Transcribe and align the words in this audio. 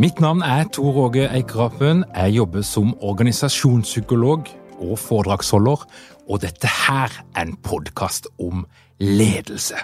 Mitt 0.00 0.16
navn 0.16 0.40
er 0.40 0.64
Tor 0.72 0.96
Åge 0.96 1.26
Eikrapen. 1.28 2.06
Jeg 2.16 2.32
jobber 2.38 2.62
som 2.64 2.94
organisasjonspsykolog 3.04 4.46
og 4.80 4.94
foredragsholder, 4.96 5.82
og 6.24 6.40
dette 6.40 6.70
her 6.86 7.12
er 7.36 7.42
en 7.42 7.52
podkast 7.60 8.30
om 8.40 8.62
ledelse. 8.96 9.76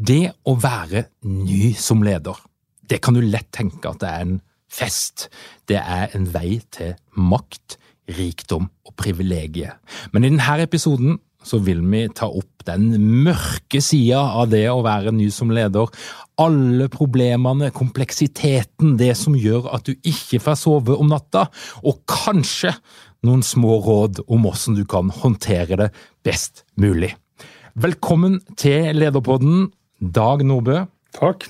Det 0.00 0.30
å 0.48 0.54
være 0.56 1.02
ny 1.28 1.74
som 1.76 2.00
leder, 2.06 2.40
det 2.88 3.02
kan 3.04 3.18
du 3.18 3.20
lett 3.20 3.50
tenke 3.52 3.92
at 3.92 4.00
det 4.00 4.08
er 4.08 4.24
en 4.24 4.40
fest. 4.72 5.28
Det 5.68 5.76
er 5.76 6.16
en 6.16 6.24
vei 6.32 6.62
til 6.72 6.96
makt, 7.12 7.76
rikdom 8.16 8.70
og 8.88 8.96
privilegier. 8.96 9.76
Men 10.08 10.24
i 10.24 10.32
denne 10.32 10.62
episoden 10.64 11.20
så 11.44 11.60
vil 11.60 11.84
vi 11.84 12.06
ta 12.16 12.30
opp 12.32 12.64
den 12.64 12.94
mørke 13.28 13.84
sida 13.84 14.24
av 14.40 14.48
det 14.56 14.64
å 14.72 14.80
være 14.84 15.12
ny 15.12 15.28
som 15.32 15.52
leder. 15.52 15.92
Alle 16.38 16.86
problemene, 16.86 17.72
kompleksiteten, 17.74 18.92
det 19.00 19.10
som 19.18 19.34
gjør 19.34 19.64
at 19.74 19.88
du 19.88 19.96
ikke 20.06 20.38
får 20.44 20.58
sove 20.60 20.94
om 20.94 21.08
natta, 21.10 21.48
og 21.82 22.04
kanskje 22.06 22.70
noen 23.26 23.42
små 23.42 23.80
råd 23.82 24.20
om 24.30 24.46
hvordan 24.46 24.76
du 24.78 24.84
kan 24.86 25.10
håndtere 25.10 25.80
det 25.80 25.88
best 26.22 26.62
mulig. 26.78 27.16
Velkommen 27.74 28.38
til 28.58 28.94
Lederpodden, 28.94 29.72
Dag 29.98 30.46
Nordbø. 30.46 30.84
Takk. 31.18 31.48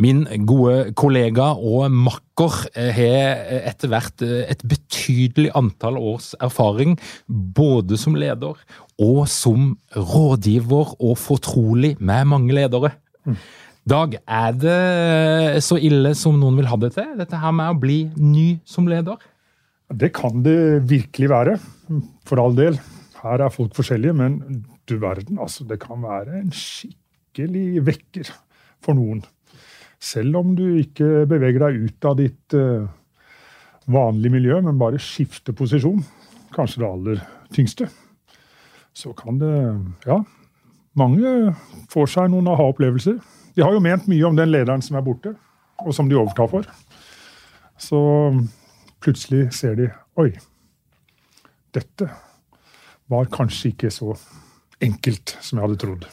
Min 0.00 0.24
gode 0.48 0.94
kollega 0.96 1.50
og 1.60 1.92
makker 1.92 2.56
har 2.96 3.44
etter 3.60 3.92
hvert 3.92 4.24
et 4.24 4.64
betydelig 4.64 5.52
antall 5.60 6.00
års 6.00 6.32
erfaring, 6.40 6.96
både 7.28 8.00
som 8.00 8.16
leder 8.16 8.56
og 8.96 9.22
som 9.28 9.74
rådgiver 9.92 10.96
og 10.96 11.18
fortrolig 11.20 11.98
med 12.00 12.32
mange 12.32 12.56
ledere. 12.56 12.94
Dag, 13.88 14.18
er 14.28 14.56
det 14.60 15.62
så 15.64 15.78
ille 15.80 16.12
som 16.18 16.36
noen 16.36 16.58
vil 16.60 16.68
ha 16.68 16.76
det 16.82 16.92
til, 16.98 17.14
dette 17.16 17.38
her 17.40 17.52
med 17.56 17.72
å 17.72 17.78
bli 17.80 18.00
ny 18.20 18.60
som 18.68 18.88
leder? 18.90 19.16
Det 19.90 20.12
kan 20.14 20.42
det 20.44 20.84
virkelig 20.86 21.30
være, 21.32 21.56
for 22.28 22.42
all 22.42 22.54
del. 22.58 22.76
Her 23.22 23.46
er 23.46 23.54
folk 23.54 23.72
forskjellige, 23.76 24.14
men 24.16 24.36
du 24.88 24.98
verden, 25.00 25.40
altså. 25.40 25.64
Det 25.64 25.80
kan 25.82 26.02
være 26.04 26.42
en 26.42 26.52
skikkelig 26.54 27.82
vekker 27.88 28.30
for 28.84 28.98
noen. 28.98 29.24
Selv 30.00 30.38
om 30.40 30.54
du 30.56 30.64
ikke 30.80 31.26
beveger 31.28 31.64
deg 31.64 31.80
ut 31.88 32.08
av 32.08 32.20
ditt 32.20 32.56
uh, 32.56 32.86
vanlige 33.90 34.36
miljø, 34.36 34.60
men 34.64 34.78
bare 34.80 35.00
skifter 35.02 35.56
posisjon, 35.56 36.04
kanskje 36.54 36.84
det 36.84 36.88
aller 36.88 37.26
tyngste, 37.56 37.90
så 38.92 39.16
kan 39.16 39.40
det 39.40 39.56
Ja, 40.04 40.22
mange 40.98 41.54
får 41.92 42.16
seg 42.18 42.32
noen 42.32 42.48
aha-opplevelser. 42.50 43.20
De 43.56 43.64
har 43.64 43.74
jo 43.74 43.82
ment 43.82 44.08
mye 44.10 44.26
om 44.28 44.38
den 44.38 44.52
lederen 44.52 44.82
som 44.84 44.98
er 44.98 45.04
borte, 45.06 45.34
og 45.80 45.94
som 45.96 46.08
de 46.10 46.18
overtar 46.18 46.50
for. 46.52 46.66
Så 47.80 48.00
plutselig 49.00 49.48
ser 49.56 49.78
de 49.78 49.88
Oi, 50.20 50.34
dette 51.72 52.08
var 53.10 53.30
kanskje 53.32 53.70
ikke 53.72 53.90
så 53.94 54.12
enkelt 54.84 55.36
som 55.40 55.58
jeg 55.58 55.64
hadde 55.64 55.80
trodd. 55.80 56.06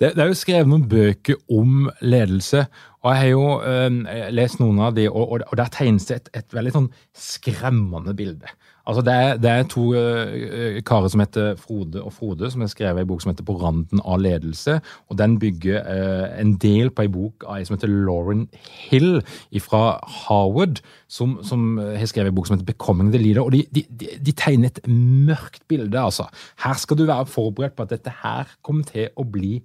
Det, 0.00 0.12
det, 0.14 0.22
er 0.22 0.30
jo 0.30 0.38
skrevet 0.38 0.70
noen 0.70 0.86
bøker 0.90 1.38
om 1.52 1.88
ledelse, 2.02 2.64
og 3.02 3.10
jeg 3.12 3.20
har 3.20 3.30
jo 3.30 3.46
eh, 3.66 4.30
lest 4.34 4.60
noen 4.62 4.80
av 4.82 4.96
de, 4.96 5.06
og, 5.10 5.36
og, 5.38 5.54
der 5.58 5.70
tegnes 5.74 6.08
det 6.08 6.20
et, 6.20 6.30
et 6.42 6.56
veldig 6.56 6.74
sånn 6.74 6.88
skremmende 7.18 8.14
bilde. 8.18 8.50
Altså 8.86 9.02
det, 9.02 9.14
er, 9.14 9.38
det 9.42 9.50
er 9.50 9.64
to 9.66 9.84
uh, 9.98 10.76
karer 10.86 11.10
som 11.10 11.22
heter 11.22 11.56
Frode 11.58 12.02
og 12.06 12.12
Frode, 12.14 12.50
som 12.52 12.62
har 12.62 12.70
skrevet 12.70 13.02
en 13.02 13.08
bok 13.10 13.24
som 13.24 13.32
heter 13.32 13.46
På 13.46 13.56
randen 13.58 14.02
av 14.04 14.20
ledelse. 14.22 14.78
og 15.10 15.18
Den 15.18 15.38
bygger 15.42 15.82
uh, 15.82 16.38
en 16.40 16.54
del 16.62 16.92
på 16.94 17.06
en 17.06 17.16
bok 17.16 17.46
av 17.48 17.58
en 17.58 17.66
som 17.66 17.76
heter 17.76 17.90
Lauren 17.90 18.46
Hill 18.86 19.20
fra 19.64 19.98
Harvard, 20.20 20.80
som, 21.10 21.38
som 21.42 21.80
har 21.82 22.06
skrevet 22.06 22.30
en 22.30 22.38
bok 22.38 22.46
som 22.46 22.56
heter 22.56 22.70
Becoming 22.70 23.10
the 23.10 23.22
Leader. 23.22 23.42
og 23.42 23.52
De, 23.52 23.64
de, 23.74 23.84
de 24.22 24.36
tegner 24.38 24.70
et 24.70 24.82
mørkt 24.86 25.64
bilde. 25.68 25.98
altså. 25.98 26.30
Her 26.62 26.78
skal 26.78 27.00
du 27.00 27.06
være 27.10 27.26
forberedt 27.26 27.76
på 27.76 27.88
at 27.88 27.94
dette 27.96 28.14
her 28.22 28.54
kommer 28.62 28.86
til 28.86 29.10
å 29.18 29.26
bli 29.26 29.56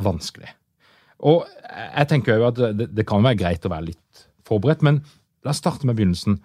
vanskelig. 0.00 0.52
Og 1.24 1.44
jeg 1.96 2.08
tenker 2.08 2.40
jo 2.40 2.48
at 2.48 2.60
det, 2.76 2.92
det 2.96 3.08
kan 3.08 3.24
være 3.24 3.40
greit 3.40 3.64
å 3.64 3.72
være 3.72 3.92
litt 3.92 4.26
forberedt, 4.48 4.84
men 4.84 5.00
la 5.44 5.52
oss 5.52 5.60
starte 5.62 5.88
med 5.88 5.96
begynnelsen 5.96 6.40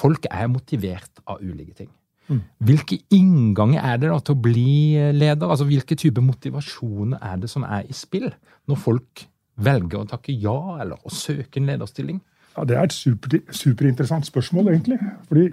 folk 0.00 0.28
er 0.30 0.48
motivert 0.50 1.20
av 1.28 1.42
ulike 1.44 1.74
ting. 1.82 1.90
Mm. 2.30 2.42
Hvilke 2.62 3.00
innganger 3.14 3.82
er 3.82 3.98
det 3.98 4.10
da 4.12 4.20
til 4.22 4.36
å 4.36 4.42
bli 4.44 4.72
leder? 5.16 5.50
Altså, 5.50 5.66
Hvilke 5.68 5.98
type 5.98 6.22
motivasjoner 6.22 7.22
er 7.26 7.40
det 7.42 7.50
som 7.50 7.66
er 7.66 7.88
i 7.90 7.96
spill 7.96 8.28
når 8.70 8.78
folk 8.78 9.24
velger 9.60 10.00
å 10.00 10.08
takke 10.08 10.34
ja 10.38 10.58
eller 10.80 11.00
å 11.02 11.12
søke 11.12 11.60
en 11.60 11.70
lederstilling? 11.72 12.20
Ja, 12.56 12.64
Det 12.64 12.76
er 12.76 12.86
et 12.86 12.94
super, 12.94 13.40
superinteressant 13.50 14.26
spørsmål, 14.26 14.72
egentlig. 14.74 14.98
Fordi 15.28 15.50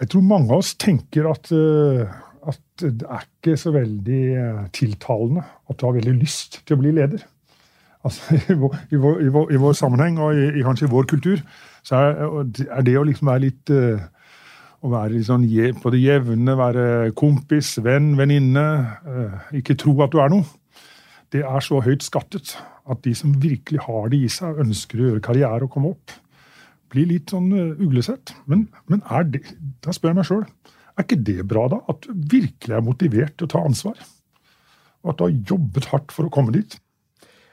jeg 0.00 0.08
tror 0.12 0.22
mange 0.22 0.52
av 0.52 0.62
oss 0.62 0.74
tenker 0.74 1.28
at, 1.30 1.50
uh, 1.52 2.06
at 2.46 2.82
det 2.82 3.06
er 3.06 3.24
ikke 3.24 3.56
så 3.58 3.72
veldig 3.74 4.22
uh, 4.36 4.66
tiltalende 4.74 5.42
at 5.42 5.78
du 5.78 5.86
har 5.86 5.96
veldig 5.96 6.18
lyst 6.20 6.60
til 6.66 6.76
å 6.76 6.82
bli 6.82 6.92
leder. 6.96 7.24
Altså, 8.06 8.36
i, 8.52 8.54
vår, 8.54 8.76
i, 8.90 9.00
vår, 9.02 9.22
i, 9.24 9.30
vår, 9.34 9.54
i, 9.54 9.62
vår, 9.62 9.78
sammenheng 9.78 10.20
og 10.22 10.38
i, 10.38 10.62
kanskje 10.66 10.86
i 10.86 10.92
vår 10.92 11.08
kultur 11.10 11.40
så 11.86 12.02
er, 12.02 12.82
det 12.82 12.96
å 12.98 13.06
liksom 13.06 13.30
være 13.30 13.44
litt 13.44 13.72
uh, 13.74 14.02
å 14.82 14.90
være 14.92 15.14
litt 15.14 15.28
sånn 15.28 15.46
på 15.80 15.92
det 15.94 16.02
jevne, 16.02 16.56
være 16.58 16.86
kompis, 17.18 17.76
venn, 17.82 18.14
venninne, 18.18 18.66
uh, 19.06 19.50
ikke 19.56 19.78
tro 19.78 19.94
at 20.04 20.14
du 20.14 20.20
er 20.22 20.32
noe. 20.32 20.46
Det 21.32 21.42
er 21.46 21.62
så 21.64 21.80
høyt 21.82 22.06
skattet 22.06 22.56
at 22.86 23.02
de 23.02 23.14
som 23.18 23.34
virkelig 23.42 23.82
har 23.86 24.10
det 24.12 24.22
i 24.22 24.30
seg, 24.30 24.60
ønsker 24.62 25.00
å 25.00 25.10
gjøre 25.10 25.24
karriere 25.24 25.66
og 25.66 25.72
komme 25.74 25.94
opp, 25.94 26.14
blir 26.92 27.08
litt 27.10 27.34
sånn 27.34 27.50
uh, 27.54 27.78
uglesett. 27.82 28.34
Men, 28.50 28.66
men 28.90 29.02
det, 29.30 29.42
da 29.82 29.94
spør 29.94 30.12
jeg 30.12 30.20
meg 30.20 30.30
sjøl 30.30 30.46
er 30.96 31.04
ikke 31.04 31.22
det 31.28 31.42
bra, 31.48 31.66
da? 31.68 31.82
At 31.92 32.06
du 32.06 32.12
virkelig 32.32 32.72
er 32.72 32.84
motivert 32.84 33.34
til 33.36 33.48
å 33.48 33.52
ta 33.52 33.62
ansvar? 33.68 33.98
Og 35.04 35.12
at 35.12 35.18
du 35.18 35.24
har 35.26 35.34
jobbet 35.52 35.88
hardt 35.92 36.14
for 36.14 36.26
å 36.26 36.32
komme 36.32 36.54
dit? 36.54 36.78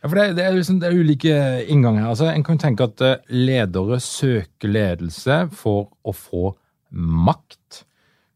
Ja, 0.04 0.10
for 0.12 0.20
det, 0.20 0.34
det, 0.36 0.44
er 0.44 0.58
liksom, 0.58 0.82
det, 0.82 0.90
er 0.90 1.00
ulike 1.00 1.36
innganger. 1.72 2.10
Altså, 2.12 2.28
en 2.28 2.44
kan 2.44 2.60
tenke 2.60 2.90
at 2.90 3.02
eh, 3.08 3.22
ledere 3.32 4.02
søker 4.04 4.68
ledelse 4.68 5.46
for 5.56 5.94
å 6.04 6.12
få 6.12 6.50
makt, 6.92 7.86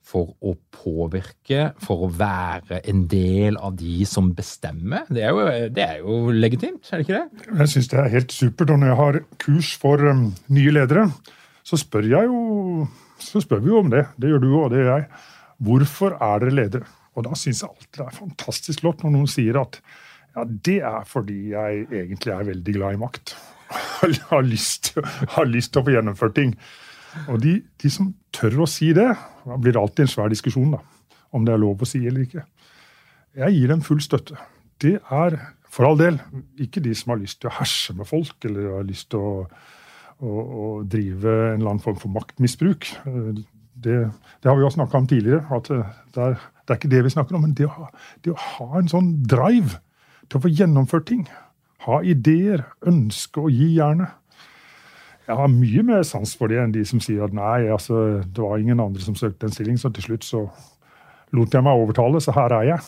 for 0.07 0.31
å 0.39 0.53
påvirke, 0.71 1.73
for 1.83 2.05
å 2.05 2.09
være 2.15 2.79
en 2.87 3.01
del 3.11 3.59
av 3.59 3.75
de 3.75 4.07
som 4.07 4.29
bestemmer. 4.37 5.03
Det 5.11 5.25
er 5.27 5.35
jo, 5.35 5.43
det 5.75 5.83
er 5.83 5.99
jo 5.99 6.31
legitimt, 6.31 6.87
er 6.87 7.01
det 7.01 7.09
ikke 7.09 7.19
det? 7.19 7.51
Jeg 7.59 7.73
syns 7.73 7.91
det 7.91 7.99
er 7.99 8.15
helt 8.15 8.37
supert. 8.37 8.71
Og 8.71 8.79
når 8.79 8.93
jeg 8.93 8.99
har 9.01 9.21
kurs 9.43 9.75
for 9.83 10.07
um, 10.07 10.23
nye 10.55 10.71
ledere, 10.79 11.09
så 11.67 11.83
spør 11.83 12.07
jo 12.15 12.41
så 13.19 13.43
spør 13.43 13.59
vi 13.65 13.73
jo 13.73 13.83
om 13.83 13.91
det. 13.91 14.05
Det 14.15 14.31
gjør 14.31 14.45
du 14.45 14.49
og 14.55 14.71
det 14.71 14.85
gjør 14.85 14.93
jeg. 14.93 15.07
Hvorfor 15.67 16.15
er 16.15 16.43
dere 16.45 16.59
ledere? 16.61 16.91
Og 17.17 17.27
da 17.27 17.35
syns 17.35 17.65
jeg 17.65 17.73
alltid 17.73 17.97
det 17.99 18.07
er 18.07 18.19
fantastisk 18.23 18.83
flott 18.85 19.03
når 19.03 19.17
noen 19.17 19.31
sier 19.31 19.59
at 19.59 19.81
Ja, 20.37 20.43
Det 20.45 20.79
er 20.85 21.05
fordi 21.09 21.37
jeg 21.55 21.87
egentlig 21.89 22.33
er 22.33 22.49
veldig 22.51 22.73
glad 22.75 22.93
i 22.93 23.01
makt. 23.01 23.33
har, 24.31 24.43
lyst, 24.45 24.93
har 25.33 25.49
lyst 25.49 25.73
til 25.73 25.81
å 25.81 25.87
få 25.87 25.95
gjennomført 25.95 26.35
ting. 26.37 26.53
Og 27.31 27.41
de, 27.41 27.57
de, 27.81 27.89
som 27.89 28.11
tør 28.35 28.61
å 28.63 28.69
si 28.69 28.91
det, 28.93 29.07
da 29.47 29.57
blir 29.57 29.79
alltid 29.79 30.05
en 30.05 30.11
svær 30.11 30.29
diskusjon 30.29 30.75
da, 30.75 30.83
om 31.33 31.47
det 31.47 31.55
er 31.55 31.63
lov 31.63 31.81
å 31.81 31.89
si 31.89 32.03
eller 32.05 32.27
ikke. 32.27 32.43
Jeg 33.37 33.55
gir 33.55 33.73
dem 33.73 33.81
full 33.85 34.03
støtte. 34.03 34.37
Det 34.77 34.99
er 35.01 35.39
for 35.73 35.89
all 35.89 35.97
del 35.97 36.19
ikke 36.61 36.83
de 36.85 36.93
som 36.95 37.15
har 37.15 37.21
lyst 37.21 37.41
til 37.41 37.49
å 37.49 37.55
herse 37.57 37.95
med 37.97 38.09
folk, 38.09 38.37
eller 38.45 38.77
har 38.77 38.85
lyst 38.87 39.09
til 39.13 39.23
å, 39.23 39.33
å, 40.21 40.29
å 40.29 40.67
drive 40.85 41.33
en 41.33 41.57
eller 41.57 41.73
annen 41.73 41.83
form 41.83 41.97
for 42.01 42.13
maktmisbruk. 42.13 42.91
Det, 43.07 43.97
det 44.05 44.49
har 44.49 44.57
vi 44.57 44.65
jo 44.65 44.71
snakka 44.73 45.01
om 45.01 45.09
tidligere. 45.09 45.41
at 45.57 45.73
det 45.73 46.23
er, 46.23 46.39
det 46.61 46.73
er, 46.73 46.79
ikke 46.79 46.93
det 46.93 47.03
vi 47.07 47.13
snakker 47.17 47.37
om. 47.37 47.45
Men 47.49 47.57
det 47.57 47.67
å, 47.69 47.89
det 48.25 48.33
å 48.33 48.39
ha 48.53 48.69
en 48.79 48.93
sånn 48.93 49.11
drive 49.25 49.81
til 50.27 50.39
å 50.39 50.43
få 50.43 50.51
gjennomført 50.51 51.07
ting, 51.09 51.27
ha 51.87 52.01
ideer, 52.03 52.65
ønske 52.85 53.41
å 53.41 53.51
gi 53.51 53.73
jernet 53.77 54.15
jeg 55.27 55.35
har 55.35 55.49
mye 55.51 55.83
mer 55.83 56.05
sans 56.07 56.31
for 56.39 56.47
det 56.47 56.59
enn 56.61 56.71
de 56.71 56.85
som 56.87 57.01
sier 57.03 57.25
at 57.25 57.33
nei, 57.35 57.67
altså, 57.73 58.21
det 58.23 58.43
var 58.43 58.61
ingen 58.61 58.79
andre 58.79 59.03
som 59.03 59.15
søkte 59.19 59.49
en 59.49 59.55
stilling, 59.55 59.75
så 59.79 59.91
til 59.91 60.05
slutt 60.05 60.27
så 60.27 60.45
lot 61.35 61.53
jeg 61.53 61.65
meg 61.65 61.81
overtale, 61.81 62.21
så 62.23 62.31
her 62.37 62.55
er 62.55 62.69
jeg. 62.69 62.85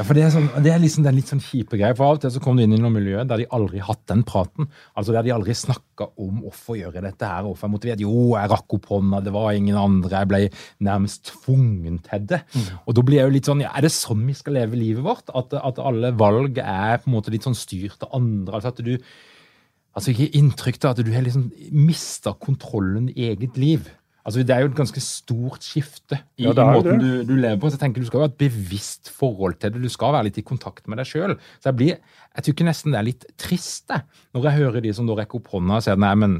Ja, 0.00 0.04
for 0.08 0.16
Det 0.16 0.22
er, 0.24 0.30
sånn, 0.32 0.46
det 0.64 0.70
er 0.72 0.78
liksom 0.80 1.04
den 1.04 1.18
litt 1.18 1.28
sånn 1.28 1.42
kjipe 1.44 1.76
greia. 1.76 1.92
For 1.92 2.06
av 2.06 2.14
og 2.16 2.20
til 2.22 2.30
så 2.32 2.40
kom 2.40 2.56
du 2.56 2.62
inn 2.64 2.72
i 2.72 2.78
noe 2.80 2.92
miljø 2.94 3.20
der 3.28 3.42
de 3.42 3.46
aldri 3.52 3.82
hatt 3.84 4.00
den 4.08 4.22
praten. 4.24 4.70
Altså 4.96 5.12
Der 5.12 5.26
de 5.26 5.34
aldri 5.34 5.52
snakka 5.52 6.06
om 6.16 6.38
hvorfor 6.46 6.78
gjøre 6.78 7.02
dette 7.04 7.28
her, 7.28 7.44
hvorfor 7.44 7.68
jeg 7.68 7.74
motivert. 7.74 8.04
Jo, 8.06 8.30
jeg 8.32 8.48
rakk 8.48 8.76
opp 8.78 8.88
hånda, 8.88 9.20
det 9.26 9.34
var 9.34 9.50
ingen 9.52 9.76
andre. 9.76 10.22
Jeg 10.22 10.30
ble 10.30 10.40
nærmest 10.88 11.28
tvungen 11.28 12.00
til 12.06 12.24
det. 12.32 12.40
Mm. 12.54 12.70
Og 12.80 12.96
da 12.96 13.04
blir 13.04 13.20
jeg 13.20 13.28
jo 13.28 13.34
litt 13.36 13.50
sånn 13.52 13.60
ja, 13.60 13.74
Er 13.76 13.84
det 13.84 13.92
sånn 13.92 14.24
vi 14.24 14.38
skal 14.38 14.56
leve 14.56 14.80
livet 14.80 15.04
vårt? 15.04 15.28
At, 15.36 15.52
at 15.60 15.84
alle 15.84 16.14
valg 16.16 16.62
er 16.64 17.02
på 17.02 17.12
en 17.12 17.18
måte 17.18 17.36
litt 17.36 17.44
sånn 17.44 17.58
styrt 17.58 18.08
av 18.08 18.16
andre? 18.16 18.56
Altså 18.56 18.72
at 18.72 18.80
du 18.80 18.94
altså 18.96 20.14
ikke 20.14 20.32
inntrykk 20.40 20.80
av 20.86 20.94
at 20.94 21.04
du 21.04 21.12
har 21.12 21.28
liksom 21.28 21.50
mista 21.76 22.32
kontrollen 22.40 23.12
i 23.12 23.28
eget 23.34 23.60
liv. 23.60 23.92
Altså 24.20 24.42
Det 24.44 24.52
er 24.54 24.64
jo 24.64 24.68
et 24.70 24.76
ganske 24.76 25.00
stort 25.00 25.64
skifte 25.64 26.18
i, 26.36 26.44
ja, 26.44 26.52
måten 26.52 27.00
du, 27.00 27.08
du, 27.24 27.34
lever 27.40 27.56
på. 27.60 27.70
så 27.70 27.78
jeg 27.78 27.84
tenker 27.86 28.04
Du 28.04 28.08
skal 28.10 28.20
jo 28.20 28.26
ha 28.26 28.30
et 28.30 28.38
bevisst 28.40 29.08
forhold 29.16 29.56
til 29.60 29.72
det. 29.72 29.82
Du 29.82 29.92
skal 29.92 30.14
være 30.16 30.28
litt 30.28 30.40
i 30.42 30.46
kontakt 30.46 30.86
med 30.90 31.00
deg 31.00 31.08
sjøl. 31.08 31.36
Så 31.58 31.70
jeg 31.70 31.78
blir, 31.78 31.98
jeg 32.36 32.48
tykker 32.50 32.68
nesten 32.68 32.92
det 32.92 33.00
er 33.00 33.08
litt 33.08 33.26
trist 33.40 33.88
det, 33.92 34.02
når 34.36 34.50
jeg 34.50 34.60
hører 34.60 34.84
de 34.84 34.94
som 34.96 35.08
da 35.08 35.16
rekker 35.22 35.40
opp 35.40 35.50
hånda 35.54 35.80
og 35.80 35.86
sier 35.86 36.00
nei, 36.00 36.12
men 36.20 36.38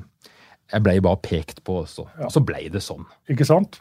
jeg 0.71 0.85
ble 0.87 0.97
bare 1.03 1.21
pekt 1.25 1.65
på 1.67 1.81
også. 1.83 2.07
Ja. 2.21 2.31
Så 2.31 2.45
ble 2.47 2.63
det 2.73 2.83
sånn. 2.85 3.09
Ikke 3.33 3.49
sant? 3.49 3.81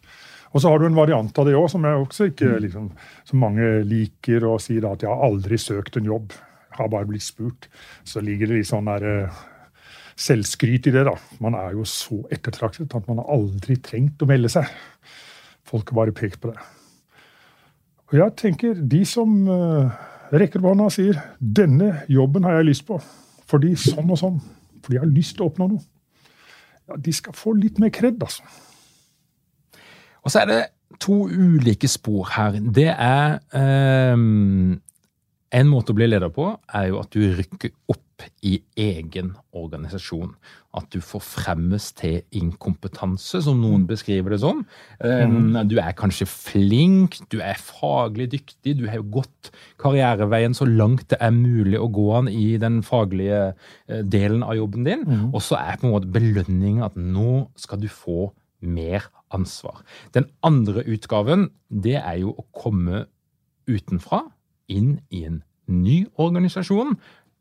Og 0.50 0.64
så 0.64 0.72
har 0.72 0.82
du 0.82 0.88
en 0.88 0.98
variant 0.98 1.38
av 1.38 1.46
det 1.46 1.54
òg, 1.58 1.68
som 1.70 1.84
jeg 1.86 2.06
også 2.06 2.30
ikke 2.32 2.56
liksom, 2.64 2.90
som 3.28 3.44
mange 3.44 3.68
liker 3.86 4.48
å 4.50 4.56
si 4.62 4.80
da, 4.82 4.96
at 4.96 5.06
jeg 5.06 5.12
har 5.12 5.28
aldri 5.28 5.60
søkt 5.62 6.00
en 6.00 6.10
jobb. 6.10 6.34
Jeg 6.72 6.80
har 6.80 6.90
bare 6.90 7.10
blitt 7.10 7.26
spurt. 7.26 7.68
Så 8.08 8.24
ligger 8.26 8.50
det 8.50 8.62
litt 8.62 8.70
sånn 8.72 8.90
der 8.90 9.06
eh, 9.06 9.44
selvskryt 10.20 10.90
i 10.90 10.94
det. 10.94 11.06
da. 11.08 11.16
Man 11.44 11.56
er 11.58 11.74
jo 11.78 11.86
så 11.88 12.22
ettertraktet 12.34 12.96
at 12.96 13.08
man 13.08 13.22
har 13.22 13.32
aldri 13.38 13.78
trengt 13.84 14.22
å 14.22 14.30
melde 14.30 14.52
seg. 14.52 14.68
Folk 15.68 15.92
har 15.92 16.02
bare 16.02 16.16
pekt 16.16 16.42
på 16.44 16.52
det. 16.52 16.60
Og 18.10 18.18
jeg 18.18 18.36
tenker, 18.42 18.80
de 18.90 19.04
som 19.06 19.30
uh, 19.46 19.92
rekker 20.34 20.62
opp 20.62 20.72
hånda 20.72 20.88
og 20.90 20.96
sier 20.96 21.20
'denne 21.40 22.04
jobben 22.10 22.44
har 22.44 22.58
jeg 22.58 22.72
lyst 22.72 22.88
på', 22.88 22.98
fordi 23.50 23.76
sånn 23.78 24.10
og 24.10 24.18
sånn, 24.18 24.42
fordi 24.82 24.98
jeg 24.98 25.04
har 25.06 25.14
lyst 25.14 25.36
til 25.38 25.46
å 25.46 25.50
oppnå 25.52 25.68
noe, 25.70 25.86
ja, 26.90 26.98
de 26.98 27.14
skal 27.14 27.38
få 27.38 27.54
litt 27.54 27.78
mer 27.80 27.94
kred, 27.94 28.18
altså. 28.22 28.44
Og 30.26 30.34
så 30.34 30.42
er 30.42 30.50
det 30.50 30.62
to 31.00 31.30
ulike 31.30 31.88
spor 31.88 32.26
her. 32.34 32.58
Det 32.60 32.90
er 32.90 33.40
eh, 33.56 34.18
En 35.50 35.66
måte 35.66 35.94
å 35.94 35.98
bli 35.98 36.06
leder 36.06 36.30
på 36.30 36.46
er 36.78 36.92
jo 36.92 37.00
at 37.02 37.10
du 37.10 37.24
rykker 37.34 37.72
opp 37.90 38.04
i 38.46 38.60
egen 38.80 39.34
organisasjon. 39.56 40.34
At 40.78 40.90
du 40.94 41.00
forfremmes 41.02 41.90
til 41.98 42.20
inkompetanse, 42.36 43.42
som 43.46 43.62
noen 43.62 43.88
beskriver 43.90 44.36
det 44.36 44.42
som. 44.44 44.62
Mm. 45.02 45.58
Du 45.70 45.78
er 45.82 45.96
kanskje 45.98 46.28
flink, 46.30 47.18
du 47.34 47.40
er 47.42 47.58
faglig 47.58 48.30
dyktig, 48.36 48.76
du 48.78 48.86
har 48.92 49.02
gått 49.02 49.52
karriereveien 49.82 50.54
så 50.58 50.68
langt 50.70 51.08
det 51.10 51.20
er 51.24 51.34
mulig 51.34 51.80
å 51.80 51.90
gå 51.90 52.10
an 52.20 52.30
i 52.32 52.52
den 52.62 52.82
faglige 52.86 53.42
eh, 53.88 54.04
delen 54.04 54.44
av 54.46 54.58
jobben 54.60 54.86
din. 54.86 55.06
Mm. 55.08 55.30
Og 55.34 55.42
så 55.46 55.58
er 55.62 55.80
på 55.80 55.90
en 55.90 55.96
måte 55.96 56.14
belønninga 56.14 56.92
at 56.92 57.00
nå 57.00 57.48
skal 57.60 57.82
du 57.82 57.90
få 57.90 58.30
mer 58.60 59.08
ansvar. 59.34 59.84
Den 60.14 60.30
andre 60.46 60.84
utgaven, 60.90 61.50
det 61.70 61.98
er 62.02 62.22
jo 62.24 62.34
å 62.38 62.46
komme 62.56 63.06
utenfra, 63.70 64.26
inn 64.70 65.00
i 65.10 65.24
en 65.26 65.42
ny 65.70 66.04
organisasjon 66.22 66.96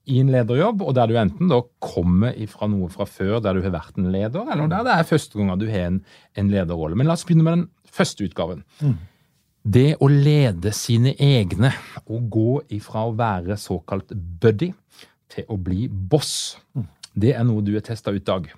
i 0.09 0.23
en 0.23 0.33
lederjobb, 0.33 0.83
og 0.87 0.97
der 0.97 1.11
du 1.11 1.19
enten 1.21 1.51
da 1.51 1.61
kommer 1.85 2.35
fra 2.51 2.69
noe 2.71 2.89
fra 2.93 3.07
før 3.09 3.39
der 3.45 3.59
du 3.59 3.63
har 3.67 3.75
vært 3.75 4.01
en 4.01 4.11
leder, 4.15 4.49
eller 4.49 4.71
der 4.73 4.87
det 4.87 4.97
er 4.97 5.09
første 5.09 5.39
gang 5.39 5.53
du 5.61 5.69
har 5.71 5.91
en, 5.91 6.03
en 6.39 6.51
lederrolle. 6.53 6.99
Men 6.99 7.11
la 7.11 7.17
oss 7.19 7.27
begynne 7.29 7.47
med 7.47 7.59
den 7.59 7.69
første 7.93 8.27
utgaven. 8.29 8.65
Mm. 8.81 8.99
Det 9.69 9.89
å 10.01 10.09
lede 10.09 10.73
sine 10.77 11.13
egne, 11.21 11.73
og 12.07 12.29
gå 12.33 12.53
ifra 12.79 13.09
å 13.09 13.17
være 13.19 13.59
såkalt 13.61 14.15
buddy 14.15 14.71
til 15.29 15.49
å 15.53 15.59
bli 15.61 15.89
boss, 15.89 16.57
mm. 16.79 16.87
det 17.21 17.35
er 17.37 17.45
noe 17.45 17.65
du 17.67 17.75
har 17.77 17.85
testa 17.85 18.15
ut, 18.15 18.25
Dag? 18.25 18.49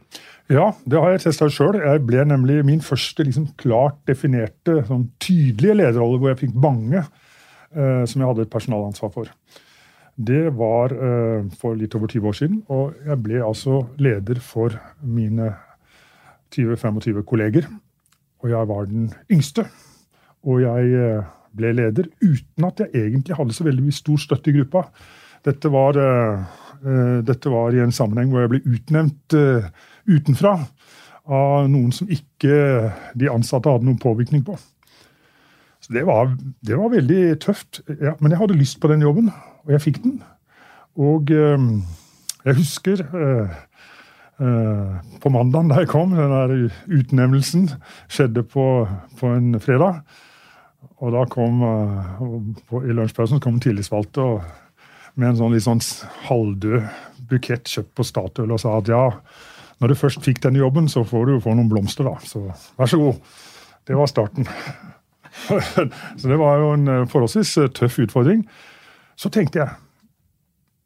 Ja, 0.51 0.71
det 0.83 0.99
har 0.99 1.15
jeg 1.15 1.25
testa 1.25 1.47
ut 1.47 1.55
sjøl. 1.55 1.79
Jeg 1.79 2.03
ble 2.07 2.25
nemlig 2.27 2.61
min 2.67 2.83
første 2.83 3.27
liksom, 3.27 3.49
klart 3.59 3.99
definerte, 4.11 4.81
sånn 4.87 5.09
tydelige 5.23 5.79
lederrolle 5.79 6.19
hvor 6.19 6.33
jeg 6.33 6.41
fikk 6.45 6.57
mange 6.63 7.03
eh, 7.03 8.05
som 8.07 8.19
jeg 8.19 8.27
hadde 8.27 8.47
et 8.47 8.53
personalansvar 8.53 9.13
for. 9.15 9.31
Det 10.21 10.51
var 10.53 10.93
uh, 10.93 11.47
for 11.57 11.79
litt 11.79 11.95
over 11.97 12.11
20 12.11 12.29
år 12.29 12.37
siden. 12.37 12.63
Og 12.69 12.97
jeg 13.07 13.23
ble 13.25 13.41
altså 13.45 13.81
leder 14.03 14.41
for 14.45 14.75
mine 15.01 15.55
20-25 16.53 17.23
kolleger. 17.29 17.69
Og 18.45 18.51
jeg 18.53 18.69
var 18.69 18.89
den 18.91 19.09
yngste. 19.33 19.65
Og 20.45 20.61
jeg 20.65 20.91
uh, 20.93 21.31
ble 21.57 21.73
leder 21.77 22.11
uten 22.21 22.67
at 22.69 22.83
jeg 22.85 23.07
egentlig 23.07 23.39
hadde 23.39 23.57
så 23.57 23.65
veldig 23.65 23.95
stor 23.97 24.21
støtte 24.21 24.53
i 24.53 24.59
gruppa. 24.59 24.85
Dette 25.47 25.71
var, 25.73 25.97
uh, 25.97 27.21
dette 27.25 27.53
var 27.53 27.73
i 27.73 27.81
en 27.81 27.95
sammenheng 27.95 28.33
hvor 28.33 28.45
jeg 28.45 28.53
ble 28.53 28.77
utnevnt 28.77 29.37
utenfra 30.11 30.59
av 31.31 31.69
noen 31.71 31.93
som 31.95 32.11
ikke 32.11 32.91
de 33.17 33.31
ansatte 33.31 33.71
hadde 33.71 33.87
noen 33.87 34.01
påvirkning 34.01 34.43
på. 34.45 34.57
Så 35.81 35.95
det 35.97 36.03
var, 36.09 36.35
det 36.67 36.77
var 36.77 36.93
veldig 36.93 37.23
tøft. 37.41 37.81
Ja, 37.89 38.17
men 38.21 38.35
jeg 38.35 38.41
hadde 38.41 38.59
lyst 38.59 38.81
på 38.83 38.91
den 38.91 39.05
jobben 39.05 39.31
og 39.65 39.75
jeg 39.75 39.85
fikk 39.85 40.01
den. 40.05 40.21
Og 41.01 41.31
eh, 41.35 41.67
jeg 42.47 42.59
husker 42.59 43.05
eh, 43.05 43.59
eh, 44.41 44.97
på 45.23 45.33
mandagen 45.33 45.71
da 45.71 45.83
jeg 45.83 45.91
kom, 45.93 46.17
den 46.17 46.35
der 46.35 46.57
utnevnelsen 47.01 47.69
skjedde 48.11 48.45
på, 48.49 48.67
på 49.21 49.35
en 49.37 49.55
fredag. 49.63 50.03
Og 51.01 51.15
da 51.15 51.27
kom 51.29 51.63
på, 52.69 52.83
i 52.85 52.95
lunsjpausen 52.97 53.41
kom 53.41 53.61
tillitsvalgte 53.61 54.27
med 55.21 55.31
en 55.31 55.39
sånn 55.39 55.55
litt 55.55 55.65
sånn 55.65 55.81
halvdød 56.29 56.85
bukett 57.31 57.69
kjøpt 57.69 57.93
på 57.97 58.05
Statoil 58.07 58.53
og 58.53 58.61
sa 58.63 58.77
at 58.79 58.89
ja, 58.91 59.05
når 59.81 59.93
du 59.93 59.97
først 59.97 60.25
fikk 60.25 60.43
denne 60.45 60.61
jobben, 60.61 60.89
så 60.93 61.05
får 61.09 61.29
du 61.29 61.41
få 61.45 61.55
noen 61.57 61.71
blomster, 61.71 62.05
da. 62.09 62.17
Så 62.25 62.43
vær 62.77 62.91
så 62.91 63.01
god. 63.01 63.21
Det 63.89 63.97
var 63.97 64.11
starten. 64.11 64.49
så 66.21 66.29
det 66.29 66.37
var 66.41 66.61
jo 66.61 66.75
en 66.77 67.09
forholdsvis 67.09 67.55
tøff 67.77 67.97
utfordring. 68.05 68.45
Så 69.21 69.29
tenkte 69.33 69.61
jeg 69.61 69.77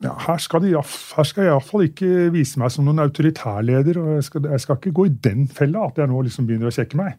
ja, 0.02 0.12
her 0.26 0.40
skal, 0.42 0.64
de, 0.64 0.74
her 0.74 1.26
skal 1.26 1.46
jeg 1.46 1.52
iallfall 1.52 1.86
ikke 1.86 2.28
vise 2.34 2.60
meg 2.60 2.72
som 2.74 2.84
noen 2.84 3.00
autoritærleder. 3.04 3.98
og 4.00 4.16
jeg 4.18 4.26
skal, 4.26 4.48
jeg 4.52 4.60
skal, 4.60 4.78
ikke 4.80 4.96
gå 4.98 5.06
i 5.08 5.16
den 5.24 5.46
fella 5.48 5.86
at 5.86 6.00
jeg 6.00 6.10
nå 6.10 6.22
liksom 6.26 6.48
begynner 6.48 6.68
å 6.68 6.74
sjekke 6.74 6.98
meg. 6.98 7.14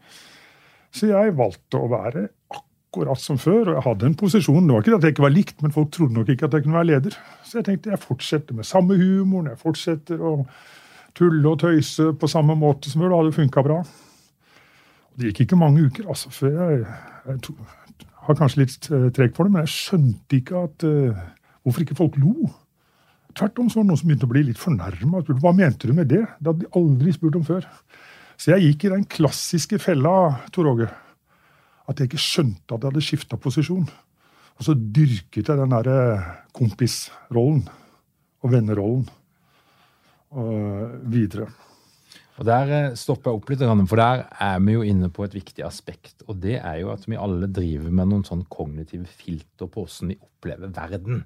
Så 0.93 1.09
jeg 1.09 1.33
valgte 1.39 1.79
å 1.79 1.89
være 1.91 2.27
akkurat 2.53 3.19
som 3.19 3.39
før. 3.41 3.71
og 3.71 3.73
Jeg 3.73 3.85
hadde 3.87 4.09
en 4.09 4.17
posisjon. 4.19 4.67
Det 4.67 4.75
var 4.75 4.85
ikke 4.85 4.99
at 4.99 5.07
jeg 5.07 5.15
ikke 5.15 5.25
var 5.25 5.33
likt, 5.33 5.63
men 5.63 5.73
folk 5.75 5.89
trodde 5.95 6.17
nok 6.19 6.29
ikke 6.29 6.49
at 6.49 6.57
jeg 6.57 6.67
kunne 6.67 6.77
være 6.77 6.91
leder. 6.91 7.17
Så 7.47 7.59
jeg 7.59 7.69
tenkte 7.69 7.95
jeg 7.95 8.03
fortsetter 8.03 8.59
med 8.59 8.69
samme 8.69 8.99
humoren, 8.99 9.49
jeg 9.53 9.63
fortsetter 9.63 10.21
å 10.21 10.35
tulle 11.15 11.47
og 11.47 11.63
tøyse 11.63 12.11
på 12.19 12.29
samme 12.29 12.57
måte 12.59 12.91
som 12.91 13.01
før. 13.01 13.15
Det 13.15 13.21
hadde 13.23 13.39
funka 13.39 13.65
bra. 13.65 13.79
Og 13.81 15.17
det 15.23 15.31
gikk 15.31 15.45
ikke 15.47 15.59
mange 15.63 15.87
uker 15.87 16.11
altså, 16.11 16.29
før 16.35 16.59
jeg, 16.59 16.85
jeg 17.31 17.41
har 18.25 18.37
kanskje 18.37 18.61
litt 18.63 18.87
trekk 19.15 19.35
for 19.35 19.47
det, 19.47 19.53
men 19.53 19.65
jeg 19.65 19.73
skjønte 19.75 20.39
ikke 20.39 20.61
at 20.65 20.85
uh, 20.87 21.25
hvorfor 21.65 21.85
ikke 21.85 21.97
folk 21.97 22.17
lo. 22.21 22.49
Tvert 23.35 23.59
om 23.59 23.69
så 23.69 23.79
var 23.79 23.85
det 23.85 23.91
noen 23.91 23.99
som 23.99 24.09
begynte 24.09 24.27
å 24.27 24.31
bli 24.31 24.43
litt 24.47 24.61
fornærma. 24.61 25.21
Hva 25.43 25.51
mente 25.55 25.89
du 25.89 25.93
med 25.93 26.09
det? 26.11 26.23
Det 26.39 26.47
hadde 26.49 26.63
de 26.63 26.71
aldri 26.79 27.13
spurt 27.15 27.37
om 27.39 27.45
før. 27.47 27.67
Så 28.39 28.53
jeg 28.53 28.69
gikk 28.69 28.85
i 28.85 28.93
den 28.93 29.03
klassiske 29.11 29.79
fella, 29.83 30.13
Tor 30.55 30.69
Åge, 30.71 30.87
at 31.85 31.99
jeg 31.99 32.09
ikke 32.09 32.21
skjønte 32.21 32.71
at 32.71 32.79
jeg 32.79 32.91
hadde 32.91 33.03
skifta 33.03 33.39
posisjon. 33.39 33.85
Og 34.55 34.63
så 34.63 34.75
dyrket 34.75 35.51
jeg 35.51 35.59
den 35.59 35.75
derre 35.75 35.99
eh, 36.13 36.27
kompisrollen 36.55 37.65
og 38.45 38.51
vennerollen 38.53 39.05
videre. 41.11 41.47
Og 42.35 42.47
Der 42.47 42.71
eh, 42.75 42.95
stopper 42.99 43.31
jeg 43.31 43.39
opp 43.39 43.51
litt, 43.51 43.65
for 43.87 44.01
der 44.01 44.25
er 44.43 44.63
vi 44.63 44.75
jo 44.75 44.85
inne 44.85 45.09
på 45.13 45.23
et 45.23 45.35
viktig 45.37 45.63
aspekt. 45.63 46.25
Og 46.27 46.39
det 46.43 46.57
er 46.59 46.81
jo 46.81 46.91
at 46.91 47.05
vi 47.07 47.19
alle 47.19 47.47
driver 47.47 47.91
med 47.91 48.11
noen 48.11 48.25
sånn 48.27 48.43
kognitive 48.51 49.07
filter 49.07 49.69
på 49.71 49.85
hvordan 49.85 50.11
vi 50.11 50.19
opplever 50.19 50.73
verden. 50.75 51.23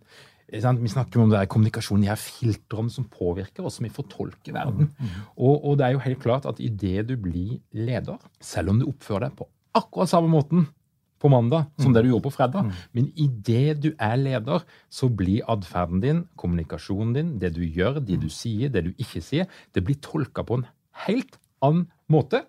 Vi 0.50 0.89
snakker 0.89 1.22
om 1.22 1.30
det 1.30 1.44
er 1.44 1.50
kommunikasjon, 1.50 2.01
de 2.01 2.10
her 2.10 2.18
filtrene 2.18 2.89
som 2.94 3.06
påvirker 3.10 3.66
oss, 3.66 3.78
som 3.78 3.86
vi 3.86 3.94
fortolker 3.94 4.54
verden. 4.56 4.89
Mm, 4.98 5.06
mm. 5.06 5.28
Og, 5.38 5.54
og, 5.54 5.78
det 5.78 5.86
er 5.86 5.94
jo 5.94 6.04
helt 6.06 6.22
klart 6.24 6.50
at 6.50 6.62
idet 6.62 7.06
du 7.10 7.16
blir 7.22 7.60
leder, 7.78 8.18
selv 8.42 8.74
om 8.74 8.82
du 8.82 8.88
oppfører 8.89 9.28
deg 9.28 9.38
på 9.38 9.50
akkurat 9.78 10.10
samme 10.10 10.32
måten 10.32 10.66
på 11.20 11.30
mandag 11.30 11.68
som 11.78 11.92
mm. 11.92 11.96
det 11.96 12.01
du 12.01 12.10
gjorde 12.10 12.25
på 12.25 12.34
fredag, 12.34 12.72
men 12.96 13.10
idet 13.20 13.82
du 13.84 13.89
er 14.00 14.16
leder, 14.18 14.63
så 14.89 15.10
blir 15.12 15.46
atferden 15.51 16.01
din, 16.01 16.24
kommunikasjonen 16.39 17.13
din, 17.13 17.32
det 17.42 17.54
du 17.58 17.62
gjør, 17.66 18.00
det 18.00 18.22
du 18.24 18.30
sier, 18.34 18.72
det 18.74 18.86
du 18.88 18.92
ikke 18.96 19.22
sier, 19.22 19.50
det 19.75 19.84
blir 19.86 20.00
tolka 20.01 20.46
på 20.48 20.62
en 20.62 20.66
helt 21.08 21.38
annen 21.65 21.88
måte 22.12 22.44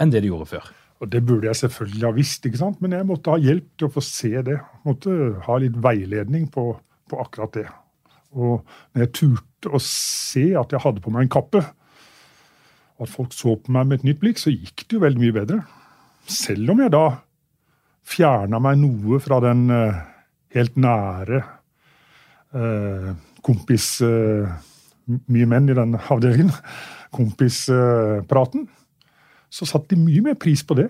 enn 0.00 0.10
det 0.12 0.24
de 0.24 0.32
gjorde 0.32 0.50
før. 0.50 0.72
Og 1.02 1.10
Det 1.10 1.20
burde 1.26 1.48
jeg 1.50 1.58
selvfølgelig 1.58 2.06
ha 2.06 2.12
visst, 2.16 2.46
ikke 2.46 2.60
sant? 2.60 2.80
men 2.80 2.94
jeg 2.96 3.06
måtte 3.06 3.32
ha 3.34 3.40
hjelp 3.40 3.66
til 3.76 3.88
å 3.88 3.92
få 3.92 4.02
se 4.04 4.32
det. 4.46 4.56
Jeg 4.56 4.84
måtte 4.86 5.16
ha 5.46 5.56
litt 5.60 5.76
veiledning 5.84 6.46
på, 6.52 6.70
på 7.10 7.20
akkurat 7.20 7.58
det. 7.58 7.66
Og 8.34 8.62
når 8.94 9.04
jeg 9.04 9.12
turte 9.18 9.72
å 9.74 9.80
se 9.82 10.46
at 10.58 10.72
jeg 10.72 10.82
hadde 10.82 11.02
på 11.04 11.12
meg 11.12 11.26
en 11.26 11.34
kappe, 11.34 11.62
at 12.94 13.10
folk 13.10 13.34
så 13.34 13.56
på 13.58 13.74
meg 13.74 13.90
med 13.90 14.00
et 14.00 14.08
nytt 14.08 14.22
blikk, 14.22 14.40
så 14.40 14.54
gikk 14.54 14.86
det 14.86 14.96
jo 14.96 15.02
veldig 15.02 15.22
mye 15.22 15.36
bedre. 15.36 15.60
Selv 16.30 16.72
om 16.72 16.80
jeg 16.80 16.94
da 16.94 17.04
fjerna 18.04 18.60
meg 18.62 18.78
noe 18.80 19.20
fra 19.22 19.40
den 19.44 19.66
uh, 19.72 20.04
helt 20.54 20.78
nære 20.80 21.42
uh, 22.54 23.10
kompis... 23.44 23.98
Uh, 24.04 24.54
mye 25.06 25.48
menn 25.48 25.70
i 25.70 25.76
den 25.76 25.96
avdelingen. 25.98 26.52
Kompispraten 27.14 28.68
så 29.54 29.68
satte 29.68 29.94
de 29.94 30.02
mye 30.02 30.22
mer 30.24 30.38
pris 30.40 30.64
på 30.66 30.76
det. 30.78 30.88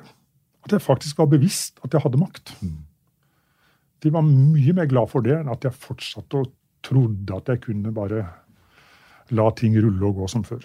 At 0.64 0.72
jeg 0.72 0.84
faktisk 0.84 1.20
var 1.20 1.28
bevisst 1.32 1.80
at 1.84 1.92
jeg 1.92 2.04
hadde 2.04 2.20
makt. 2.20 2.54
De 4.04 4.12
var 4.12 4.24
mye 4.24 4.76
mer 4.76 4.88
glad 4.88 5.10
for 5.12 5.24
det 5.24 5.36
enn 5.38 5.52
at 5.52 5.64
jeg 5.66 5.76
fortsatte 5.76 6.40
og 6.40 6.54
trodde 6.84 7.36
at 7.36 7.50
jeg 7.52 7.62
kunne 7.64 7.92
bare 7.96 8.24
la 9.34 9.46
ting 9.56 9.76
rulle 9.80 10.08
og 10.08 10.20
gå 10.20 10.28
som 10.30 10.44
før. 10.44 10.64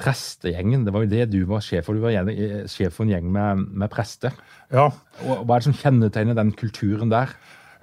Prestegjengen, 0.00 0.86
det 0.86 0.92
var 0.94 1.04
jo 1.04 1.12
det 1.12 1.26
du 1.32 1.42
var 1.48 1.64
sjef 1.64 1.86
for. 1.86 1.96
Du 1.96 2.04
var 2.04 2.14
eh, 2.32 2.62
sjef 2.70 2.96
for 2.96 3.04
en 3.04 3.12
gjeng 3.12 3.28
med, 3.32 3.66
med 3.76 3.92
prester. 3.92 4.32
Ja. 4.72 4.88
Og 5.24 5.44
Hva 5.44 5.56
er 5.56 5.62
det 5.62 5.68
som 5.68 5.76
kjennetegner 5.76 6.36
den 6.38 6.52
kulturen 6.56 7.12
der? 7.12 7.32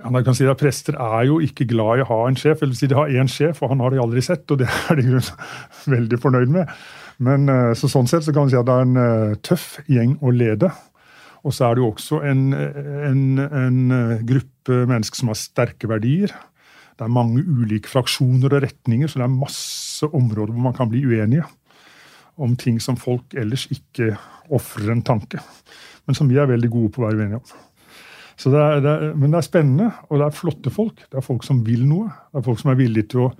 Man 0.08 0.24
kan 0.24 0.36
si 0.38 0.46
at 0.48 0.60
Prester 0.62 0.96
er 0.96 1.25
jo 1.27 1.41
ikke 1.44 1.68
glad 1.68 2.00
i 2.00 2.03
å 2.06 2.10
ha 2.10 2.20
en 2.29 2.38
sjef. 2.39 2.62
eller 2.63 2.77
si 2.77 2.88
De 2.88 2.96
har 2.96 3.12
én 3.12 3.27
sjef, 3.27 3.62
og 3.62 3.74
han 3.74 3.82
har 3.84 3.91
de 3.91 4.00
aldri 4.00 4.24
sett, 4.24 4.46
og 4.51 4.62
det 4.62 4.70
er 4.70 5.01
de 5.01 5.20
veldig 5.96 6.20
fornøyd 6.24 6.53
med. 6.53 6.72
Men 7.20 7.50
eh, 7.51 7.74
så 7.75 7.89
Sånn 7.91 8.08
sett 8.08 8.24
så 8.24 8.32
kan 8.32 8.48
man 8.48 8.53
si 8.53 8.60
at 8.60 8.68
det 8.68 8.75
er 8.77 8.86
en 8.86 9.00
uh, 9.00 9.39
tøff 9.44 9.68
gjeng 9.91 10.15
å 10.24 10.32
lede. 10.32 10.72
Og 11.44 11.56
så 11.56 11.68
er 11.68 11.75
det 11.75 11.84
jo 11.84 11.91
også 11.91 12.22
en, 12.27 12.46
en, 12.53 13.25
en 13.39 13.96
eh, 13.96 14.15
gruppe 14.27 14.82
mennesker 14.89 15.22
som 15.22 15.32
har 15.32 15.39
sterke 15.39 15.88
verdier. 15.91 16.34
Det 17.00 17.06
er 17.06 17.15
mange 17.15 17.44
ulike 17.44 17.91
fraksjoner 17.91 18.58
og 18.58 18.63
retninger, 18.65 19.08
så 19.08 19.22
det 19.22 19.27
er 19.27 19.38
masse 19.39 20.08
områder 20.08 20.51
hvor 20.51 20.65
man 20.68 20.75
kan 20.75 20.91
bli 20.91 21.06
uenige 21.08 21.48
om 22.39 22.56
ting 22.60 22.79
som 22.84 23.00
folk 23.00 23.36
ellers 23.39 23.65
ikke 23.72 24.13
ofrer 24.56 24.94
en 24.94 25.03
tanke, 25.03 25.41
men 26.08 26.15
som 26.15 26.29
vi 26.32 26.39
er 26.39 26.48
veldig 26.48 26.70
gode 26.72 26.91
på 26.96 27.01
å 27.01 27.08
være 27.08 27.20
uenige 27.20 27.41
om. 27.41 27.68
Så 28.39 28.51
det 28.53 28.60
er, 28.60 28.77
det 28.84 28.91
er, 28.91 29.15
men 29.19 29.34
det 29.34 29.41
er 29.41 29.48
spennende, 29.48 29.89
og 30.08 30.22
det 30.22 30.27
er 30.29 30.38
flotte 30.38 30.72
folk. 30.72 31.01
Det 31.12 31.19
er 31.19 31.25
folk 31.25 31.43
som 31.43 31.60
vil 31.67 31.84
noe. 31.88 32.08
Det 32.31 32.39
er 32.39 32.46
folk 32.46 32.62
som 32.62 32.72
er 32.72 32.79
villige 32.79 33.12
til 33.12 33.25
å 33.25 33.31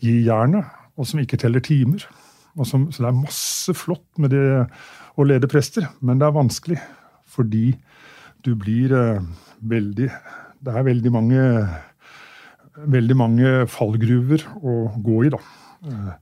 gi 0.00 0.14
jernet, 0.24 0.70
og 0.96 1.08
som 1.08 1.20
ikke 1.20 1.38
teller 1.40 1.64
timer. 1.64 2.06
Som, 2.66 2.88
så 2.90 3.04
det 3.04 3.10
er 3.10 3.18
masse 3.20 3.74
flott 3.76 4.06
med 4.18 4.32
det 4.34 4.46
å 5.18 5.26
lede 5.26 5.50
prester, 5.50 5.86
men 6.00 6.18
det 6.18 6.26
er 6.26 6.34
vanskelig 6.34 6.78
fordi 7.28 7.74
du 8.46 8.54
blir 8.58 8.94
eh, 8.96 9.26
veldig 9.68 10.08
Det 10.58 10.72
er 10.74 10.86
veldig 10.86 11.10
mange, 11.14 11.42
veldig 12.90 13.16
mange 13.18 13.50
fallgruver 13.70 14.42
å 14.58 14.78
gå 15.04 15.18
i, 15.28 15.30
da. 15.30 15.38
Eh, 15.86 16.14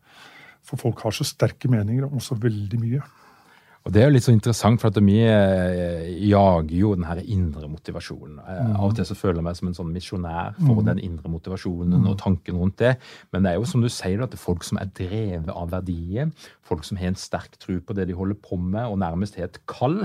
for 0.67 0.83
folk 0.83 1.01
har 1.07 1.15
så 1.17 1.25
sterke 1.25 1.71
meninger 1.73 2.05
om 2.05 2.21
så 2.21 2.37
veldig 2.37 2.81
mye. 2.83 3.01
Og 3.87 3.93
Det 3.95 4.01
er 4.03 4.09
jo 4.09 4.15
litt 4.17 4.25
så 4.27 4.33
interessant, 4.35 4.81
for 4.83 4.91
at 4.91 4.97
vi 4.99 5.21
eh, 5.23 6.09
jager 6.27 6.73
jo 6.75 6.89
den 6.97 7.07
her 7.07 7.21
indre 7.23 7.69
motivasjonen. 7.71 8.41
Mm. 8.41 8.73
Av 8.75 8.89
og 8.89 8.97
til 8.99 9.07
så 9.07 9.15
føler 9.15 9.39
jeg 9.39 9.47
meg 9.47 9.59
som 9.61 9.71
en 9.71 9.77
sånn 9.79 9.93
misjonær 9.95 10.57
for 10.59 10.81
mm. 10.81 10.89
den 10.89 11.03
indre 11.07 11.31
motivasjonen 11.31 12.01
mm. 12.01 12.09
og 12.11 12.17
tanken 12.19 12.59
rundt 12.59 12.81
det. 12.83 12.97
Men 13.31 13.47
det 13.47 13.53
er 13.53 13.61
jo 13.61 13.69
som 13.71 13.85
du 13.85 13.91
sier, 13.93 14.25
at 14.25 14.35
det 14.35 14.41
er 14.41 14.43
folk 14.43 14.67
som 14.67 14.81
er 14.83 14.91
drevet 14.91 15.53
av 15.55 15.71
verdier, 15.71 16.35
folk 16.67 16.83
som 16.89 16.99
har 16.99 17.13
en 17.13 17.21
sterk 17.21 17.55
tro 17.63 17.79
på 17.79 17.95
det 17.95 18.09
de 18.11 18.19
holder 18.19 18.41
på 18.43 18.59
med, 18.59 18.83
og 18.91 18.99
nærmest 19.05 19.39
har 19.39 19.53
et 19.53 19.63
kall. 19.71 20.01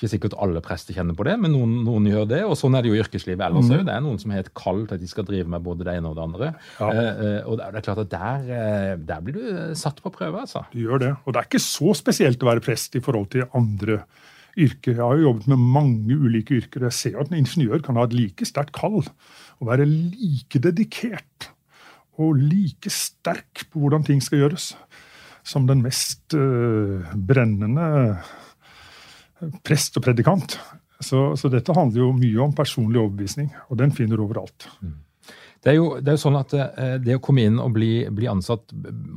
Ikke 0.00 0.14
sikkert 0.14 0.32
alle 0.40 0.62
prester 0.64 0.96
kjenner 0.96 1.12
på 1.12 1.26
det, 1.28 1.34
men 1.36 1.52
noen, 1.52 1.74
noen 1.84 2.06
gjør 2.08 2.28
det. 2.30 2.38
Og 2.48 2.54
sånn 2.56 2.72
er 2.72 2.80
det 2.80 2.88
jo 2.88 2.96
i 2.96 3.02
yrkeslivet 3.02 3.42
ellers 3.44 3.68
òg. 3.68 3.82
Mm. 3.82 3.88
Det 3.90 3.92
er 3.92 4.04
noen 4.06 4.22
som 4.22 4.32
har 4.32 4.40
et 4.40 4.54
kall 4.56 4.86
til 4.86 4.96
at 4.96 5.02
de 5.02 5.08
skal 5.10 5.26
drive 5.28 5.52
med 5.52 5.66
både 5.66 5.84
det 5.84 5.96
ene 6.00 6.08
og 6.08 6.16
det 6.16 6.24
andre. 6.24 6.48
Ja. 6.78 6.88
Eh, 6.88 7.20
eh 7.26 7.50
og 7.50 7.58
det 7.60 7.66
er 7.68 7.84
klart 7.84 8.00
at 8.06 8.14
der, 8.14 8.48
eh, 8.56 8.94
der, 8.96 9.20
blir 9.26 9.36
du 9.36 9.44
eh, 9.50 9.76
satt 9.76 10.00
på 10.00 10.14
prøve, 10.14 10.40
altså. 10.40 10.64
Du 10.72 10.80
gjør 10.80 11.04
det. 11.04 11.12
Og 11.26 11.36
det 11.36 11.42
er 11.42 11.50
ikke 11.50 11.60
så 11.66 11.92
spesielt 12.00 12.40
å 12.40 12.48
være 12.48 12.64
prest 12.64 12.96
i 12.96 13.04
forhold 13.04 13.28
til 13.36 13.44
andre 13.52 14.00
yrker. 14.56 14.96
Jeg 14.96 15.04
har 15.04 15.20
jo 15.20 15.28
jobbet 15.28 15.52
med 15.52 15.68
mange 15.76 16.16
ulike 16.16 16.56
yrker. 16.62 16.80
og 16.80 16.88
Jeg 16.88 16.98
ser 17.02 17.20
at 17.20 17.28
en 17.28 17.40
ingeniør 17.42 17.84
kan 17.84 18.00
ha 18.00 18.08
et 18.08 18.16
like 18.16 18.48
sterkt 18.48 18.72
kall 18.72 19.02
og 19.04 19.68
være 19.68 19.84
like 19.84 20.64
dedikert 20.64 21.52
og 22.20 22.40
like 22.40 22.88
sterk 22.92 23.66
på 23.68 23.80
hvordan 23.80 24.04
ting 24.04 24.20
skal 24.24 24.42
gjøres, 24.42 24.72
som 25.44 25.68
den 25.68 25.84
mest 25.84 26.34
øh, 26.36 27.04
brennende 27.16 28.16
prest 29.66 29.98
og 29.98 30.04
predikant. 30.06 30.58
Så, 31.00 31.30
så, 31.40 31.48
dette 31.52 31.74
handler 31.76 32.04
jo 32.04 32.10
mye 32.16 32.42
om 32.44 32.52
personlig 32.56 33.00
overbevisning, 33.00 33.48
og 33.72 33.80
den 33.80 33.94
finner 33.96 34.20
du 34.20 34.26
overalt. 34.26 34.68
Mm. 34.84 34.98
Det 35.60 35.72
er, 35.72 35.76
jo, 35.76 35.88
det 36.00 36.08
er 36.12 36.16
jo 36.16 36.22
sånn 36.22 36.38
at 36.38 36.54
eh, 36.56 36.94
det 37.04 37.18
å 37.18 37.24
komme 37.24 37.44
inn 37.44 37.58
og 37.60 37.74
bli, 37.76 37.92
bli 38.16 38.28
ansatt 38.30 38.72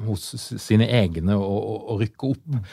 hos 0.07 0.25
sine 0.59 0.89
egne 0.91 1.37
og, 1.39 1.45
og, 1.47 1.85
og 1.93 2.01
rykke 2.03 2.31
opp, 2.33 2.41
mm. 2.51 2.65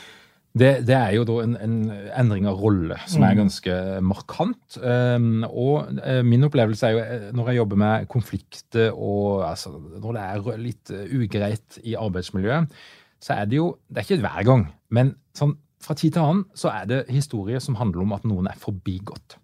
det, 0.58 0.70
det, 0.88 0.96
er 0.96 1.14
jo 1.14 1.26
da 1.28 1.36
en, 1.44 1.54
en, 1.62 1.76
endring 2.18 2.48
av 2.50 2.58
rolle 2.58 2.98
som 3.04 3.22
er 3.22 3.36
mm. 3.36 3.40
ganske 3.44 3.76
markant. 4.10 4.78
Um, 4.82 5.44
og 5.46 6.02
uh, 6.02 6.18
min 6.26 6.48
opplevelse 6.48 6.90
er 6.90 6.96
jo 6.96 7.04
eh, 7.04 7.28
når 7.38 7.52
jeg 7.52 7.60
jobber 7.60 7.82
med 7.84 8.10
konflikter 8.10 8.90
og 8.90 9.46
altså, 9.52 9.76
når 9.78 10.18
det 10.18 10.26
er 10.26 10.62
litt 10.66 10.94
ugreit 11.06 11.82
i 11.86 11.94
arbeidsmiljøet, 11.98 12.78
så 13.20 13.38
er 13.38 13.50
det 13.50 13.58
jo 13.60 13.74
Det 13.86 14.00
er 14.00 14.06
ikke 14.08 14.22
hver 14.24 14.46
gang, 14.48 14.70
men 14.90 15.14
sånn 15.36 15.54
fra 15.80 15.96
tid 15.96 16.14
til 16.14 16.24
annen 16.24 16.46
så 16.58 16.72
er 16.72 16.88
det 16.90 17.04
historier 17.12 17.62
som 17.62 17.78
handler 17.80 18.04
om 18.04 18.16
at 18.16 18.26
noen 18.28 18.50
er 18.50 18.58
forbigått. 18.60 19.38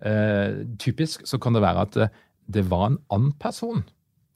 Eh, 0.00 0.62
typisk 0.82 1.26
så 1.28 1.40
kan 1.42 1.56
det 1.56 1.64
være 1.64 1.86
at 1.86 1.98
eh, 2.00 2.14
det 2.52 2.64
var 2.70 2.88
en 2.88 3.02
annen 3.12 3.34
person 3.40 3.84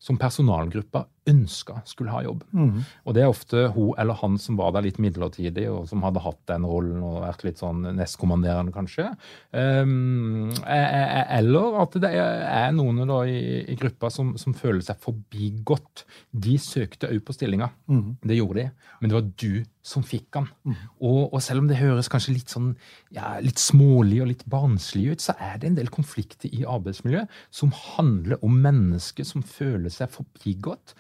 som 0.06 0.18
personalgruppa 0.20 1.06
ønska 1.26 1.80
skulle 1.88 2.12
ha 2.14 2.20
jobb. 2.22 2.44
Mm. 2.54 2.82
Og 3.08 3.14
det 3.16 3.22
er 3.24 3.30
ofte 3.32 3.64
hun 3.74 3.96
eller 3.98 4.18
han 4.20 4.36
som 4.38 4.58
var 4.58 4.74
der 4.76 4.84
litt 4.86 5.00
midlertidig, 5.02 5.64
og 5.72 5.88
som 5.90 6.04
hadde 6.06 6.22
hatt 6.22 6.38
den 6.50 6.66
rollen 6.68 7.00
og 7.02 7.24
vært 7.24 7.42
litt 7.46 7.62
sånn 7.62 7.82
nestkommanderende, 7.96 8.74
kanskje. 8.74 9.08
Um, 9.50 10.52
eller 10.62 11.80
at 11.82 11.98
det 12.04 12.12
er 12.12 12.76
noen 12.76 13.02
da 13.08 13.22
i, 13.26 13.64
i 13.72 13.78
gruppa 13.80 14.12
som, 14.12 14.36
som, 14.38 14.54
føler 14.56 14.84
seg 14.86 15.00
forbigått. 15.02 16.04
De 16.30 16.54
søkte 16.62 17.10
òg 17.10 17.24
på 17.26 17.34
stillinga. 17.34 17.72
Mm. 17.90 18.20
Det 18.22 18.38
gjorde 18.38 18.60
de. 18.60 18.92
Men 19.00 19.10
det 19.10 19.18
var 19.18 19.32
du 19.42 19.50
som 19.86 20.04
fikk 20.06 20.38
han. 20.38 20.48
Mm. 20.66 20.76
Og, 20.98 21.20
og, 21.30 21.38
selv 21.44 21.62
om 21.62 21.70
det 21.70 21.78
høres 21.78 22.10
kanskje 22.10 22.34
litt 22.34 22.52
sånn 22.52 22.72
ja, 23.14 23.36
litt 23.42 23.62
smålig 23.62 24.20
og 24.24 24.30
litt 24.32 24.46
barnslig 24.50 25.12
ut, 25.14 25.22
så 25.22 25.36
er 25.38 25.60
det 25.62 25.70
en 25.70 25.78
del 25.78 25.92
konflikter 25.94 26.50
i 26.50 26.64
arbeidsmiljøet 26.66 27.42
som 27.54 27.74
handler 27.94 28.42
om 28.46 28.58
mennesker 28.64 29.28
som 29.28 29.46
føler 29.46 29.92
seg 29.94 30.10
forbigått 30.14 30.96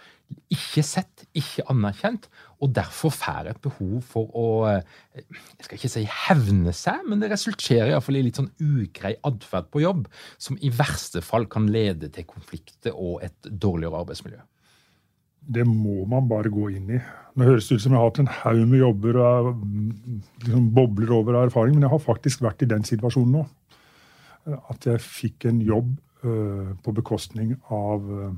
ikke 0.50 0.82
sett, 0.82 1.24
ikke 1.38 1.64
anerkjent, 1.70 2.26
og 2.62 2.72
derfor 2.74 3.12
får 3.14 3.50
et 3.50 3.60
behov 3.62 4.00
for 4.06 4.30
å 4.34 4.46
Jeg 4.66 5.66
skal 5.66 5.76
ikke 5.76 5.92
si 5.92 6.02
hevne 6.10 6.74
seg, 6.74 7.04
men 7.06 7.22
det 7.22 7.30
resulterer 7.30 7.92
iallfall 7.92 8.18
i 8.18 8.24
litt 8.26 8.40
sånn 8.40 8.50
ugrei 8.62 9.14
atferd 9.26 9.70
på 9.70 9.84
jobb, 9.84 10.06
som 10.38 10.58
i 10.58 10.72
verste 10.74 11.22
fall 11.24 11.46
kan 11.52 11.68
lede 11.70 12.10
til 12.14 12.26
konflikter 12.28 12.94
og 12.94 13.22
et 13.26 13.50
dårligere 13.50 14.02
arbeidsmiljø. 14.02 14.42
Det 15.46 15.62
må 15.68 16.04
man 16.10 16.26
bare 16.28 16.50
gå 16.50 16.70
inn 16.74 16.90
i. 16.96 17.00
Nå 17.36 17.46
høres 17.46 17.68
det 17.68 17.76
ut 17.76 17.84
som 17.84 17.94
jeg 17.94 18.00
har 18.00 18.08
hatt 18.08 18.22
en 18.22 18.32
haug 18.40 18.62
med 18.66 18.80
jobber 18.80 19.18
og 19.20 19.50
liksom 20.42 20.70
bobler 20.74 21.12
over 21.14 21.36
av 21.36 21.46
erfaring, 21.48 21.76
men 21.76 21.86
jeg 21.86 21.92
har 21.92 22.02
faktisk 22.02 22.42
vært 22.42 22.64
i 22.64 22.70
den 22.70 22.86
situasjonen 22.86 23.36
nå. 23.38 23.44
At 24.70 24.86
jeg 24.88 25.02
fikk 25.02 25.46
en 25.50 25.60
jobb 25.66 25.92
uh, 26.24 26.72
på 26.82 26.94
bekostning 26.96 27.54
av 27.72 28.08
uh, 28.08 28.32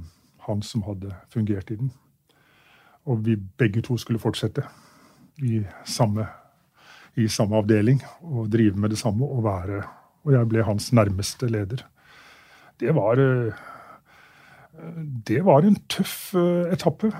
han 0.49 0.65
som 0.65 0.85
hadde 0.89 1.15
fungert 1.33 1.71
i 1.73 1.79
den. 1.81 1.93
Og 3.09 3.25
vi 3.25 3.39
begge 3.61 3.85
to 3.87 3.97
skulle 4.01 4.21
fortsette 4.21 4.67
i 5.47 5.63
samme, 5.89 6.27
i 7.17 7.29
samme 7.31 7.61
avdeling 7.63 8.03
og 8.27 8.51
drive 8.53 8.77
med 8.77 8.93
det 8.93 9.01
samme 9.01 9.25
og 9.25 9.45
være 9.47 9.85
Og 10.27 10.33
jeg 10.35 10.49
ble 10.51 10.65
hans 10.67 10.91
nærmeste 10.93 11.47
leder. 11.49 11.85
Det 12.77 12.91
var 12.93 13.17
Det 15.29 15.41
var 15.47 15.67
en 15.67 15.79
tøff 15.91 16.35
eh, 16.39 16.73
etappe. 16.75 17.11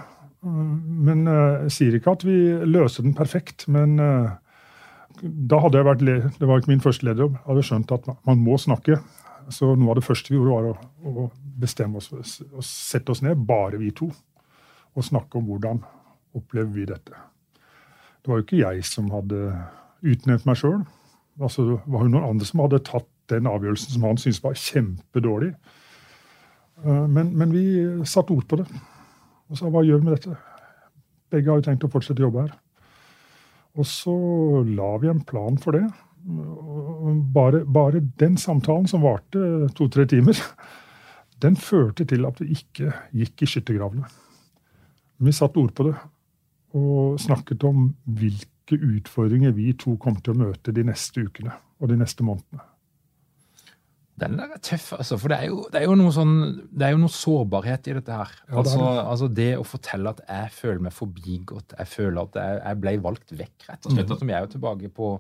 Men 0.43 1.27
jeg 1.27 1.55
eh, 1.65 1.71
sier 1.75 1.97
ikke 1.99 2.15
at 2.15 2.27
vi 2.27 2.37
løste 2.69 3.03
den 3.03 3.17
perfekt. 3.19 3.67
Men 3.71 3.99
eh, 4.03 4.37
da 5.23 5.61
hadde 5.65 5.81
jeg 5.81 5.89
vært 5.89 6.05
Det 6.39 6.49
var 6.49 6.61
ikke 6.61 6.73
min 6.73 6.85
første 6.85 7.09
lederjobb. 7.09 7.39
Jeg 7.41 7.49
hadde 7.51 7.67
skjønt 7.67 7.95
at 7.97 8.11
man 8.29 8.45
må 8.45 8.59
snakke. 8.61 9.01
Så 9.51 9.73
noe 9.75 9.95
av 9.95 9.99
det 9.99 10.07
første 10.07 10.31
vi 10.31 10.37
gjorde, 10.39 10.55
var 10.55 10.69
å, 10.71 11.25
å 11.25 11.31
bestemme 11.59 11.99
oss 11.99 12.13
og 12.13 12.63
sette 12.67 13.15
oss 13.15 13.23
ned, 13.25 13.41
bare 13.49 13.81
vi 13.81 13.89
to, 13.97 14.11
og 14.93 15.07
snakke 15.07 15.41
om 15.41 15.47
hvordan 15.49 15.81
opplever 16.37 16.69
vi 16.75 16.85
dette. 16.91 17.17
Det 18.21 18.29
var 18.29 18.43
jo 18.43 18.45
ikke 18.45 18.61
jeg 18.61 18.85
som 18.85 19.09
hadde 19.09 19.41
utnevnt 20.05 20.45
meg 20.47 20.61
sjøl. 20.61 20.83
Altså, 21.41 21.65
det 21.65 21.79
var 21.89 22.05
jo 22.05 22.13
noen 22.13 22.29
andre 22.29 22.49
som 22.49 22.61
hadde 22.61 22.83
tatt 22.87 23.09
den 23.33 23.49
avgjørelsen 23.49 23.95
som 23.95 24.05
han 24.05 24.21
syntes 24.21 24.43
var 24.45 24.59
kjempedårlig. 24.59 25.55
Eh, 26.85 27.07
men, 27.09 27.33
men 27.39 27.53
vi 27.55 27.65
satte 28.07 28.35
ord 28.35 28.47
på 28.49 28.61
det 28.61 28.69
og 29.49 29.57
sa 29.57 29.71
hva 29.73 29.81
gjør 29.87 30.03
vi 30.03 30.09
med 30.09 30.19
dette? 30.19 30.35
Begge 31.33 31.51
har 31.51 31.61
jo 31.61 31.65
tenkt 31.65 31.87
å 31.87 31.93
fortsette 31.93 32.21
å 32.21 32.27
jobbe 32.27 32.45
her. 32.45 32.53
Og 33.79 33.87
så 33.89 34.13
la 34.69 34.91
vi 35.01 35.09
en 35.09 35.23
plan 35.25 35.57
for 35.61 35.77
det. 35.77 35.87
Bare, 37.33 37.63
bare 37.65 38.03
den 38.21 38.37
samtalen, 38.41 38.89
som 38.91 39.05
varte 39.07 39.71
to-tre 39.79 40.05
timer, 40.11 40.37
den 41.41 41.57
førte 41.57 42.05
til 42.09 42.27
at 42.29 42.41
vi 42.43 42.51
ikke 42.59 42.93
gikk 43.17 43.45
i 43.45 43.49
skyttergravene. 43.49 44.09
Vi 45.25 45.35
satte 45.35 45.63
ord 45.63 45.73
på 45.77 45.89
det 45.89 45.97
og 46.77 47.17
snakket 47.23 47.65
om 47.65 47.87
hvilke 48.19 48.77
utfordringer 48.77 49.55
vi 49.57 49.73
to 49.81 49.97
kom 50.01 50.19
til 50.21 50.35
å 50.35 50.43
møte 50.43 50.75
de 50.77 50.85
neste 50.85 51.25
ukene 51.25 51.55
og 51.81 51.89
de 51.89 51.97
neste 51.97 52.27
månedene. 52.27 52.65
Den 54.19 54.39
der 54.39 54.55
er 54.57 54.61
tøff, 54.65 54.91
altså. 54.97 55.19
For 55.21 55.31
det 55.31 55.39
er, 55.39 55.51
jo, 55.53 55.61
det 55.73 55.81
er 55.81 55.87
jo, 55.87 55.95
noe 55.99 56.13
sånn 56.15 56.35
Det 56.69 56.87
er 56.87 56.95
jo 56.95 57.01
noe 57.03 57.13
sårbarhet 57.13 57.91
i 57.91 57.95
dette 57.99 58.17
her. 58.21 58.33
Ja, 58.49 58.57
altså, 58.63 58.79
det, 58.81 59.03
altså, 59.03 59.29
det 59.39 59.49
å 59.59 59.67
fortelle 59.67 60.13
at 60.15 60.23
jeg 60.25 60.55
føler 60.57 60.85
meg 60.87 60.97
forbigått, 60.97 61.75
jeg 61.79 61.91
føler 61.93 62.21
at 62.23 62.39
jeg, 62.41 62.61
jeg 62.65 62.81
ble 62.83 62.95
valgt 63.05 63.35
vekk, 63.39 63.57
rett 63.69 63.89
og 63.89 63.95
slett. 63.95 64.11
Mm. 64.11 64.21
Som 64.21 64.31
vi 64.31 64.37
er 64.37 64.47
jo 64.47 64.53
tilbake 64.55 64.93
på 64.99 65.11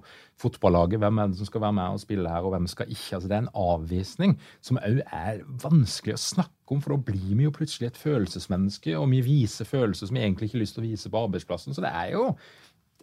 fotballaget. 0.42 1.02
Hvem 1.02 1.20
er 1.22 1.32
det 1.32 1.40
som 1.40 1.50
skal 1.50 1.64
være 1.66 1.76
med 1.78 1.98
og 1.98 2.02
spille 2.02 2.32
her, 2.32 2.46
og 2.46 2.54
hvem 2.54 2.70
skal 2.70 2.94
ikke? 2.94 3.18
Altså, 3.18 3.28
det 3.30 3.36
er 3.36 3.44
en 3.44 3.52
avvisning 3.64 4.38
som 4.70 4.80
òg 4.82 5.02
er 5.04 5.44
vanskelig 5.66 6.16
å 6.16 6.24
snakke 6.24 6.74
om, 6.74 6.82
for 6.84 6.94
da 6.94 7.02
blir 7.10 7.34
vi 7.34 7.46
jo 7.46 7.54
plutselig 7.54 7.92
et 7.92 8.00
følelsesmenneske, 8.00 8.96
og 8.98 9.10
vi 9.12 9.22
viser 9.26 9.68
følelser 9.68 10.10
som 10.10 10.18
vi 10.18 10.24
egentlig 10.24 10.50
ikke 10.50 10.58
har 10.58 10.64
lyst 10.66 10.78
til 10.78 10.84
å 10.84 10.88
vise 10.88 11.12
på 11.12 11.22
arbeidsplassen. 11.28 11.76
Så 11.76 11.84
det 11.84 11.92
er 11.92 12.12
jo, 12.16 12.24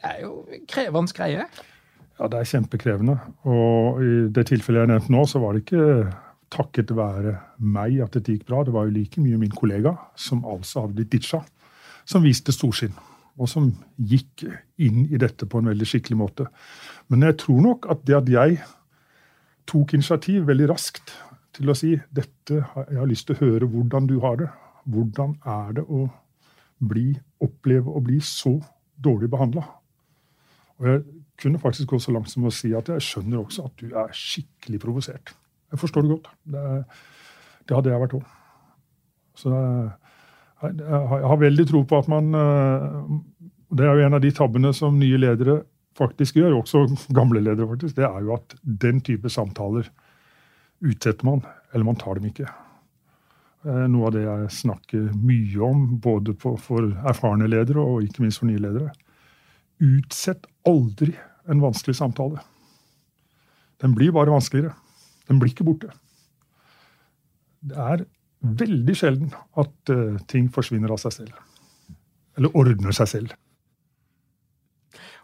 det 0.02 0.12
er 0.12 0.28
jo 0.28 0.36
krevende 0.72 1.16
greie. 1.16 1.48
Ja, 2.16 2.30
det 2.32 2.40
er 2.40 2.48
kjempekrevende. 2.48 3.18
Og 3.52 4.00
i 4.04 4.14
det 4.32 4.46
tilfellet 4.52 4.86
jeg 4.86 4.92
nevnte 4.94 5.12
nå, 5.12 5.26
så 5.28 5.42
var 5.44 5.56
det 5.56 5.66
ikke 5.66 5.88
takket 6.54 6.94
være 6.96 7.34
meg 7.60 8.00
at 8.06 8.16
dette 8.16 8.32
gikk 8.32 8.46
bra. 8.48 8.64
Det 8.64 8.74
var 8.76 8.88
jo 8.88 8.96
like 8.96 9.24
mye 9.24 9.40
min 9.42 9.52
kollega, 9.52 9.96
som 10.16 10.46
altså 10.48 10.86
hadde 10.86 10.96
blitt 11.00 11.12
ditcha, 11.12 11.42
som 12.08 12.24
viste 12.24 12.56
storsinn. 12.56 12.96
Og 13.36 13.50
som 13.52 13.68
gikk 14.00 14.46
inn 14.80 15.04
i 15.10 15.20
dette 15.20 15.48
på 15.50 15.60
en 15.60 15.68
veldig 15.74 15.88
skikkelig 15.90 16.20
måte. 16.22 16.48
Men 17.12 17.26
jeg 17.28 17.40
tror 17.44 17.64
nok 17.66 17.90
at 17.92 18.06
det 18.08 18.16
at 18.22 18.32
jeg 18.32 18.62
tok 19.68 19.96
initiativ 19.98 20.46
veldig 20.48 20.70
raskt 20.72 21.12
til 21.56 21.72
å 21.72 21.76
si 21.76 21.96
dette, 22.16 22.62
jeg 22.62 23.00
har 23.00 23.10
lyst 23.10 23.28
til 23.28 23.36
å 23.36 23.42
høre 23.44 23.68
hvordan 23.72 24.08
du 24.08 24.20
har 24.24 24.40
det. 24.40 24.48
Hvordan 24.88 25.36
er 25.50 25.76
det 25.80 25.84
å 25.84 26.06
bli, 26.80 27.10
oppleve 27.44 27.92
å 27.92 28.04
bli 28.04 28.22
så 28.24 28.56
dårlig 29.04 29.32
behandla? 29.34 29.66
Og 30.80 30.90
jeg 30.92 31.04
kunne 31.42 31.60
faktisk 31.60 31.92
gå 31.92 32.00
så 32.00 32.14
langt 32.16 32.32
som 32.32 32.48
å 32.48 32.54
si 32.54 32.72
at 32.78 32.90
jeg 32.92 33.04
skjønner 33.04 33.42
også 33.42 33.68
at 33.68 33.82
du 33.82 33.92
er 33.92 34.16
skikkelig 34.16 34.80
provosert. 34.84 35.34
Jeg 35.74 35.82
forstår 35.82 36.06
det 36.06 36.14
godt. 36.14 36.32
Det, 36.48 36.66
det 37.68 37.78
hadde 37.78 37.92
jeg 37.92 38.04
vært 38.06 38.18
òg. 38.20 38.34
Så 39.36 39.52
jeg, 39.52 40.74
jeg 40.80 41.30
har 41.30 41.40
veldig 41.42 41.68
tro 41.68 41.84
på 41.88 41.98
at 42.00 42.08
man 42.08 42.30
eh, 42.40 42.84
Det 43.76 43.84
er 43.84 43.98
jo 43.98 44.06
en 44.06 44.16
av 44.16 44.24
de 44.24 44.32
tabbene 44.32 44.72
som 44.78 44.96
nye 45.00 45.20
ledere 45.20 45.60
faktisk 46.00 46.40
gjør, 46.40 46.60
også 46.62 46.86
gamle 47.18 47.44
ledere, 47.44 47.68
faktisk. 47.74 47.98
Det 47.98 48.08
er 48.08 48.22
jo 48.24 48.36
at 48.38 48.56
den 48.64 49.02
type 49.04 49.32
samtaler 49.32 49.90
utsetter 50.86 51.28
man, 51.28 51.44
eller 51.74 51.88
man 51.88 52.00
tar 52.00 52.20
dem 52.20 52.30
ikke. 52.30 52.48
Eh, 53.66 53.86
noe 53.92 54.10
av 54.10 54.16
det 54.16 54.24
jeg 54.26 54.52
snakker 54.62 55.10
mye 55.18 55.62
om, 55.66 55.86
både 56.04 56.36
for 56.40 56.92
erfarne 57.10 57.50
ledere 57.50 57.84
og 57.84 58.06
ikke 58.06 58.24
minst 58.24 58.44
for 58.44 58.52
nye 58.52 58.62
ledere. 58.62 58.92
Utsett 59.84 60.46
aldri 60.68 61.14
en 61.52 61.62
vanskelig 61.62 61.98
samtale. 61.98 62.42
Den 63.82 63.96
blir 63.96 64.14
bare 64.16 64.32
vanskeligere. 64.32 64.74
Den 65.28 65.40
blir 65.42 65.52
ikke 65.52 65.68
borte. 65.68 65.92
Det 67.66 67.78
er 67.82 68.06
veldig 68.46 68.96
sjelden 68.98 69.34
at 69.58 69.92
uh, 69.92 70.20
ting 70.30 70.48
forsvinner 70.54 70.94
av 70.94 71.02
seg 71.02 71.16
selv. 71.18 71.42
Eller 72.38 72.56
ordner 72.58 72.96
seg 72.96 73.10
selv. 73.10 73.36